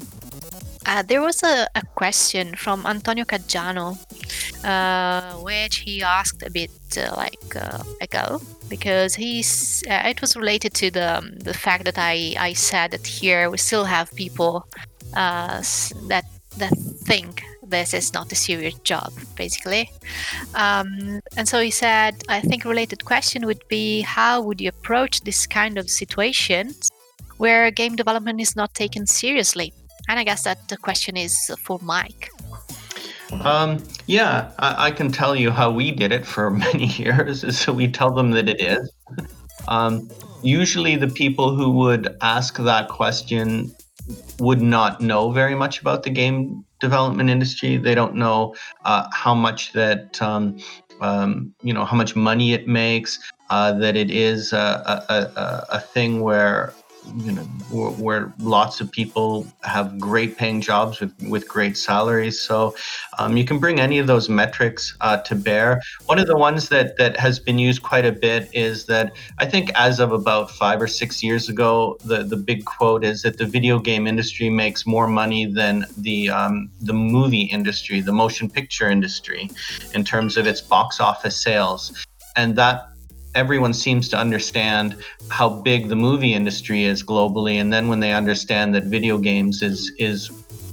uh, 0.86 1.02
there 1.04 1.22
was 1.22 1.44
a, 1.44 1.68
a, 1.76 1.82
question 1.96 2.56
from 2.56 2.86
Antonio 2.86 3.26
Caggiano, 3.26 3.98
uh, 4.64 5.34
which 5.44 5.78
he 5.78 6.02
asked 6.02 6.42
a 6.44 6.50
bit 6.50 6.72
uh, 6.98 7.14
like 7.18 7.56
uh, 7.56 7.84
ago 8.02 8.42
because 8.70 9.16
he's 9.16 9.84
uh, 9.90 10.04
it 10.06 10.22
was 10.22 10.38
related 10.38 10.74
to 10.76 10.90
the 10.92 11.18
um, 11.18 11.32
the 11.40 11.54
fact 11.54 11.84
that 11.86 11.98
I 11.98 12.36
I 12.40 12.54
said 12.54 12.92
that 12.92 13.06
here 13.06 13.50
we 13.50 13.58
still 13.58 13.86
have 13.86 14.14
people 14.16 14.66
uh, 15.16 15.62
that 16.08 16.26
that 16.58 16.74
think 17.04 17.44
this 17.70 17.94
is 17.94 18.14
not 18.14 18.32
a 18.32 18.36
serious 18.36 18.76
job, 18.80 19.12
basically. 19.36 19.92
Um, 20.56 21.22
and 21.38 21.48
so 21.48 21.60
he 21.62 21.72
said, 21.72 22.24
I 22.28 22.42
think 22.42 22.66
related 22.66 23.06
question 23.06 23.46
would 23.46 23.64
be 23.68 24.02
how 24.02 24.42
would 24.42 24.60
you 24.60 24.70
approach 24.70 25.22
this 25.22 25.46
kind 25.46 25.78
of 25.78 25.90
situations 25.90 26.90
where 27.38 27.70
game 27.70 27.96
development 27.96 28.42
is 28.42 28.56
not 28.56 28.74
taken 28.74 29.06
seriously? 29.06 29.72
And 30.10 30.18
I 30.18 30.24
guess 30.24 30.44
that 30.44 30.68
the 30.70 30.76
question 30.76 31.16
is 31.16 31.38
for 31.64 31.78
Mike. 31.84 32.32
Um, 33.44 33.84
yeah, 34.08 34.52
I, 34.58 34.88
I, 34.88 34.92
can 34.92 35.12
tell 35.12 35.36
you 35.36 35.52
how 35.52 35.70
we 35.70 35.92
did 35.92 36.12
it 36.12 36.26
for 36.26 36.50
many 36.66 36.88
years. 36.88 37.56
So 37.56 37.72
we 37.72 37.88
tell 37.88 38.12
them 38.12 38.32
that 38.32 38.50
it 38.50 38.60
is. 38.60 38.92
Um, 39.68 40.10
usually, 40.42 40.96
the 40.96 41.08
people 41.08 41.56
who 41.56 41.70
would 41.74 42.18
ask 42.22 42.58
that 42.58 42.90
question 42.90 43.72
would 44.40 44.64
not 44.64 45.00
know 45.00 45.30
very 45.32 45.54
much 45.54 45.80
about 45.80 46.02
the 46.02 46.10
game 46.10 46.66
development 46.80 47.30
industry. 47.30 47.78
They 47.78 47.94
don't 47.94 48.16
know 48.16 48.56
uh, 48.86 49.08
how 49.14 49.36
much 49.36 49.74
that 49.74 50.20
um, 50.24 50.58
um, 51.02 51.54
you 51.62 51.72
know 51.72 51.86
how 51.86 51.96
much 51.96 52.16
money 52.16 52.54
it 52.54 52.68
makes. 52.68 53.20
Uh, 53.52 53.74
that 53.74 53.96
it 53.96 54.10
is 54.10 54.54
a, 54.54 55.04
a, 55.10 55.14
a, 55.14 55.66
a 55.78 55.80
thing 55.80 56.22
where 56.22 56.74
you 57.18 57.32
know 57.32 57.44
where, 57.72 57.92
where, 57.92 58.34
lots 58.40 58.82
of 58.82 58.92
people 58.92 59.48
have 59.64 60.00
great 60.00 60.38
paying 60.38 60.62
jobs 60.62 61.00
with 61.00 61.14
with 61.24 61.48
great 61.48 61.78
salaries. 61.78 62.40
So 62.40 62.76
um, 63.18 63.38
you 63.38 63.46
can 63.46 63.60
bring 63.60 63.80
any 63.80 64.00
of 64.00 64.08
those 64.08 64.30
metrics 64.30 64.96
uh, 65.02 65.18
to 65.18 65.36
bear. 65.36 65.82
One 66.06 66.20
of 66.20 66.28
the 66.28 66.38
ones 66.38 66.70
that 66.70 66.98
that 66.98 67.18
has 67.18 67.40
been 67.40 67.60
used 67.60 67.82
quite 67.82 68.06
a 68.06 68.12
bit 68.12 68.50
is 68.54 68.86
that 68.86 69.14
i 69.38 69.46
think 69.46 69.72
as 69.76 70.00
of 70.00 70.12
about 70.12 70.52
five 70.52 70.82
or 70.82 70.88
six 70.88 71.24
years 71.24 71.50
ago 71.50 71.98
the 72.06 72.24
the 72.24 72.36
big 72.36 72.66
quote 72.66 73.04
is 73.04 73.22
that 73.22 73.38
the 73.38 73.46
video 73.46 73.80
game 73.80 74.08
industry 74.08 74.50
makes 74.50 74.86
more 74.86 75.08
money 75.08 75.46
than 75.46 75.86
the 75.98 76.30
um, 76.30 76.70
the 76.82 76.94
movie 76.94 77.44
industry 77.44 78.02
the 78.02 78.12
motion 78.12 78.50
picture 78.50 78.90
industry 78.90 79.50
in 79.94 80.04
terms 80.04 80.38
of 80.38 80.48
its 80.48 80.62
box 80.62 81.00
office 81.00 81.38
sales. 81.42 82.06
And 82.36 82.56
that 82.56 82.90
everyone 83.36 83.74
seems 83.74 84.10
to 84.10 84.18
understand 84.18 84.96
how 85.30 85.50
big 85.50 85.90
the 85.90 85.96
movie 85.96 86.34
industry 86.34 86.84
is 86.84 87.04
globally 87.04 87.56
and 87.56 87.72
then 87.72 87.88
when 87.88 88.00
they 88.00 88.14
understand 88.14 88.74
that 88.74 88.86
video 88.86 89.18
games 89.18 89.62
is 89.62 89.92
is 89.98 90.32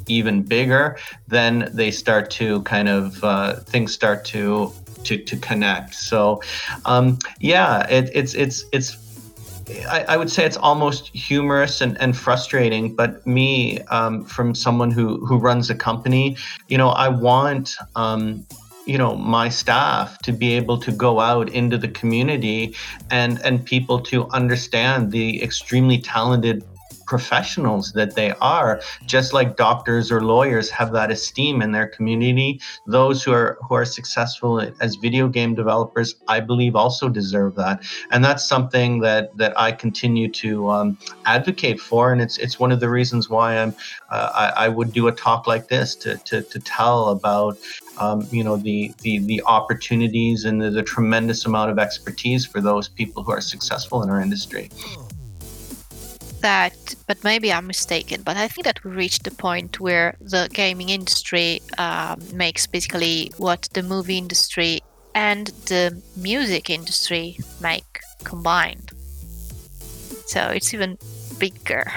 even 0.09 0.43
bigger 0.43 0.97
then 1.29 1.69
they 1.73 1.91
start 1.91 2.31
to 2.31 2.63
kind 2.63 2.89
of 2.89 3.23
uh, 3.25 3.57
things 3.57 3.93
start 3.93 4.25
to 4.25 4.73
to, 5.07 5.17
to 5.19 5.37
connect. 5.37 5.95
So 5.95 6.43
um, 6.85 7.19
yeah 7.41 7.87
it, 7.89 8.11
it's 8.13 8.35
it's 8.35 8.65
it's 8.73 8.97
I, 9.89 10.05
I, 10.11 10.17
would 10.17 10.31
say 10.31 10.45
it's 10.45 10.57
almost 10.57 11.09
humorous 11.09 11.81
and, 11.81 12.01
and 12.01 12.17
frustrating, 12.17 12.95
but 12.95 13.27
me, 13.27 13.81
um, 13.89 14.25
from 14.25 14.55
someone 14.55 14.93
who, 14.93 15.27
who 15.27 15.39
runs 15.39 15.71
a 15.71 15.75
company, 15.75 16.37
you 16.69 16.79
know, 16.79 16.91
I 16.91 17.09
want 17.09 17.75
um, 17.97 18.47
you 18.87 18.97
know 18.97 19.17
my 19.17 19.49
staff 19.49 20.19
to 20.19 20.33
be 20.33 20.55
able 20.55 20.79
to 20.79 20.93
go 20.93 21.21
out 21.21 21.49
into 21.51 21.77
the 21.77 21.89
community 21.89 22.75
and 23.11 23.41
and 23.45 23.65
people 23.65 24.01
to 24.01 24.29
understand 24.29 25.11
the 25.13 25.43
extremely 25.43 25.99
talented 25.99 26.65
professionals 27.07 27.93
that 27.93 28.15
they 28.15 28.33
are. 28.41 28.81
Just 29.07 29.33
like 29.33 29.57
doctors 29.57 30.13
or 30.13 30.23
lawyers 30.23 30.69
have 30.71 30.93
that 30.93 31.11
esteem 31.11 31.63
in 31.63 31.73
their 31.73 31.87
community 31.87 32.61
those 32.87 33.23
who 33.23 33.33
are 33.33 33.59
who 33.63 33.75
are 33.75 33.85
successful 33.85 34.61
as 34.81 34.97
video 34.97 35.29
game 35.29 35.55
developers 35.55 36.17
i 36.29 36.41
believe 36.41 36.75
also 36.77 37.09
deserve 37.09 37.55
that. 37.55 37.83
And 38.11 38.25
that's 38.25 38.47
something 38.47 39.01
that 39.01 39.37
that 39.37 39.59
i 39.59 39.73
continue 39.73 40.29
to 40.33 40.69
um, 40.71 40.99
advocate 41.25 41.81
for 41.81 42.13
and 42.13 42.21
it's 42.21 42.39
it's 42.39 42.59
one 42.59 42.73
of 42.73 42.81
the 42.81 42.89
reasons 42.89 43.31
why 43.31 43.59
i'm 43.59 43.75
uh, 44.11 44.31
I, 44.35 44.67
I, 44.67 44.69
would 44.69 44.93
do 44.93 45.09
a 45.09 45.13
talk 45.13 45.47
like 45.47 45.69
this 45.69 45.95
to 45.97 46.17
to, 46.17 46.43
to 46.43 46.59
tell 46.61 47.09
about 47.09 47.59
um, 47.99 48.27
you 48.31 48.45
know 48.45 48.57
the, 48.57 48.93
the 49.03 49.19
the 49.19 49.43
opportunities 49.47 50.45
and 50.45 50.61
the, 50.61 50.83
tremendous 50.83 51.47
amount 51.47 51.71
of 51.71 51.79
expertise 51.79 52.47
for 52.47 52.61
those 52.61 52.89
people 52.89 53.23
who 53.23 53.33
are 53.33 53.41
successful 53.41 54.03
in 54.03 54.11
our 54.11 54.21
industry 54.21 54.71
that, 56.47 56.95
but 57.09 57.23
maybe 57.25 57.53
I'm 57.53 57.67
mistaken, 57.67 58.23
but 58.23 58.37
I 58.37 58.47
think 58.47 58.67
that 58.67 58.85
we 58.85 58.93
reached 58.93 59.25
the 59.25 59.33
point 59.33 59.81
where 59.81 60.15
the 60.21 60.49
gaming 60.53 60.91
industry 60.91 61.61
um, 61.79 62.21
makes 62.33 62.69
basically 62.69 63.33
what 63.37 63.69
the 63.73 63.83
movie 63.83 64.19
industry 64.19 64.81
and 65.15 65.49
the 65.67 66.01
music 66.17 66.71
industry 66.71 67.39
make 67.61 68.01
combined. 68.23 68.93
So 70.27 70.41
it's 70.49 70.73
even 70.73 70.99
bigger. 71.39 71.91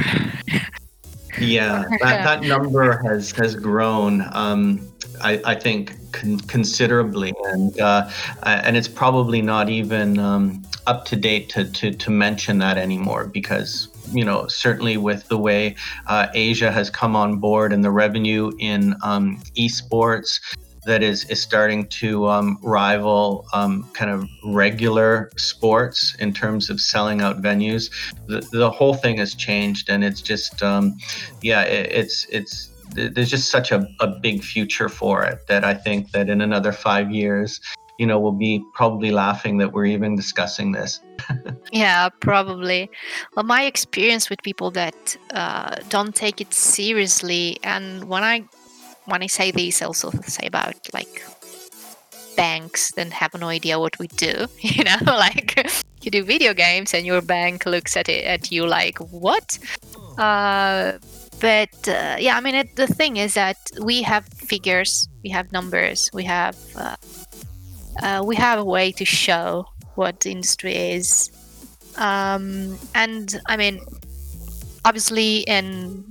yeah, 1.39 1.85
that, 2.01 2.23
that 2.23 2.41
number 2.41 3.01
has 3.07 3.31
has 3.33 3.55
grown. 3.55 4.25
Um, 4.31 4.88
I, 5.21 5.41
I 5.45 5.55
think 5.55 5.95
con- 6.11 6.39
considerably, 6.41 7.33
and 7.45 7.79
uh, 7.79 8.09
and 8.43 8.77
it's 8.77 8.87
probably 8.87 9.41
not 9.41 9.69
even 9.69 10.19
um, 10.19 10.63
up 10.87 11.05
to 11.05 11.15
date 11.15 11.49
to, 11.49 11.65
to 11.65 11.91
to 11.91 12.11
mention 12.11 12.57
that 12.59 12.77
anymore 12.77 13.25
because 13.25 13.89
you 14.11 14.23
know 14.25 14.47
certainly 14.47 14.97
with 14.97 15.27
the 15.27 15.37
way 15.37 15.75
uh, 16.07 16.27
Asia 16.33 16.71
has 16.71 16.89
come 16.89 17.15
on 17.15 17.37
board 17.37 17.73
and 17.73 17.83
the 17.83 17.91
revenue 17.91 18.51
in 18.59 18.95
um, 19.03 19.37
esports 19.55 20.39
that 20.85 21.03
is 21.03 21.25
is 21.25 21.41
starting 21.41 21.87
to 21.87 22.27
um, 22.27 22.57
rival 22.63 23.45
um, 23.53 23.87
kind 23.93 24.09
of 24.09 24.27
regular 24.43 25.29
sports 25.37 26.15
in 26.15 26.33
terms 26.33 26.69
of 26.69 26.79
selling 26.79 27.21
out 27.21 27.41
venues. 27.41 27.91
The, 28.27 28.47
the 28.51 28.71
whole 28.71 28.93
thing 28.93 29.17
has 29.17 29.35
changed, 29.35 29.89
and 29.89 30.03
it's 30.03 30.21
just 30.21 30.63
um, 30.63 30.97
yeah, 31.41 31.61
it, 31.63 31.91
it's 31.91 32.25
it's 32.29 32.69
there's 32.91 33.29
just 33.29 33.51
such 33.51 33.71
a, 33.71 33.87
a 33.99 34.07
big 34.07 34.43
future 34.43 34.89
for 34.89 35.23
it 35.23 35.47
that 35.47 35.63
I 35.63 35.73
think 35.73 36.11
that 36.11 36.29
in 36.29 36.41
another 36.41 36.71
five 36.71 37.11
years, 37.11 37.61
you 37.99 38.05
know, 38.05 38.17
we'll 38.19 38.31
be 38.31 38.63
probably 38.73 39.11
laughing 39.11 39.57
that 39.57 39.73
we're 39.73 39.85
even 39.85 40.15
discussing 40.15 40.71
this. 40.71 41.01
yeah, 41.71 42.07
probably. 42.21 42.89
Well, 43.35 43.45
my 43.45 43.63
experience 43.65 44.29
with 44.29 44.41
people 44.41 44.71
that 44.71 45.17
uh, 45.31 45.75
don't 45.89 46.15
take 46.15 46.39
it 46.39 46.53
seriously, 46.53 47.59
and 47.63 48.07
when 48.07 48.23
I 48.23 48.45
when 49.05 49.21
I 49.21 49.27
say 49.27 49.51
this, 49.51 49.81
I 49.81 49.85
also 49.85 50.11
say 50.25 50.47
about 50.47 50.75
like 50.93 51.23
banks 52.37 52.91
that 52.91 53.11
have 53.11 53.33
no 53.37 53.47
idea 53.47 53.79
what 53.79 53.99
we 53.99 54.07
do. 54.07 54.47
You 54.61 54.85
know, 54.85 54.97
like 55.05 55.59
you 56.01 56.09
do 56.09 56.23
video 56.23 56.53
games, 56.53 56.93
and 56.93 57.05
your 57.05 57.21
bank 57.21 57.65
looks 57.65 57.97
at 57.97 58.07
it 58.07 58.23
at 58.23 58.49
you 58.49 58.65
like, 58.65 58.97
"What?" 58.99 59.59
Uh, 60.17 60.93
but 61.39 61.87
uh, 61.87 62.17
yeah, 62.19 62.37
I 62.37 62.41
mean, 62.41 62.55
it, 62.55 62.75
the 62.75 62.87
thing 62.87 63.17
is 63.17 63.33
that 63.35 63.57
we 63.81 64.01
have 64.03 64.25
figures, 64.25 65.07
we 65.23 65.29
have 65.29 65.51
numbers, 65.51 66.09
we 66.13 66.23
have 66.25 66.57
uh, 66.75 66.95
uh, 68.01 68.23
we 68.25 68.35
have 68.35 68.59
a 68.59 68.65
way 68.65 68.91
to 68.93 69.05
show 69.05 69.65
what 69.95 70.19
the 70.21 70.31
industry 70.31 70.75
is, 70.75 71.31
um, 71.97 72.77
and 72.95 73.39
I 73.47 73.57
mean, 73.57 73.79
obviously, 74.85 75.39
in 75.39 76.05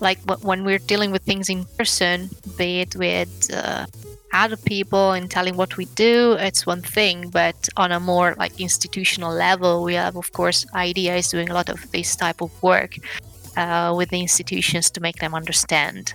like 0.00 0.18
when 0.42 0.64
we're 0.64 0.78
dealing 0.78 1.10
with 1.10 1.22
things 1.22 1.48
in 1.48 1.64
person, 1.78 2.30
be 2.56 2.80
it 2.80 2.96
with 2.96 3.50
uh, 3.52 3.86
other 4.32 4.56
people 4.56 5.12
and 5.12 5.30
telling 5.30 5.56
what 5.56 5.76
we 5.76 5.84
do, 5.86 6.36
it's 6.38 6.66
one 6.66 6.82
thing. 6.82 7.28
But 7.30 7.68
on 7.76 7.92
a 7.92 8.00
more 8.00 8.34
like 8.38 8.58
institutional 8.60 9.32
level, 9.32 9.82
we 9.82 9.94
have, 9.94 10.16
of 10.16 10.32
course, 10.32 10.66
ideas 10.74 11.28
doing 11.28 11.50
a 11.50 11.54
lot 11.54 11.68
of 11.68 11.90
this 11.90 12.16
type 12.16 12.40
of 12.40 12.50
work 12.62 12.96
uh, 13.56 13.94
with 13.96 14.10
the 14.10 14.20
institutions 14.20 14.90
to 14.90 15.00
make 15.00 15.16
them 15.16 15.34
understand 15.34 16.14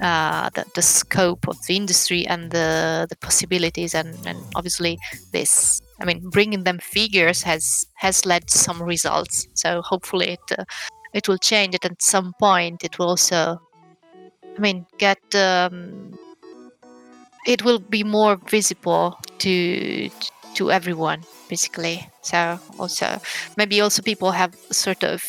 uh, 0.00 0.48
the, 0.50 0.64
the, 0.74 0.82
scope 0.82 1.48
of 1.48 1.56
the 1.66 1.74
industry 1.74 2.26
and 2.26 2.50
the, 2.52 3.06
the 3.08 3.16
possibilities 3.16 3.94
and, 3.94 4.14
and 4.26 4.38
obviously 4.54 4.96
this 5.32 5.80
i 6.00 6.04
mean 6.04 6.20
bringing 6.30 6.62
them 6.62 6.78
figures 6.78 7.42
has 7.42 7.84
has 7.94 8.24
led 8.24 8.46
to 8.46 8.58
some 8.58 8.80
results. 8.82 9.48
So 9.54 9.82
hopefully 9.82 10.30
it 10.30 10.58
uh, 10.58 10.64
it 11.12 11.28
will 11.28 11.38
change 11.38 11.74
it 11.74 11.84
at 11.84 12.00
some 12.00 12.32
point. 12.38 12.84
It 12.84 12.98
will 12.98 13.08
also 13.08 13.60
i 14.56 14.60
mean 14.60 14.86
get 14.98 15.18
um, 15.34 16.16
it 17.46 17.64
will 17.64 17.80
be 17.80 18.04
more 18.04 18.36
visible 18.36 19.18
to 19.38 20.10
to 20.54 20.70
everyone 20.70 21.24
basically. 21.48 22.08
So 22.22 22.60
also 22.78 23.20
maybe 23.56 23.80
also 23.80 24.02
people 24.02 24.30
have 24.30 24.54
sort 24.70 25.02
of 25.02 25.24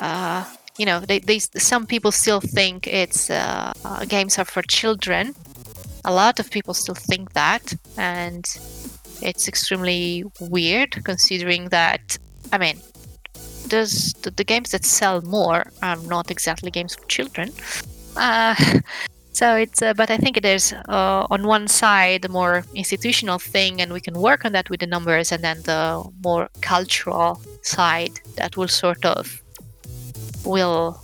uh, 0.00 0.44
you 0.78 0.86
know, 0.86 1.00
they, 1.00 1.18
they, 1.18 1.38
some 1.38 1.86
people 1.86 2.10
still 2.10 2.40
think 2.40 2.86
it's 2.86 3.30
uh, 3.30 3.72
uh, 3.84 4.04
games 4.06 4.38
are 4.38 4.44
for 4.44 4.62
children. 4.62 5.34
A 6.04 6.12
lot 6.12 6.40
of 6.40 6.50
people 6.50 6.74
still 6.74 6.94
think 6.94 7.34
that, 7.34 7.74
and 7.98 8.44
it's 9.20 9.46
extremely 9.46 10.24
weird 10.40 11.04
considering 11.04 11.68
that. 11.68 12.16
I 12.52 12.58
mean, 12.58 12.80
does 13.68 14.14
the, 14.22 14.30
the 14.30 14.44
games 14.44 14.70
that 14.70 14.84
sell 14.84 15.20
more 15.22 15.70
are 15.82 15.96
not 15.96 16.30
exactly 16.30 16.70
games 16.70 16.94
for 16.94 17.06
children. 17.06 17.52
Uh, 18.16 18.54
so 19.32 19.56
it's, 19.56 19.82
uh, 19.82 19.92
but 19.94 20.10
I 20.10 20.16
think 20.16 20.40
there's 20.40 20.72
uh, 20.72 21.26
on 21.30 21.46
one 21.46 21.68
side 21.68 22.22
the 22.22 22.28
more 22.28 22.64
institutional 22.74 23.38
thing, 23.38 23.80
and 23.80 23.92
we 23.92 24.00
can 24.00 24.14
work 24.14 24.44
on 24.44 24.52
that 24.52 24.70
with 24.70 24.80
the 24.80 24.86
numbers, 24.86 25.30
and 25.30 25.44
then 25.44 25.62
the 25.62 26.02
more 26.24 26.48
cultural 26.62 27.40
side 27.62 28.20
that 28.36 28.56
will 28.56 28.68
sort 28.68 29.04
of 29.04 29.42
will 30.44 31.02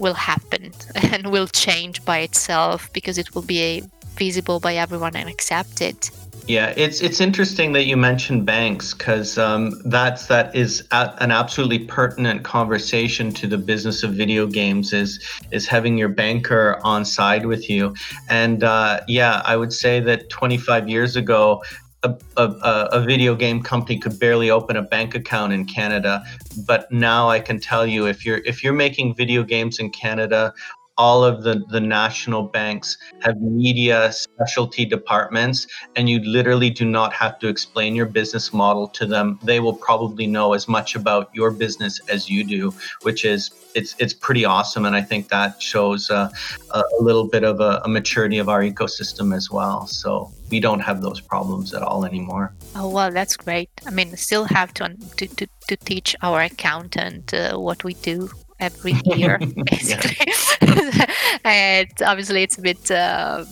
will 0.00 0.14
happen 0.14 0.72
and 0.94 1.28
will 1.28 1.46
change 1.46 2.04
by 2.04 2.18
itself 2.18 2.92
because 2.92 3.18
it 3.18 3.34
will 3.34 3.42
be 3.42 3.82
visible 4.16 4.60
by 4.60 4.74
everyone 4.74 5.14
and 5.16 5.28
accepted. 5.28 6.10
Yeah, 6.48 6.72
it's 6.78 7.02
it's 7.02 7.20
interesting 7.20 7.72
that 7.74 7.84
you 7.84 7.98
mentioned 7.98 8.46
banks 8.46 8.94
because 8.94 9.36
um, 9.36 9.82
that's 9.84 10.28
that 10.28 10.54
is 10.56 10.82
a, 10.92 11.14
an 11.18 11.30
absolutely 11.30 11.80
pertinent 11.80 12.42
conversation 12.42 13.32
to 13.32 13.46
the 13.46 13.58
business 13.58 14.02
of 14.02 14.14
video 14.14 14.46
games 14.46 14.94
is 14.94 15.22
is 15.50 15.66
having 15.66 15.98
your 15.98 16.08
banker 16.08 16.80
on 16.84 17.04
side 17.04 17.44
with 17.44 17.68
you, 17.68 17.94
and 18.30 18.64
uh, 18.64 19.00
yeah, 19.06 19.42
I 19.44 19.58
would 19.58 19.74
say 19.74 20.00
that 20.00 20.30
25 20.30 20.88
years 20.88 21.16
ago 21.16 21.62
a, 22.04 22.14
a, 22.36 22.88
a, 22.92 23.00
video 23.00 23.34
game 23.34 23.62
company 23.62 23.98
could 23.98 24.18
barely 24.20 24.50
open 24.50 24.76
a 24.76 24.82
bank 24.82 25.14
account 25.16 25.52
in 25.52 25.64
Canada, 25.64 26.22
but 26.66 26.90
now 26.92 27.28
I 27.28 27.40
can 27.40 27.58
tell 27.58 27.86
you 27.86 28.06
if 28.06 28.24
you're 28.24 28.38
if 28.44 28.62
you're 28.62 28.72
making 28.72 29.16
video 29.16 29.42
games 29.42 29.80
in 29.80 29.90
Canada 29.90 30.54
all 30.98 31.24
of 31.24 31.44
the, 31.44 31.64
the 31.68 31.80
national 31.80 32.42
banks 32.42 32.98
have 33.20 33.40
media 33.40 34.12
specialty 34.12 34.84
departments, 34.84 35.66
and 35.96 36.10
you 36.10 36.18
literally 36.20 36.70
do 36.70 36.84
not 36.84 37.12
have 37.12 37.38
to 37.38 37.48
explain 37.48 37.94
your 37.94 38.06
business 38.06 38.52
model 38.52 38.88
to 38.88 39.06
them. 39.06 39.38
They 39.44 39.60
will 39.60 39.74
probably 39.74 40.26
know 40.26 40.52
as 40.52 40.66
much 40.68 40.96
about 40.96 41.30
your 41.32 41.52
business 41.52 42.00
as 42.08 42.28
you 42.28 42.44
do, 42.44 42.74
which 43.02 43.24
is 43.24 43.50
it's 43.74 43.94
it's 43.98 44.12
pretty 44.12 44.44
awesome. 44.44 44.84
And 44.84 44.96
I 44.96 45.02
think 45.02 45.28
that 45.28 45.62
shows 45.62 46.10
uh, 46.10 46.28
a, 46.74 46.78
a, 46.78 47.02
little 47.02 47.28
bit 47.28 47.44
of 47.44 47.60
a, 47.60 47.80
a 47.84 47.88
maturity 47.88 48.38
of 48.38 48.48
our 48.48 48.62
ecosystem 48.62 49.34
as 49.34 49.50
well. 49.50 49.86
So 49.86 50.32
we 50.50 50.58
don't 50.58 50.80
have 50.80 51.00
those 51.00 51.20
problems 51.20 51.74
at 51.74 51.82
all 51.82 52.04
anymore. 52.04 52.52
Oh 52.74 52.88
well, 52.88 53.12
that's 53.12 53.36
great. 53.36 53.70
I 53.86 53.90
mean, 53.90 54.16
still 54.16 54.44
have 54.44 54.74
to 54.74 54.96
to, 55.16 55.26
to, 55.28 55.46
to 55.68 55.76
teach 55.76 56.16
our 56.22 56.40
accountant 56.40 57.32
uh, 57.32 57.56
what 57.56 57.84
we 57.84 57.94
do 57.94 58.30
every 58.60 58.94
year, 59.04 59.38
basically. 59.70 60.32
and 61.44 61.90
obviously, 62.04 62.42
it's 62.42 62.58
a 62.58 62.62
bit, 62.62 62.90
uh, 62.90 63.44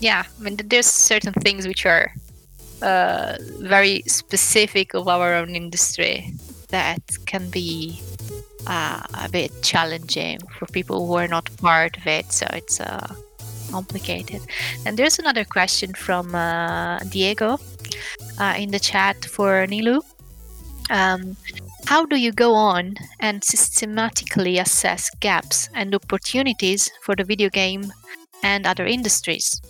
yeah. 0.00 0.24
I 0.38 0.42
mean, 0.42 0.56
there's 0.64 0.86
certain 0.86 1.32
things 1.32 1.66
which 1.66 1.86
are 1.86 2.12
uh, 2.82 3.36
very 3.58 4.02
specific 4.06 4.94
of 4.94 5.08
our 5.08 5.34
own 5.34 5.54
industry 5.54 6.32
that 6.68 7.00
can 7.26 7.48
be 7.50 8.00
uh, 8.66 9.02
a 9.14 9.28
bit 9.28 9.52
challenging 9.62 10.38
for 10.58 10.66
people 10.66 11.06
who 11.06 11.14
are 11.14 11.28
not 11.28 11.48
part 11.58 11.96
of 11.96 12.06
it. 12.06 12.32
So 12.32 12.46
it's 12.52 12.80
uh, 12.80 13.14
complicated. 13.70 14.42
And 14.84 14.98
there's 14.98 15.18
another 15.18 15.44
question 15.44 15.94
from 15.94 16.34
uh, 16.34 16.98
Diego 17.08 17.58
uh, 18.38 18.54
in 18.58 18.70
the 18.70 18.78
chat 18.78 19.24
for 19.24 19.66
Nilu. 19.66 20.00
Um, 20.90 21.36
how 21.86 22.04
do 22.04 22.16
you 22.16 22.32
go 22.32 22.54
on 22.54 22.96
and 23.20 23.42
systematically 23.44 24.58
assess 24.58 25.08
gaps 25.20 25.68
and 25.74 25.94
opportunities 25.94 26.90
for 27.02 27.14
the 27.14 27.24
video 27.24 27.48
game 27.48 27.92
and 28.42 28.66
other 28.66 28.84
industries? 28.84 29.60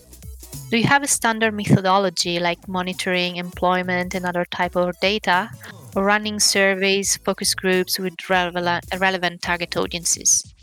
Do 0.71 0.79
you 0.79 0.85
have 0.85 1.03
a 1.03 1.07
standard 1.07 1.53
methodology 1.53 2.41
like 2.41 2.67
monitoring 2.67 3.37
employment 3.37 4.14
and 4.14 4.25
other 4.25 4.47
type 4.47 4.77
of 4.77 4.99
data 5.01 5.51
or 5.95 6.05
running 6.05 6.41
surveys, 6.41 7.19
focus 7.19 7.55
groups 7.55 7.99
with 7.99 8.14
relevant, 8.29 9.43
target 9.43 9.77
audiences? 9.77 10.55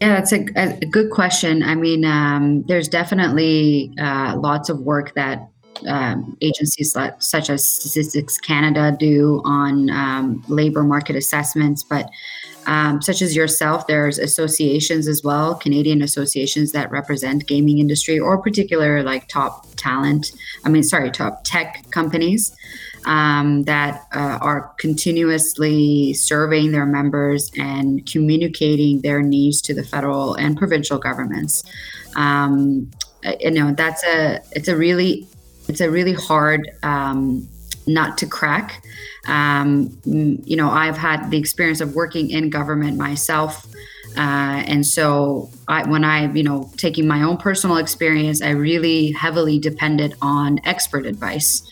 Yeah, 0.00 0.20
that's 0.20 0.32
a, 0.32 0.44
a 0.56 0.86
good 0.86 1.10
question. 1.10 1.62
I 1.62 1.74
mean, 1.74 2.04
um, 2.04 2.62
there's 2.68 2.88
definitely 2.88 3.94
uh, 3.98 4.36
lots 4.36 4.68
of 4.68 4.80
work 4.80 5.14
that 5.14 5.48
um, 5.86 6.36
agencies 6.40 6.96
like, 6.96 7.20
such 7.22 7.50
as 7.50 7.68
Statistics 7.68 8.38
Canada 8.38 8.96
do 8.98 9.42
on 9.44 9.90
um, 9.90 10.44
labor 10.48 10.82
market 10.82 11.16
assessments, 11.16 11.82
but 11.82 12.08
um, 12.66 13.00
such 13.00 13.22
as 13.22 13.36
yourself, 13.36 13.86
there's 13.86 14.18
associations 14.18 15.06
as 15.06 15.22
well, 15.22 15.54
Canadian 15.54 16.02
associations 16.02 16.72
that 16.72 16.90
represent 16.90 17.46
gaming 17.46 17.78
industry 17.78 18.18
or 18.18 18.38
particular 18.42 19.04
like 19.04 19.28
top 19.28 19.66
talent. 19.76 20.32
I 20.64 20.68
mean, 20.68 20.82
sorry, 20.82 21.10
top 21.10 21.42
tech 21.44 21.84
companies. 21.90 22.52
um, 23.06 23.62
that 23.64 24.06
uh, 24.14 24.38
are 24.42 24.74
continuously 24.78 26.12
surveying 26.12 26.72
their 26.72 26.86
members 26.86 27.50
and 27.56 28.04
communicating 28.10 29.00
their 29.00 29.22
needs 29.22 29.62
to 29.62 29.74
the 29.74 29.84
federal 29.84 30.34
and 30.34 30.56
provincial 30.56 30.98
governments. 30.98 31.62
Um, 32.16 32.90
you 33.40 33.52
know, 33.52 33.72
that's 33.72 34.04
a 34.04 34.40
it's 34.52 34.68
a 34.68 34.76
really 34.76 35.26
it's 35.68 35.80
a 35.80 35.90
really 35.90 36.12
hard 36.12 36.70
um, 36.82 37.48
nut 37.86 38.18
to 38.18 38.26
crack. 38.26 38.84
Um, 39.26 39.96
you 40.04 40.56
know, 40.56 40.70
I've 40.70 40.96
had 40.96 41.30
the 41.30 41.38
experience 41.38 41.80
of 41.80 41.94
working 41.94 42.30
in 42.30 42.50
government 42.50 42.96
myself. 42.96 43.66
Uh, 44.16 44.62
and 44.66 44.86
so 44.86 45.50
I, 45.68 45.88
when 45.88 46.04
I, 46.04 46.32
you 46.32 46.42
know, 46.42 46.70
taking 46.76 47.06
my 47.06 47.22
own 47.22 47.36
personal 47.36 47.76
experience, 47.76 48.40
I 48.40 48.50
really 48.50 49.12
heavily 49.12 49.58
depended 49.58 50.14
on 50.22 50.60
expert 50.64 51.06
advice 51.06 51.62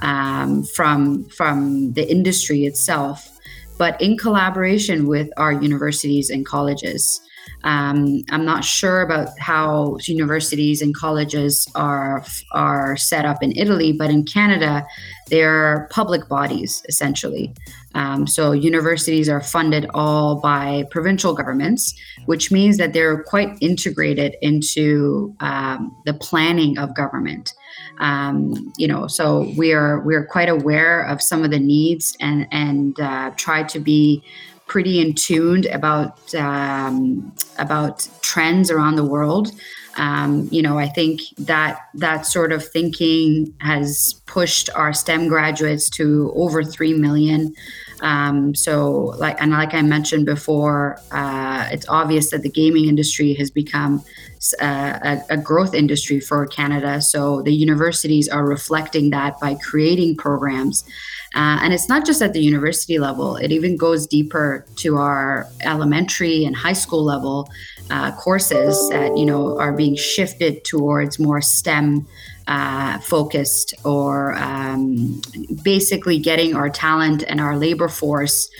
um, 0.00 0.62
from 0.62 1.24
from 1.24 1.92
the 1.94 2.08
industry 2.08 2.64
itself, 2.66 3.38
but 3.78 4.00
in 4.00 4.16
collaboration 4.16 5.08
with 5.08 5.30
our 5.36 5.52
universities 5.52 6.30
and 6.30 6.46
colleges. 6.46 7.20
Um, 7.64 8.22
I'm 8.30 8.44
not 8.44 8.64
sure 8.64 9.02
about 9.02 9.30
how 9.38 9.98
universities 10.06 10.80
and 10.80 10.94
colleges 10.94 11.66
are 11.74 12.24
are 12.52 12.96
set 12.96 13.24
up 13.24 13.42
in 13.42 13.52
Italy, 13.56 13.92
but 13.92 14.10
in 14.10 14.24
Canada, 14.24 14.86
they're 15.28 15.88
public 15.90 16.28
bodies 16.28 16.82
essentially. 16.88 17.54
Um, 17.94 18.26
so 18.26 18.52
universities 18.52 19.28
are 19.28 19.40
funded 19.40 19.86
all 19.94 20.36
by 20.36 20.84
provincial 20.90 21.34
governments, 21.34 21.94
which 22.26 22.52
means 22.52 22.76
that 22.76 22.92
they're 22.92 23.22
quite 23.24 23.56
integrated 23.60 24.36
into 24.42 25.34
um, 25.40 25.96
the 26.04 26.14
planning 26.14 26.78
of 26.78 26.94
government. 26.94 27.54
Um, 27.98 28.72
you 28.76 28.86
know, 28.86 29.06
so 29.06 29.52
we 29.56 29.72
are 29.72 30.00
we 30.00 30.14
are 30.14 30.24
quite 30.24 30.48
aware 30.48 31.02
of 31.02 31.20
some 31.20 31.44
of 31.44 31.50
the 31.50 31.58
needs 31.58 32.16
and 32.20 32.46
and 32.52 32.98
uh, 33.00 33.32
try 33.36 33.62
to 33.64 33.80
be 33.80 34.22
pretty 34.68 35.00
in 35.00 35.14
tuned 35.14 35.66
about 35.66 36.34
um, 36.34 37.34
about 37.58 38.06
trends 38.22 38.70
around 38.70 38.96
the 38.96 39.04
world. 39.04 39.50
Um, 39.98 40.48
you 40.52 40.62
know, 40.62 40.78
I 40.78 40.86
think 40.86 41.20
that 41.38 41.80
that 41.94 42.24
sort 42.24 42.52
of 42.52 42.64
thinking 42.64 43.52
has 43.60 44.14
pushed 44.26 44.70
our 44.74 44.92
STEM 44.92 45.26
graduates 45.28 45.90
to 45.90 46.32
over 46.36 46.62
three 46.62 46.94
million. 46.94 47.54
Um, 48.00 48.54
so, 48.54 49.14
like, 49.18 49.40
and 49.40 49.50
like 49.50 49.74
I 49.74 49.82
mentioned 49.82 50.24
before, 50.24 51.00
uh, 51.10 51.68
it's 51.72 51.88
obvious 51.88 52.30
that 52.30 52.42
the 52.42 52.48
gaming 52.48 52.86
industry 52.86 53.34
has 53.34 53.50
become 53.50 54.04
uh, 54.62 54.98
a, 55.02 55.20
a, 55.30 55.36
growth 55.36 55.74
industry 55.74 56.20
for 56.20 56.46
Canada. 56.46 57.00
So, 57.00 57.42
the 57.42 57.52
universities 57.52 58.28
are 58.28 58.46
reflecting 58.46 59.10
that 59.10 59.40
by 59.40 59.56
creating 59.56 60.16
programs. 60.16 60.84
Uh, 61.34 61.58
and 61.60 61.74
it's 61.74 61.88
not 61.88 62.06
just 62.06 62.22
at 62.22 62.32
the 62.32 62.40
university 62.40 62.98
level, 62.98 63.36
it 63.36 63.52
even 63.52 63.76
goes 63.76 64.06
deeper 64.06 64.64
to 64.76 64.96
our 64.96 65.46
elementary 65.62 66.44
and 66.44 66.56
high 66.56 66.72
school 66.72 67.04
level 67.04 67.48
uh, 67.90 68.12
courses 68.12 68.88
that, 68.90 69.16
you 69.16 69.24
know, 69.24 69.58
are 69.58 69.72
being 69.72 69.96
shifted 69.96 70.64
towards 70.64 71.18
more 71.18 71.40
STEM 71.40 72.06
uh, 72.46 72.98
focused 73.00 73.74
or 73.84 74.34
um, 74.34 75.20
basically 75.62 76.18
getting 76.18 76.54
our 76.54 76.70
talent 76.70 77.22
and 77.28 77.40
our 77.40 77.56
labor 77.56 77.88
force 77.88 78.50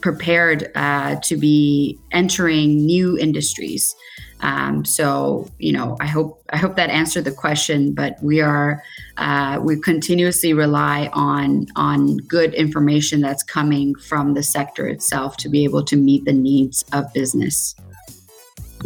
prepared 0.00 0.70
uh, 0.74 1.16
to 1.16 1.36
be 1.36 1.98
entering 2.12 2.76
new 2.84 3.18
industries. 3.18 3.94
Um, 4.40 4.84
so 4.84 5.50
you 5.58 5.72
know, 5.72 5.96
I 6.00 6.06
hope 6.06 6.42
I 6.50 6.58
hope 6.58 6.76
that 6.76 6.90
answered 6.90 7.24
the 7.24 7.32
question. 7.32 7.92
But 7.92 8.22
we 8.22 8.40
are 8.40 8.82
uh, 9.16 9.58
we 9.60 9.80
continuously 9.80 10.52
rely 10.52 11.10
on 11.12 11.66
on 11.74 12.18
good 12.18 12.54
information 12.54 13.20
that's 13.20 13.42
coming 13.42 13.94
from 13.96 14.34
the 14.34 14.42
sector 14.42 14.86
itself 14.86 15.36
to 15.38 15.48
be 15.48 15.64
able 15.64 15.84
to 15.84 15.96
meet 15.96 16.24
the 16.24 16.32
needs 16.32 16.84
of 16.92 17.12
business. 17.12 17.74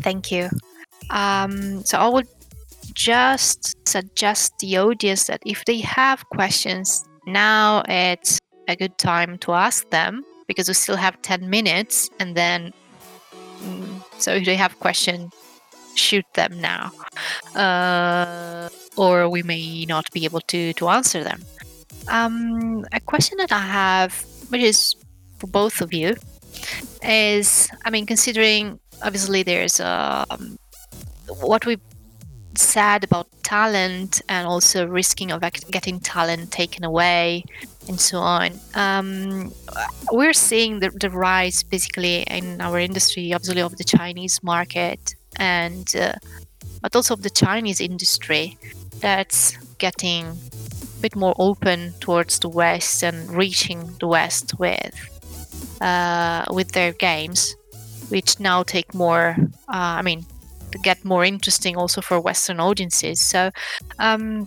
Thank 0.01 0.31
you. 0.31 0.49
Um, 1.11 1.85
so 1.85 1.99
I 1.99 2.09
would 2.09 2.29
just 2.95 3.77
suggest 3.89 4.59
the 4.59 4.79
audience 4.79 5.27
that 5.27 5.43
if 5.45 5.65
they 5.65 5.79
have 5.81 6.29
questions, 6.31 7.05
now 7.27 7.83
it's 7.89 8.39
a 8.69 8.77
good 8.77 8.97
time 8.99 9.39
to 9.39 9.53
ask 9.53 9.89
them 9.91 10.25
because 10.47 10.69
we 10.69 10.75
still 10.75 10.97
have 10.97 11.21
10 11.23 11.49
minutes 11.49 12.11
and 12.21 12.37
then 12.37 12.73
mm, 13.61 14.03
so 14.19 14.35
if 14.35 14.45
they 14.45 14.57
have 14.57 14.79
questions 14.81 15.33
shoot 15.95 16.25
them 16.35 16.61
now 16.61 16.91
uh, 17.55 18.69
or 18.97 19.29
we 19.29 19.43
may 19.43 19.85
not 19.87 20.11
be 20.13 20.25
able 20.25 20.41
to 20.41 20.73
to 20.75 20.89
answer 20.89 21.23
them 21.23 21.41
um, 22.09 22.85
a 22.93 23.01
question 23.01 23.37
that 23.39 23.53
i 23.53 23.59
have 23.59 24.25
which 24.49 24.63
is 24.63 24.95
for 25.39 25.47
both 25.49 25.81
of 25.81 25.93
you 25.93 26.15
is 27.03 27.69
i 27.85 27.91
mean 27.91 28.07
considering 28.07 28.79
obviously 29.03 29.43
there's 29.43 29.81
um, 29.81 30.59
what 31.41 31.67
we 31.67 31.79
said 32.55 33.03
about 33.05 33.27
talent 33.43 34.21
and 34.29 34.47
also 34.47 34.87
risking 34.87 35.33
of 35.33 35.41
getting 35.71 35.99
talent 36.01 36.51
taken 36.51 36.85
away 36.85 37.45
and 37.89 37.99
so 38.01 38.19
on. 38.19 38.53
Um, 38.75 39.53
we're 40.11 40.33
seeing 40.33 40.81
the, 40.81 40.91
the, 40.91 41.11
rise 41.11 41.63
basically 41.63 42.23
in 42.23 42.61
our 42.61 42.79
industry, 42.79 43.33
obviously, 43.33 43.63
of 43.63 43.77
the 43.77 43.85
Chinese 43.85 44.43
market 44.43 45.15
and 45.37 45.95
uh, 45.97 46.13
but 46.83 46.95
also 46.95 47.15
of 47.15 47.23
the 47.23 47.31
Chinese 47.31 47.81
industry 47.81 48.59
that's 49.01 49.57
getting 49.79 50.27
a 50.27 51.01
bit 51.01 51.17
more 51.17 51.35
open 51.39 51.95
towards 52.01 52.39
the 52.41 52.49
West 52.49 53.03
and 53.03 53.31
reaching 53.31 53.95
the 54.01 54.07
West 54.07 54.59
with 54.59 54.95
uh, 55.81 56.45
with 56.51 56.73
their 56.73 56.93
games, 56.93 57.57
which 58.13 58.39
now 58.39 58.63
take 58.63 58.95
more. 58.95 59.35
Uh, 59.69 59.97
I 59.99 60.03
mean, 60.03 60.25
get 60.83 61.05
more 61.05 61.25
interesting 61.25 61.77
also 61.77 62.01
for 62.01 62.21
Western 62.21 62.61
audiences. 62.61 63.21
So, 63.21 63.51
um, 63.99 64.47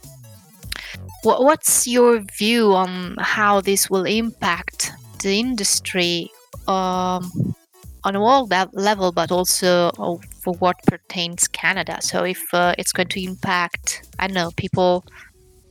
what's 1.23 1.87
your 1.87 2.21
view 2.37 2.73
on 2.73 3.15
how 3.19 3.61
this 3.61 3.89
will 3.89 4.05
impact 4.05 4.91
the 5.23 5.39
industry 5.39 6.29
um, 6.67 7.55
on 8.03 8.15
a 8.15 8.21
world 8.21 8.53
level, 8.73 9.11
but 9.11 9.31
also 9.31 9.89
uh, 9.97 10.17
for 10.41 10.53
what 10.59 10.75
pertains 10.85 11.47
Canada? 11.47 11.97
So, 12.01 12.23
if 12.23 12.53
uh, 12.53 12.75
it's 12.77 12.93
going 12.93 13.09
to 13.09 13.23
impact, 13.23 14.07
I 14.19 14.27
don't 14.27 14.35
know, 14.35 14.51
people 14.55 15.03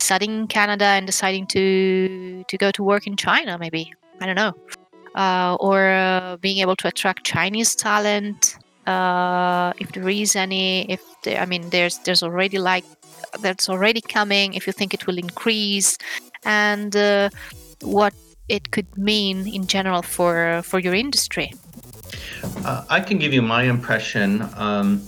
studying 0.01 0.41
in 0.41 0.47
Canada 0.49 0.85
and 0.85 1.07
deciding 1.07 1.47
to 1.47 2.45
to 2.49 2.57
go 2.59 2.73
to 2.73 2.83
work 2.83 3.07
in 3.07 3.17
China, 3.17 3.57
maybe 3.57 3.93
I 4.21 4.27
don't 4.27 4.37
know, 4.37 4.53
or 5.15 5.91
uh, 5.91 6.37
being 6.39 6.59
able 6.59 6.77
to 6.77 6.89
attract 6.89 7.25
Chinese 7.25 7.75
talent 7.75 8.57
uh, 8.87 9.73
if 9.79 9.93
there 9.93 10.09
is 10.09 10.37
any 10.37 10.91
if 10.91 11.01
there, 11.23 11.41
i 11.41 11.47
mean 11.47 11.69
there's 11.71 11.99
there's 11.99 12.23
already 12.23 12.59
like 12.59 12.85
that's 13.41 13.69
already 13.69 14.01
coming 14.01 14.55
if 14.55 14.67
you 14.67 14.73
think 14.73 14.95
it 14.95 15.07
will 15.07 15.19
increase 15.19 15.99
and 16.45 16.95
uh, 16.95 17.29
what 17.81 18.15
it 18.49 18.71
could 18.71 18.99
mean 18.99 19.47
in 19.49 19.67
general 19.67 20.03
for 20.03 20.61
for 20.63 20.79
your 20.79 20.95
industry. 20.95 21.53
Uh, 22.65 22.85
i 22.91 23.01
can 23.01 23.19
give 23.19 23.33
you 23.33 23.43
my 23.43 23.63
impression 23.63 24.47
um, 24.57 25.03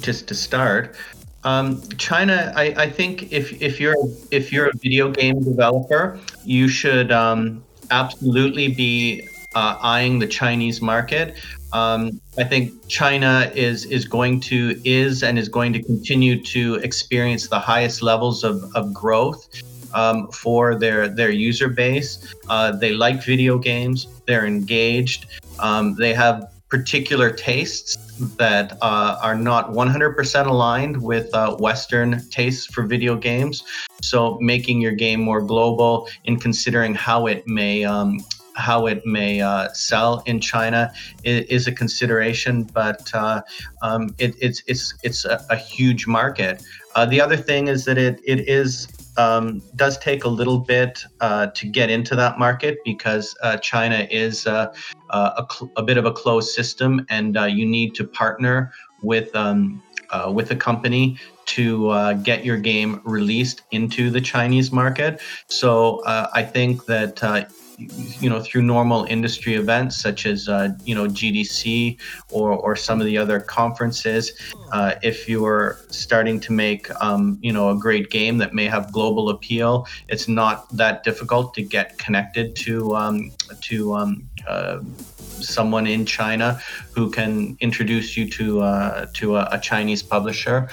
just 0.00 0.26
to 0.28 0.34
start. 0.34 0.96
Um, 1.44 1.82
China, 1.98 2.52
I, 2.56 2.74
I, 2.84 2.90
think 2.90 3.30
if, 3.30 3.60
if 3.60 3.78
you're 3.78 3.96
if 4.30 4.50
you're 4.50 4.68
a 4.68 4.76
video 4.78 5.10
game 5.10 5.44
developer, 5.44 6.18
you 6.42 6.68
should 6.68 7.12
um, 7.12 7.62
absolutely 7.90 8.68
be 8.68 9.28
uh, 9.54 9.78
eyeing 9.80 10.18
the 10.18 10.26
Chinese 10.26 10.80
market. 10.80 11.36
Um, 11.72 12.20
I 12.38 12.44
think 12.44 12.86
China 12.88 13.50
is 13.54 13.84
is 13.86 14.04
going 14.04 14.40
to 14.40 14.80
is 14.84 15.22
and 15.22 15.38
is 15.38 15.48
going 15.48 15.72
to 15.72 15.82
continue 15.82 16.40
to 16.42 16.76
experience 16.76 17.48
the 17.48 17.58
highest 17.58 18.02
levels 18.02 18.44
of, 18.44 18.70
of 18.76 18.94
growth 18.94 19.48
um, 19.92 20.28
for 20.28 20.74
their 20.74 21.08
their 21.08 21.30
user 21.30 21.68
base. 21.68 22.34
Uh, 22.48 22.72
they 22.72 22.92
like 22.92 23.24
video 23.24 23.58
games. 23.58 24.06
They're 24.26 24.46
engaged. 24.46 25.26
Um, 25.58 25.94
they 25.94 26.14
have 26.14 26.52
particular 26.68 27.30
tastes 27.30 27.96
that 28.36 28.76
uh, 28.82 29.18
are 29.22 29.36
not 29.36 29.70
100% 29.70 30.46
aligned 30.46 31.00
with 31.00 31.32
uh, 31.34 31.56
Western 31.56 32.20
tastes 32.30 32.66
for 32.66 32.82
video 32.82 33.16
games. 33.16 33.62
So, 34.02 34.38
making 34.40 34.80
your 34.80 34.92
game 34.92 35.20
more 35.20 35.40
global 35.40 36.08
in 36.24 36.38
considering 36.38 36.94
how 36.94 37.26
it 37.26 37.46
may 37.46 37.84
um, 37.84 38.18
how 38.54 38.86
it 38.86 39.04
may 39.04 39.40
uh, 39.40 39.68
sell 39.72 40.22
in 40.26 40.40
China 40.40 40.92
is, 41.22 41.44
is, 41.46 41.66
a 41.66 41.72
consideration, 41.72 42.64
but 42.64 43.10
uh, 43.14 43.42
um, 43.82 44.14
it, 44.18 44.34
it's 44.40 44.62
it's 44.66 44.94
it's 45.02 45.24
a, 45.24 45.44
a 45.50 45.56
huge 45.56 46.06
market. 46.06 46.62
Uh, 46.94 47.06
the 47.06 47.20
other 47.20 47.36
thing 47.36 47.68
is 47.68 47.84
that 47.84 47.98
it 47.98 48.20
it 48.24 48.48
is 48.48 48.88
um, 49.16 49.62
does 49.76 49.98
take 49.98 50.24
a 50.24 50.28
little 50.28 50.58
bit 50.58 51.04
uh, 51.20 51.46
to 51.48 51.68
get 51.68 51.90
into 51.90 52.16
that 52.16 52.38
market 52.38 52.78
because 52.84 53.36
uh, 53.42 53.56
China 53.58 54.06
is 54.10 54.46
uh, 54.46 54.72
a, 55.10 55.46
cl- 55.50 55.70
a, 55.76 55.82
bit 55.82 55.98
of 55.98 56.04
a 56.04 56.12
closed 56.12 56.50
system, 56.50 57.06
and 57.10 57.36
you 57.50 57.66
need 57.66 57.94
to 57.94 58.04
partner 58.04 58.72
with 59.02 59.34
um, 59.36 59.82
uh, 60.10 60.30
with 60.30 60.50
a 60.50 60.56
company 60.56 61.18
to 61.46 61.88
uh, 61.88 62.12
get 62.14 62.44
your 62.44 62.56
game 62.56 63.00
released 63.04 63.62
into 63.70 64.10
the 64.10 64.20
Chinese 64.20 64.72
market. 64.72 65.20
So 65.48 65.98
uh, 66.04 66.30
I 66.32 66.42
think 66.42 66.86
that 66.86 67.22
uh, 67.22 67.44
you 67.78 68.30
know 68.30 68.40
through 68.40 68.62
normal 68.62 69.04
industry 69.04 69.54
events 69.54 70.00
such 70.00 70.26
as 70.26 70.48
uh, 70.48 70.68
you 70.84 70.94
know 70.94 71.06
GDC 71.06 71.98
or 72.30 72.52
or 72.52 72.76
some 72.76 73.00
of 73.00 73.06
the 73.06 73.18
other 73.18 73.40
conferences 73.40 74.32
uh, 74.72 74.94
if 75.02 75.28
you're 75.28 75.78
starting 75.88 76.38
to 76.40 76.52
make 76.52 76.90
um, 77.02 77.38
you 77.40 77.52
know 77.52 77.70
a 77.70 77.76
great 77.76 78.10
game 78.10 78.38
that 78.38 78.54
may 78.54 78.66
have 78.66 78.92
global 78.92 79.30
appeal 79.30 79.86
it's 80.08 80.28
not 80.28 80.68
that 80.76 81.04
difficult 81.04 81.54
to 81.54 81.62
get 81.62 81.98
connected 81.98 82.54
to 82.56 82.94
um, 82.94 83.32
to 83.60 83.94
um, 83.94 84.28
uh, 84.46 84.80
someone 85.40 85.86
in 85.86 86.06
China 86.06 86.60
who 86.92 87.10
can 87.10 87.56
introduce 87.60 88.16
you 88.16 88.30
to 88.30 88.60
uh, 88.60 89.06
to 89.14 89.36
a, 89.36 89.48
a 89.52 89.58
Chinese 89.58 90.02
publisher 90.02 90.68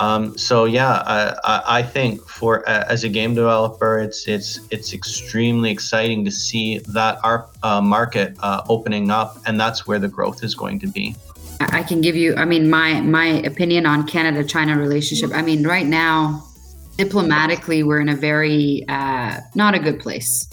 um, 0.00 0.36
so 0.38 0.64
yeah, 0.64 1.02
I, 1.06 1.62
I, 1.66 1.82
think 1.82 2.26
for 2.26 2.66
uh, 2.66 2.84
as 2.88 3.04
a 3.04 3.08
game 3.08 3.34
developer, 3.34 3.98
it's 3.98 4.26
it's 4.26 4.58
it's 4.70 4.94
extremely 4.94 5.70
exciting 5.70 6.24
to 6.24 6.30
see 6.30 6.78
that 6.88 7.18
our 7.22 7.48
uh, 7.62 7.82
market 7.82 8.34
uh, 8.40 8.62
opening 8.66 9.10
up, 9.10 9.36
and 9.44 9.60
that's 9.60 9.86
where 9.86 9.98
the 9.98 10.08
growth 10.08 10.42
is 10.42 10.54
going 10.54 10.78
to 10.80 10.86
be. 10.86 11.14
I 11.60 11.82
can 11.82 12.00
give 12.00 12.16
you, 12.16 12.34
I 12.36 12.46
mean, 12.46 12.70
my 12.70 13.02
my 13.02 13.26
opinion 13.44 13.84
on 13.84 14.06
Canada-China 14.06 14.78
relationship. 14.78 15.32
I 15.34 15.42
mean, 15.42 15.66
right 15.66 15.86
now, 15.86 16.46
diplomatically, 16.96 17.82
we're 17.82 18.00
in 18.00 18.08
a 18.08 18.16
very 18.16 18.86
uh, 18.88 19.36
not 19.54 19.74
a 19.74 19.78
good 19.78 20.00
place. 20.00 20.48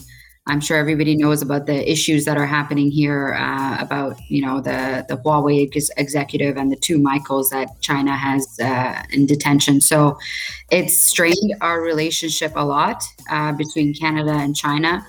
I'm 0.48 0.62
sure 0.62 0.78
everybody 0.78 1.16
knows 1.16 1.42
about 1.42 1.66
the 1.66 1.90
issues 1.90 2.26
that 2.26 2.38
are 2.38 2.46
happening 2.46 2.90
here 2.90 3.34
uh, 3.34 3.78
about 3.80 4.20
you 4.30 4.42
know 4.42 4.62
the 4.62 5.06
the 5.08 5.18
Huawei 5.18 5.68
ex- 5.68 5.92
executive 5.98 6.58
and 6.58 6.72
the 6.72 6.76
two 6.76 6.98
Michaels 6.98 7.50
that 7.50 7.80
China 7.82 8.16
has 8.16 8.60
uh, 8.60 9.04
in 9.12 9.26
detention. 9.26 9.82
So 9.82 10.18
it's 10.72 11.00
strained 11.00 11.56
our 11.62 11.82
relationship 11.82 12.54
a 12.56 12.66
lot 12.66 13.04
uh, 13.30 13.52
between 13.52 13.94
Canada 13.94 14.32
and 14.32 14.56
China. 14.56 15.06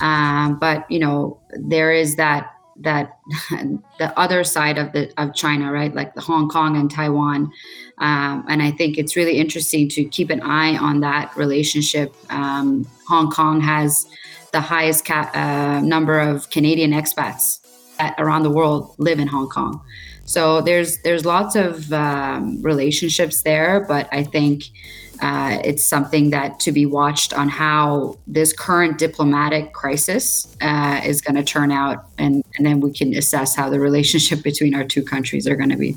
Um, 0.00 0.58
but 0.58 0.90
you 0.90 0.98
know 0.98 1.40
there 1.50 1.92
is 1.92 2.16
that 2.16 2.52
that 2.78 3.18
the 3.98 4.12
other 4.18 4.42
side 4.44 4.78
of 4.78 4.92
the 4.92 5.12
of 5.16 5.34
China, 5.34 5.70
right? 5.70 5.94
Like 5.94 6.14
the 6.14 6.20
Hong 6.20 6.48
Kong 6.48 6.76
and 6.76 6.90
Taiwan. 6.90 7.52
Um, 7.98 8.44
and 8.48 8.62
I 8.62 8.72
think 8.72 8.98
it's 8.98 9.14
really 9.14 9.38
interesting 9.38 9.88
to 9.90 10.04
keep 10.04 10.30
an 10.30 10.40
eye 10.40 10.76
on 10.76 11.00
that 11.00 11.36
relationship. 11.36 12.14
Um, 12.30 12.86
Hong 13.06 13.30
Kong 13.30 13.60
has 13.60 14.06
the 14.52 14.60
highest 14.60 15.04
ca- 15.04 15.30
uh, 15.34 15.80
number 15.84 16.20
of 16.20 16.50
Canadian 16.50 16.92
expats 16.92 17.60
at, 17.98 18.14
around 18.18 18.42
the 18.42 18.50
world 18.50 18.94
live 18.98 19.18
in 19.18 19.26
Hong 19.26 19.48
Kong. 19.48 19.82
So 20.24 20.60
there's 20.60 20.98
there's 20.98 21.24
lots 21.24 21.56
of 21.56 21.92
um, 21.92 22.62
relationships 22.62 23.42
there, 23.42 23.84
but 23.88 24.08
I 24.12 24.22
think 24.22 24.64
uh, 25.20 25.58
it's 25.64 25.84
something 25.84 26.30
that 26.30 26.60
to 26.60 26.72
be 26.72 26.86
watched 26.86 27.32
on 27.32 27.48
how 27.48 28.18
this 28.26 28.52
current 28.52 28.98
diplomatic 28.98 29.72
crisis 29.72 30.56
uh, 30.60 31.00
is 31.04 31.20
going 31.20 31.36
to 31.36 31.44
turn 31.44 31.72
out, 31.72 32.06
and 32.18 32.44
and 32.56 32.66
then 32.66 32.80
we 32.80 32.92
can 32.92 33.14
assess 33.14 33.56
how 33.56 33.68
the 33.68 33.80
relationship 33.80 34.42
between 34.50 34.74
our 34.74 34.84
two 34.84 35.02
countries 35.02 35.46
are 35.46 35.56
going 35.56 35.70
to 35.70 35.76
be. 35.76 35.96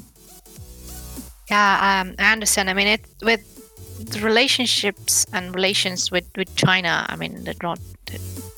Yeah, 1.50 2.02
um, 2.02 2.16
I 2.18 2.32
understand. 2.32 2.70
I 2.70 2.74
mean, 2.74 2.88
it 2.88 3.02
with 3.22 3.55
the 4.00 4.20
relationships 4.22 5.26
and 5.34 5.56
relations 5.56 6.12
with 6.12 6.26
with 6.36 6.54
China. 6.56 7.06
I 7.10 7.16
mean, 7.16 7.44
they're 7.44 7.64
not 7.64 7.80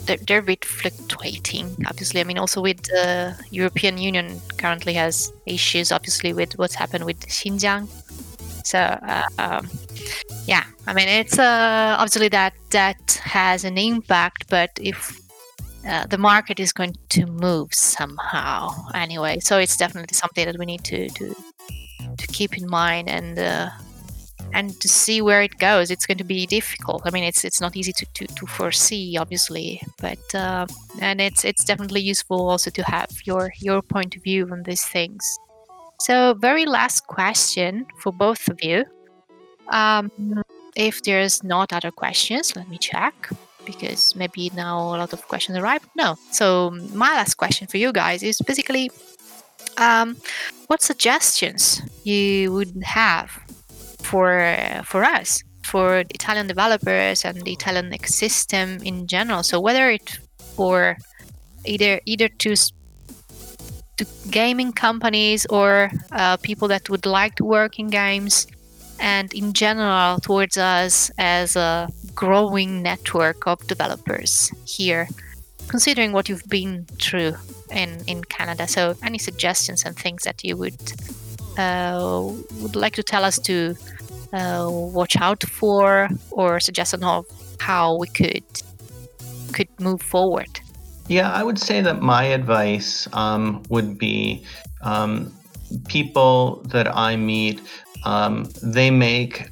they're, 0.05 0.17
they're 0.17 0.39
a 0.39 0.43
bit 0.43 0.65
fluctuating. 0.65 1.85
Obviously, 1.88 2.21
I 2.21 2.23
mean, 2.23 2.38
also 2.38 2.61
with 2.61 2.81
the 2.83 3.35
European 3.51 3.97
Union 3.97 4.41
currently 4.57 4.93
has 4.93 5.31
issues, 5.45 5.91
obviously, 5.91 6.33
with 6.33 6.57
what's 6.57 6.75
happened 6.75 7.05
with 7.05 7.19
Xinjiang. 7.27 7.88
So, 8.65 8.79
uh, 8.79 9.27
um, 9.38 9.69
yeah, 10.45 10.65
I 10.88 10.93
mean, 10.93 11.07
it's 11.07 11.38
uh, 11.39 11.95
obviously 11.99 12.29
that 12.29 12.53
that 12.71 13.21
has 13.23 13.63
an 13.63 13.77
impact, 13.77 14.49
but 14.49 14.71
if 14.81 15.19
uh, 15.88 16.05
the 16.07 16.17
market 16.17 16.59
is 16.59 16.73
going 16.73 16.95
to 17.09 17.25
move 17.25 17.73
somehow 17.73 18.71
anyway, 18.93 19.39
so 19.39 19.57
it's 19.57 19.77
definitely 19.77 20.15
something 20.15 20.45
that 20.45 20.57
we 20.57 20.65
need 20.65 20.83
to 20.85 21.07
to, 21.09 21.35
to 22.17 22.27
keep 22.27 22.57
in 22.57 22.67
mind 22.67 23.07
and 23.07 23.39
uh, 23.39 23.69
and 24.53 24.79
to 24.81 24.87
see 24.87 25.21
where 25.21 25.41
it 25.41 25.57
goes 25.57 25.91
it's 25.91 26.05
going 26.05 26.17
to 26.17 26.23
be 26.23 26.45
difficult. 26.45 27.01
I 27.05 27.11
mean 27.11 27.23
it's 27.23 27.43
it's 27.43 27.61
not 27.61 27.75
easy 27.75 27.93
to, 27.93 28.05
to, 28.13 28.27
to 28.27 28.45
foresee 28.45 29.17
obviously 29.17 29.81
but 29.99 30.35
uh, 30.35 30.67
and 31.01 31.21
it's 31.21 31.45
it's 31.45 31.63
definitely 31.63 32.01
useful 32.01 32.49
also 32.49 32.69
to 32.71 32.83
have 32.83 33.09
your 33.25 33.51
your 33.59 33.81
point 33.81 34.15
of 34.15 34.23
view 34.23 34.47
on 34.51 34.63
these 34.63 34.85
things. 34.85 35.23
So 35.99 36.35
very 36.35 36.65
last 36.65 37.07
question 37.07 37.85
for 37.99 38.11
both 38.11 38.47
of 38.47 38.63
you. 38.63 38.85
Um, 39.69 40.11
if 40.75 41.03
there's 41.03 41.43
not 41.43 41.73
other 41.73 41.91
questions 41.91 42.55
let 42.55 42.69
me 42.69 42.77
check 42.77 43.29
because 43.65 44.15
maybe 44.15 44.49
now 44.55 44.79
a 44.79 44.97
lot 44.97 45.13
of 45.13 45.27
questions 45.27 45.57
arrive. 45.57 45.85
No. 45.95 46.15
So 46.31 46.71
my 46.93 47.11
last 47.13 47.35
question 47.35 47.67
for 47.67 47.77
you 47.77 47.91
guys 47.91 48.23
is 48.23 48.39
basically 48.39 48.89
um, 49.77 50.17
what 50.67 50.81
suggestions 50.81 51.81
you 52.03 52.51
would 52.53 52.81
have 52.83 53.31
for 54.09 54.31
for 54.85 55.03
us 55.03 55.43
for 55.63 55.97
Italian 56.15 56.47
developers 56.47 57.25
and 57.25 57.43
the 57.43 57.51
Italian 57.51 57.91
ecosystem 57.91 58.81
in 58.83 59.05
general. 59.05 59.43
So 59.43 59.59
whether 59.59 59.89
it 59.91 60.07
for 60.55 60.97
either 61.65 61.99
either 62.05 62.29
to 62.43 62.55
to 63.97 64.05
gaming 64.31 64.71
companies 64.71 65.45
or 65.49 65.91
uh, 66.11 66.37
people 66.37 66.67
that 66.69 66.89
would 66.89 67.05
like 67.05 67.35
to 67.35 67.43
work 67.43 67.79
in 67.79 67.87
games, 67.89 68.47
and 68.99 69.33
in 69.33 69.53
general 69.53 70.19
towards 70.19 70.57
us 70.57 71.11
as 71.17 71.55
a 71.55 71.89
growing 72.15 72.81
network 72.81 73.45
of 73.47 73.57
developers 73.67 74.51
here, 74.65 75.07
considering 75.67 76.13
what 76.13 76.29
you've 76.29 76.47
been 76.47 76.85
through 77.01 77.33
in 77.71 77.89
in 78.07 78.23
Canada. 78.23 78.67
So 78.67 78.95
any 79.03 79.17
suggestions 79.17 79.85
and 79.85 79.95
things 79.97 80.23
that 80.23 80.43
you 80.43 80.55
would 80.57 80.81
uh, 81.57 82.31
would 82.61 82.75
like 82.75 82.95
to 82.95 83.03
tell 83.03 83.25
us 83.25 83.39
to 83.39 83.75
uh, 84.34 84.67
watch 84.69 85.15
out 85.17 85.43
for 85.43 86.09
or 86.32 86.59
suggestion 86.59 87.03
of 87.03 87.25
how 87.59 87.95
we 87.97 88.07
could 88.07 88.43
could 89.53 89.69
move 89.80 90.01
forward? 90.01 90.59
Yeah, 91.07 91.32
I 91.32 91.43
would 91.43 91.59
say 91.59 91.82
that 91.82 92.01
my 92.01 92.23
advice 92.25 93.07
um, 93.13 93.63
would 93.69 93.97
be 93.97 94.43
um, 94.82 95.34
people 95.88 96.61
that 96.65 96.88
I 96.95 97.15
meet, 97.15 97.61
um, 98.05 98.49
they 98.61 98.91
make 98.91 99.49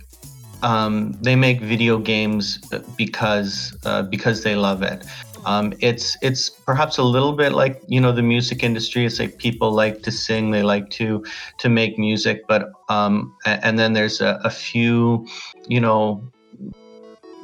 um, 0.61 1.13
they 1.21 1.35
make 1.35 1.61
video 1.61 1.99
games 1.99 2.59
because 2.97 3.77
uh, 3.85 4.03
because 4.03 4.43
they 4.43 4.55
love 4.55 4.81
it. 4.81 5.05
Um, 5.45 5.73
it's 5.79 6.17
it's 6.21 6.49
perhaps 6.49 6.97
a 6.97 7.03
little 7.03 7.33
bit 7.33 7.53
like 7.53 7.81
you 7.87 8.01
know 8.01 8.11
the 8.11 8.23
music 8.23 8.63
industry. 8.63 9.05
It's 9.05 9.19
like 9.19 9.37
people 9.37 9.71
like 9.71 10.01
to 10.03 10.11
sing, 10.11 10.51
they 10.51 10.63
like 10.63 10.89
to 10.91 11.23
to 11.59 11.69
make 11.69 11.97
music, 11.97 12.45
but 12.47 12.71
um, 12.89 13.35
and 13.45 13.77
then 13.79 13.93
there's 13.93 14.21
a, 14.21 14.39
a 14.43 14.49
few, 14.49 15.27
you 15.67 15.79
know, 15.79 16.23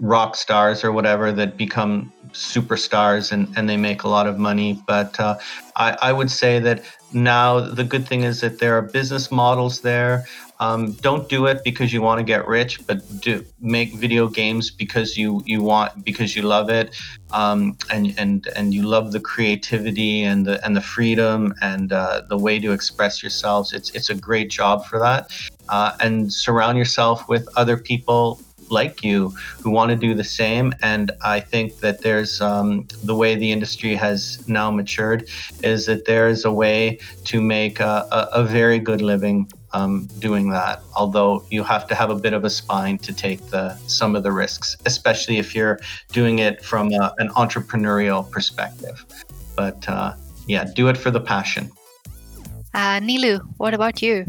rock 0.01 0.35
stars 0.35 0.83
or 0.83 0.91
whatever 0.91 1.31
that 1.31 1.57
become 1.57 2.11
superstars 2.31 3.31
and, 3.31 3.47
and 3.55 3.69
they 3.69 3.77
make 3.77 4.03
a 4.03 4.07
lot 4.07 4.27
of 4.27 4.37
money. 4.37 4.81
But 4.87 5.19
uh, 5.19 5.37
I, 5.75 5.97
I 6.01 6.13
would 6.13 6.31
say 6.31 6.59
that 6.59 6.83
now 7.13 7.59
the 7.59 7.83
good 7.83 8.07
thing 8.07 8.23
is 8.23 8.41
that 8.41 8.59
there 8.59 8.77
are 8.77 8.81
business 8.81 9.31
models 9.31 9.81
there. 9.81 10.25
Um, 10.61 10.91
don't 11.01 11.27
do 11.27 11.47
it 11.47 11.63
because 11.63 11.91
you 11.91 12.03
want 12.03 12.19
to 12.19 12.23
get 12.23 12.47
rich, 12.47 12.85
but 12.85 13.01
do 13.19 13.43
make 13.59 13.95
video 13.95 14.27
games 14.27 14.69
because 14.69 15.17
you 15.17 15.41
you 15.43 15.63
want 15.63 16.05
because 16.05 16.35
you 16.35 16.43
love 16.43 16.69
it, 16.69 16.95
um, 17.31 17.75
and 17.89 18.13
and 18.19 18.47
and 18.55 18.71
you 18.71 18.83
love 18.83 19.11
the 19.11 19.19
creativity 19.19 20.21
and 20.21 20.45
the 20.45 20.63
and 20.63 20.75
the 20.75 20.81
freedom 20.81 21.55
and 21.61 21.91
uh, 21.91 22.21
the 22.29 22.37
way 22.37 22.59
to 22.59 22.73
express 22.73 23.23
yourselves. 23.23 23.73
It's 23.73 23.89
it's 23.95 24.11
a 24.11 24.15
great 24.15 24.51
job 24.51 24.85
for 24.85 24.99
that, 24.99 25.35
uh, 25.69 25.93
and 25.99 26.31
surround 26.31 26.77
yourself 26.77 27.27
with 27.27 27.49
other 27.57 27.75
people 27.75 28.39
like 28.69 29.03
you 29.03 29.29
who 29.61 29.71
want 29.71 29.89
to 29.89 29.95
do 29.95 30.13
the 30.13 30.23
same. 30.23 30.73
And 30.83 31.11
I 31.21 31.39
think 31.39 31.79
that 31.79 32.01
there's 32.01 32.39
um, 32.39 32.87
the 33.03 33.15
way 33.15 33.35
the 33.35 33.51
industry 33.51 33.95
has 33.95 34.47
now 34.47 34.69
matured 34.71 35.27
is 35.63 35.87
that 35.87 36.05
there 36.05 36.29
is 36.29 36.45
a 36.45 36.51
way 36.51 36.99
to 37.25 37.41
make 37.41 37.79
a, 37.79 38.07
a, 38.11 38.41
a 38.41 38.43
very 38.43 38.79
good 38.79 39.01
living 39.01 39.51
um, 39.73 40.07
doing 40.19 40.49
that. 40.49 40.81
Although 40.95 41.43
you 41.49 41.63
have 41.63 41.87
to 41.87 41.95
have 41.95 42.09
a 42.09 42.15
bit 42.15 42.33
of 42.33 42.43
a 42.43 42.49
spine 42.49 42.97
to 42.99 43.13
take 43.13 43.47
the 43.47 43.75
some 43.87 44.15
of 44.15 44.23
the 44.23 44.31
risks, 44.31 44.77
especially 44.85 45.37
if 45.37 45.55
you're 45.55 45.79
doing 46.11 46.39
it 46.39 46.63
from 46.63 46.91
a, 46.93 47.13
an 47.17 47.29
entrepreneurial 47.29 48.29
perspective. 48.29 49.05
But 49.55 49.87
uh, 49.87 50.13
yeah, 50.47 50.65
do 50.75 50.87
it 50.87 50.97
for 50.97 51.11
the 51.11 51.21
passion. 51.21 51.71
Uh, 52.73 52.99
Nilu, 52.99 53.41
what 53.57 53.73
about 53.73 54.01
you? 54.01 54.25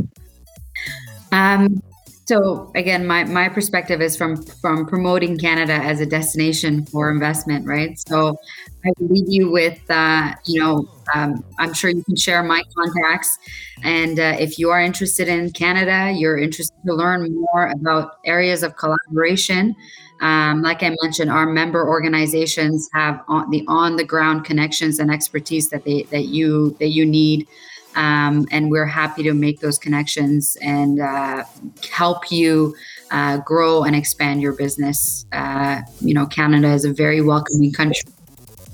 Um, 1.30 1.82
so 2.24 2.70
again, 2.76 3.06
my, 3.06 3.24
my 3.24 3.48
perspective 3.48 4.00
is 4.00 4.16
from 4.16 4.36
from 4.36 4.86
promoting 4.86 5.38
Canada 5.38 5.74
as 5.74 6.00
a 6.00 6.06
destination 6.06 6.86
for 6.86 7.10
investment, 7.10 7.66
right? 7.66 7.98
So 7.98 8.36
I 8.84 8.90
leave 9.00 9.28
you 9.28 9.50
with 9.50 9.80
uh, 9.90 10.34
you 10.46 10.60
know 10.60 10.88
um, 11.14 11.44
I'm 11.58 11.74
sure 11.74 11.90
you 11.90 12.04
can 12.04 12.16
share 12.16 12.42
my 12.42 12.62
contacts. 12.76 13.38
And 13.82 14.20
uh, 14.20 14.36
if 14.38 14.58
you 14.58 14.70
are 14.70 14.80
interested 14.80 15.26
in 15.26 15.50
Canada, 15.50 16.12
you're 16.16 16.38
interested 16.38 16.76
to 16.86 16.94
learn 16.94 17.34
more 17.34 17.66
about 17.68 18.18
areas 18.24 18.62
of 18.62 18.76
collaboration. 18.76 19.74
Um, 20.20 20.62
like 20.62 20.84
I 20.84 20.94
mentioned, 21.02 21.30
our 21.30 21.46
member 21.46 21.88
organizations 21.88 22.88
have 22.92 23.20
on, 23.26 23.50
the 23.50 23.64
on 23.66 23.96
the 23.96 24.04
ground 24.04 24.44
connections 24.44 25.00
and 25.00 25.10
expertise 25.10 25.70
that 25.70 25.84
they 25.84 26.04
that 26.04 26.26
you 26.26 26.76
that 26.78 26.90
you 26.90 27.04
need. 27.04 27.48
Um, 27.94 28.46
and 28.50 28.70
we're 28.70 28.86
happy 28.86 29.22
to 29.24 29.34
make 29.34 29.60
those 29.60 29.78
connections 29.78 30.56
and 30.62 31.00
uh, 31.00 31.44
help 31.90 32.30
you 32.30 32.74
uh, 33.10 33.38
grow 33.38 33.84
and 33.84 33.94
expand 33.94 34.40
your 34.40 34.54
business. 34.54 35.26
Uh, 35.32 35.82
you 36.00 36.14
know, 36.14 36.26
Canada 36.26 36.68
is 36.68 36.84
a 36.84 36.92
very 36.92 37.20
welcoming 37.20 37.72
country. 37.72 38.10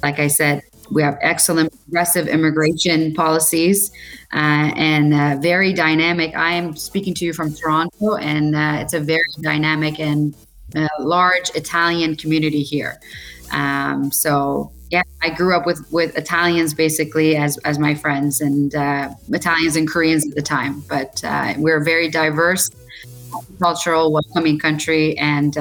Like 0.02 0.20
I 0.20 0.28
said, 0.28 0.62
we 0.90 1.02
have 1.02 1.18
excellent 1.20 1.72
progressive 1.84 2.28
immigration 2.28 3.12
policies 3.14 3.90
uh, 4.32 4.72
and 4.76 5.12
uh, 5.12 5.36
very 5.40 5.72
dynamic. 5.72 6.34
I 6.36 6.52
am 6.52 6.76
speaking 6.76 7.14
to 7.14 7.24
you 7.24 7.32
from 7.32 7.54
Toronto, 7.54 8.16
and 8.16 8.54
uh, 8.54 8.78
it's 8.80 8.94
a 8.94 9.00
very 9.00 9.24
dynamic 9.42 9.98
and 10.00 10.34
large 11.00 11.50
Italian 11.54 12.14
community 12.14 12.62
here. 12.62 13.00
Um, 13.52 14.10
so 14.12 14.72
yeah, 14.90 15.02
I 15.22 15.30
grew 15.30 15.56
up 15.56 15.66
with 15.66 15.86
with 15.92 16.16
Italians 16.16 16.74
basically 16.74 17.36
as 17.36 17.58
as 17.58 17.78
my 17.78 17.94
friends, 17.94 18.40
and 18.40 18.74
uh, 18.74 19.10
Italians 19.30 19.76
and 19.76 19.88
Koreans 19.88 20.26
at 20.26 20.34
the 20.34 20.42
time. 20.42 20.82
But 20.88 21.22
uh, 21.24 21.54
we're 21.58 21.82
very 21.82 22.08
diverse, 22.08 22.70
cultural, 23.58 24.12
welcoming 24.12 24.58
country, 24.58 25.16
and 25.18 25.56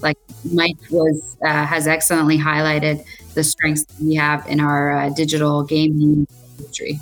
like 0.00 0.18
Mike 0.52 0.78
was 0.90 1.36
has 1.42 1.86
excellently 1.86 2.38
highlighted 2.38 3.04
the 3.34 3.44
strengths 3.44 3.84
we 4.00 4.14
have 4.14 4.46
in 4.46 4.60
our 4.60 4.92
uh, 4.92 5.10
digital 5.10 5.62
gaming 5.64 6.26
industry. 6.58 7.00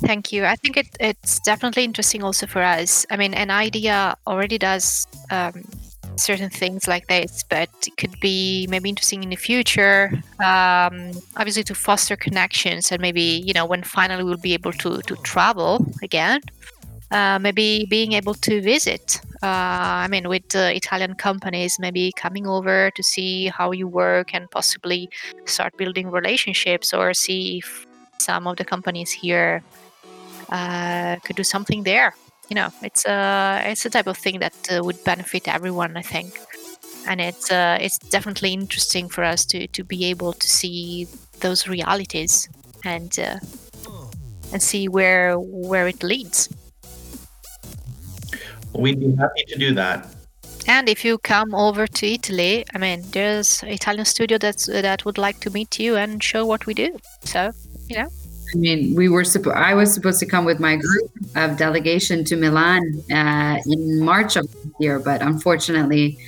Thank 0.00 0.32
you. 0.32 0.44
I 0.44 0.54
think 0.56 0.76
it, 0.76 0.86
it's 1.00 1.40
definitely 1.40 1.84
interesting 1.84 2.22
also 2.22 2.46
for 2.46 2.62
us. 2.62 3.04
I 3.10 3.16
mean, 3.16 3.34
an 3.34 3.50
idea 3.50 4.16
already 4.26 4.58
does 4.58 5.06
um, 5.30 5.64
certain 6.18 6.50
things 6.50 6.86
like 6.86 7.06
this, 7.06 7.44
but 7.48 7.70
it 7.86 7.96
could 7.96 8.18
be 8.20 8.66
maybe 8.68 8.88
interesting 8.88 9.22
in 9.22 9.30
the 9.30 9.36
future. 9.36 10.12
Um, 10.44 11.12
obviously, 11.36 11.64
to 11.64 11.74
foster 11.74 12.16
connections 12.16 12.92
and 12.92 13.00
maybe 13.00 13.42
you 13.46 13.52
know 13.52 13.66
when 13.66 13.82
finally 13.82 14.24
we'll 14.24 14.36
be 14.36 14.54
able 14.54 14.72
to 14.72 15.00
to 15.02 15.16
travel 15.16 15.84
again 16.02 16.40
uh, 17.10 17.38
maybe 17.38 17.86
being 17.88 18.12
able 18.12 18.34
to 18.34 18.60
visit. 18.60 19.20
Uh, 19.42 20.04
I 20.04 20.08
mean, 20.08 20.28
with 20.28 20.54
uh, 20.54 20.70
Italian 20.74 21.14
companies, 21.14 21.78
maybe 21.78 22.12
coming 22.12 22.46
over 22.46 22.90
to 22.90 23.02
see 23.02 23.46
how 23.46 23.72
you 23.72 23.86
work 23.86 24.34
and 24.34 24.50
possibly 24.50 25.08
start 25.46 25.76
building 25.76 26.10
relationships 26.10 26.92
or 26.92 27.14
see 27.14 27.58
if 27.58 27.86
some 28.18 28.46
of 28.46 28.56
the 28.56 28.64
companies 28.64 29.10
here 29.10 29.62
uh, 30.50 31.16
could 31.24 31.36
do 31.36 31.44
something 31.44 31.84
there. 31.84 32.14
You 32.48 32.54
know, 32.54 32.70
it's 32.82 33.04
a 33.04 33.62
it's 33.64 33.84
a 33.84 33.90
type 33.90 34.06
of 34.06 34.16
thing 34.16 34.40
that 34.40 34.54
uh, 34.72 34.82
would 34.82 35.02
benefit 35.04 35.48
everyone, 35.48 35.96
I 35.96 36.02
think, 36.02 36.38
and 37.06 37.20
it's 37.20 37.50
it's 37.50 37.98
definitely 37.98 38.52
interesting 38.52 39.08
for 39.08 39.22
us 39.22 39.44
to 39.46 39.66
to 39.66 39.84
be 39.84 40.06
able 40.06 40.32
to 40.32 40.48
see 40.48 41.06
those 41.40 41.68
realities 41.68 42.48
and 42.84 43.18
uh, 43.18 43.38
and 44.52 44.62
see 44.62 44.88
where 44.88 45.38
where 45.38 45.88
it 45.88 46.02
leads. 46.02 46.48
We'd 48.72 49.00
be 49.00 49.14
happy 49.16 49.44
to 49.48 49.58
do 49.58 49.74
that. 49.74 50.06
And 50.66 50.88
if 50.88 51.04
you 51.04 51.16
come 51.18 51.54
over 51.54 51.86
to 51.86 52.06
Italy, 52.06 52.64
I 52.74 52.78
mean, 52.78 53.02
there's 53.12 53.62
an 53.62 53.70
Italian 53.70 54.04
studio 54.04 54.36
that's 54.38 54.66
that 54.66 55.04
would 55.04 55.16
like 55.16 55.40
to 55.40 55.50
meet 55.50 55.78
you 55.78 55.96
and 55.96 56.22
show 56.22 56.44
what 56.44 56.66
we 56.66 56.74
do. 56.74 56.98
So, 57.24 57.52
you 57.88 57.96
know. 57.96 58.08
I 58.54 58.56
mean, 58.56 58.94
we 58.94 59.08
were 59.08 59.24
supposed. 59.24 59.56
I 59.56 59.74
was 59.74 59.92
supposed 59.92 60.20
to 60.20 60.26
come 60.26 60.44
with 60.44 60.58
my 60.58 60.76
group 60.76 61.10
of 61.36 61.56
delegation 61.56 62.24
to 62.24 62.36
Milan 62.36 62.82
uh, 63.12 63.58
in 63.66 64.00
March 64.02 64.36
of 64.36 64.50
this 64.50 64.72
year, 64.80 64.98
but 64.98 65.20
unfortunately, 65.20 66.18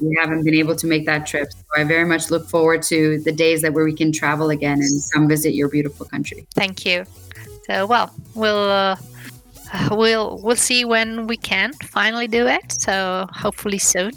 we 0.00 0.16
haven't 0.20 0.44
been 0.44 0.54
able 0.54 0.76
to 0.76 0.86
make 0.86 1.06
that 1.06 1.26
trip. 1.26 1.50
So 1.52 1.62
I 1.76 1.84
very 1.84 2.04
much 2.04 2.30
look 2.30 2.48
forward 2.48 2.82
to 2.84 3.20
the 3.20 3.32
days 3.32 3.62
that 3.62 3.72
where 3.72 3.84
we 3.84 3.94
can 3.94 4.12
travel 4.12 4.50
again 4.50 4.78
and 4.80 5.02
come 5.12 5.28
visit 5.28 5.54
your 5.54 5.68
beautiful 5.68 6.06
country. 6.06 6.46
Thank 6.54 6.84
you. 6.84 7.04
So, 7.66 7.86
well, 7.86 8.12
we'll 8.34 8.70
uh, 8.70 8.96
we'll 9.90 10.40
we'll 10.42 10.56
see 10.56 10.84
when 10.84 11.26
we 11.26 11.36
can 11.36 11.72
finally 11.74 12.28
do 12.28 12.46
it. 12.46 12.72
So 12.72 13.26
hopefully 13.32 13.78
soon. 13.78 14.12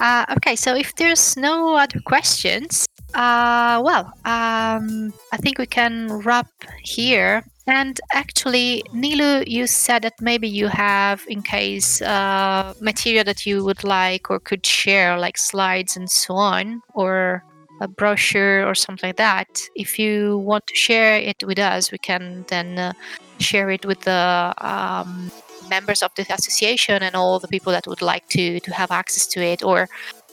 Uh, 0.00 0.26
okay, 0.36 0.56
so 0.56 0.74
if 0.74 0.94
there's 0.96 1.36
no 1.36 1.76
other 1.76 2.00
questions, 2.00 2.85
uh, 3.16 3.80
well, 3.82 4.04
um, 4.26 5.12
I 5.32 5.38
think 5.38 5.58
we 5.58 5.66
can 5.66 6.12
wrap 6.18 6.48
here. 6.82 7.42
And 7.66 7.98
actually, 8.12 8.84
Nilu, 8.94 9.42
you 9.48 9.66
said 9.66 10.02
that 10.02 10.20
maybe 10.20 10.46
you 10.46 10.68
have, 10.68 11.24
in 11.26 11.42
case, 11.42 12.02
uh, 12.02 12.74
material 12.80 13.24
that 13.24 13.46
you 13.46 13.64
would 13.64 13.82
like 13.82 14.30
or 14.30 14.38
could 14.38 14.64
share, 14.64 15.18
like 15.18 15.38
slides 15.38 15.96
and 15.96 16.08
so 16.10 16.34
on, 16.34 16.82
or 16.94 17.42
a 17.80 17.88
brochure 17.88 18.66
or 18.66 18.74
something 18.74 19.08
like 19.08 19.16
that. 19.16 19.48
If 19.74 19.98
you 19.98 20.38
want 20.38 20.66
to 20.66 20.74
share 20.74 21.16
it 21.16 21.42
with 21.42 21.58
us, 21.58 21.90
we 21.90 21.98
can 21.98 22.44
then 22.48 22.78
uh, 22.78 22.92
share 23.40 23.70
it 23.70 23.86
with 23.86 24.00
the 24.02 24.54
um, 24.58 25.32
members 25.70 26.02
of 26.02 26.14
the 26.16 26.22
association 26.22 27.02
and 27.02 27.16
all 27.16 27.38
the 27.38 27.48
people 27.48 27.72
that 27.72 27.86
would 27.86 28.02
like 28.02 28.28
to 28.28 28.60
to 28.60 28.72
have 28.72 28.90
access 28.90 29.26
to 29.26 29.40
it 29.42 29.64
or 29.64 29.88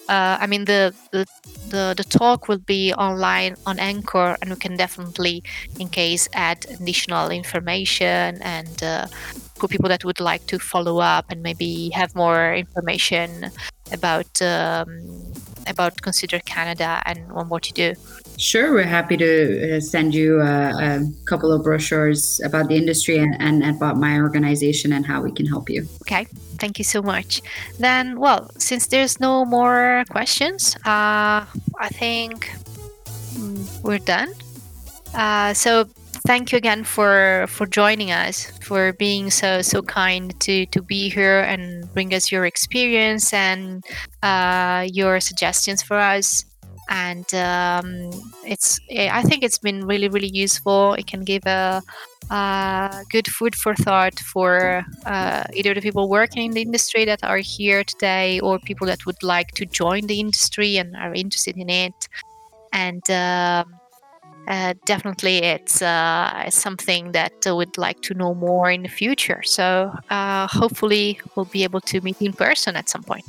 uh, 0.10 0.38
I 0.40 0.48
mean 0.48 0.66
the, 0.66 0.94
the, 1.12 1.26
the 1.70 1.94
the 1.96 2.04
talk 2.04 2.48
will 2.48 2.60
be 2.60 2.94
online 2.94 3.56
on 3.66 3.80
Anchor, 3.80 4.38
and 4.42 4.50
we 4.50 4.56
can 4.58 4.76
definitely, 4.76 5.44
in 5.80 5.90
case, 5.90 6.28
add 6.34 6.66
additional 6.70 7.30
information 7.30 8.42
and 8.42 8.84
uh, 8.84 9.08
for 9.56 9.68
people 9.68 9.90
that 9.90 10.04
would 10.04 10.20
like 10.20 10.46
to 10.48 10.60
follow 10.60 11.00
up 11.00 11.26
and 11.30 11.42
maybe 11.42 11.90
have 11.94 12.16
more 12.16 12.54
information 12.54 13.52
about 13.92 14.42
um, 14.42 15.34
about 15.68 16.02
Consider 16.02 16.40
Canada 16.40 17.02
and 17.06 17.32
on 17.32 17.50
what 17.50 17.68
you 17.68 17.74
do. 17.74 18.00
Sure, 18.38 18.74
we're 18.74 18.84
happy 18.84 19.16
to 19.18 19.78
uh, 19.78 19.80
send 19.80 20.14
you 20.14 20.42
a, 20.42 20.72
a, 20.72 21.12
couple 21.26 21.52
of 21.52 21.64
brochures 21.64 22.42
about 22.44 22.68
the 22.68 22.76
industry 22.76 23.18
and, 23.18 23.36
and, 23.40 23.64
about 23.64 23.98
my 23.98 24.20
organization 24.20 24.92
and 24.92 25.06
how 25.06 25.22
we 25.22 25.32
can 25.32 25.46
help 25.46 25.70
you. 25.70 25.88
Okay, 26.02 26.26
thank 26.64 26.80
you 26.80 26.86
so 26.86 27.02
much. 27.02 27.42
Then, 27.78 28.18
well, 28.18 28.50
since 28.58 28.88
there's 28.88 29.20
no 29.20 29.44
more 29.44 30.06
questions, 30.10 30.78
uh, 30.86 31.44
I 31.88 31.90
think 31.92 32.50
mm, 33.36 33.84
we're 33.84 34.00
done. 34.00 34.32
Uh, 35.14 35.54
so 35.54 35.84
thank 36.26 36.54
you 36.54 36.58
again 36.58 36.86
for 36.86 37.46
for 37.50 37.68
joining 37.68 38.12
us 38.12 38.50
for 38.62 38.94
being 38.94 39.30
so 39.30 39.62
so 39.62 39.82
kind 39.82 40.32
to 40.40 40.66
to 40.68 40.82
be 40.82 41.10
here 41.10 41.42
and 41.42 41.94
bring 41.94 42.14
us 42.14 42.32
your 42.32 42.46
experience 42.46 43.34
and 43.34 43.84
uh, 44.24 44.88
your 44.88 45.20
suggestions 45.20 45.84
for 45.84 45.98
us 45.98 46.46
and 46.90 47.34
um, 47.34 48.10
it's 48.46 48.80
i 48.92 49.22
think 49.24 49.44
it's 49.44 49.58
been 49.58 49.86
really 49.86 50.10
really 50.10 50.32
useful 50.34 50.94
it 50.94 51.08
can 51.08 51.24
give 51.24 51.46
a, 51.46 51.82
good 53.10 53.28
food 53.28 53.56
for 53.56 53.76
thought 53.76 54.18
for 54.20 54.84
uh, 55.06 55.44
either 55.54 55.74
the 55.74 55.82
people 55.82 56.10
working 56.10 56.46
in 56.46 56.52
the 56.52 56.62
industry 56.62 57.06
that 57.06 57.24
are 57.24 57.38
here 57.38 57.84
today 57.84 58.40
or 58.40 58.58
people 58.60 58.88
that 58.88 59.06
would 59.06 59.22
like 59.22 59.52
to 59.52 59.66
join 59.66 60.08
the 60.08 60.20
industry 60.20 60.78
and 60.78 60.96
are 60.96 61.14
interested 61.14 61.56
in 61.58 61.70
it 61.70 62.08
and 62.72 63.10
um, 63.12 63.80
uh, 64.48 64.74
definitely 64.86 65.38
it's, 65.38 65.82
uh, 65.82 66.50
something 66.50 67.12
that 67.14 67.34
I 67.46 67.52
would 67.54 67.78
like 67.78 68.02
to 68.02 68.14
know 68.14 68.34
more 68.34 68.70
in 68.70 68.84
the 68.84 68.90
future. 68.90 69.42
So 69.44 69.94
uh, 70.10 70.48
hopefully 70.48 71.20
we'll 71.36 71.46
be 71.46 71.64
able 71.64 71.82
to 71.82 72.02
meet 72.02 72.22
in 72.22 72.34
person 72.34 72.76
at 72.76 72.90
some 72.90 73.04
point. 73.04 73.26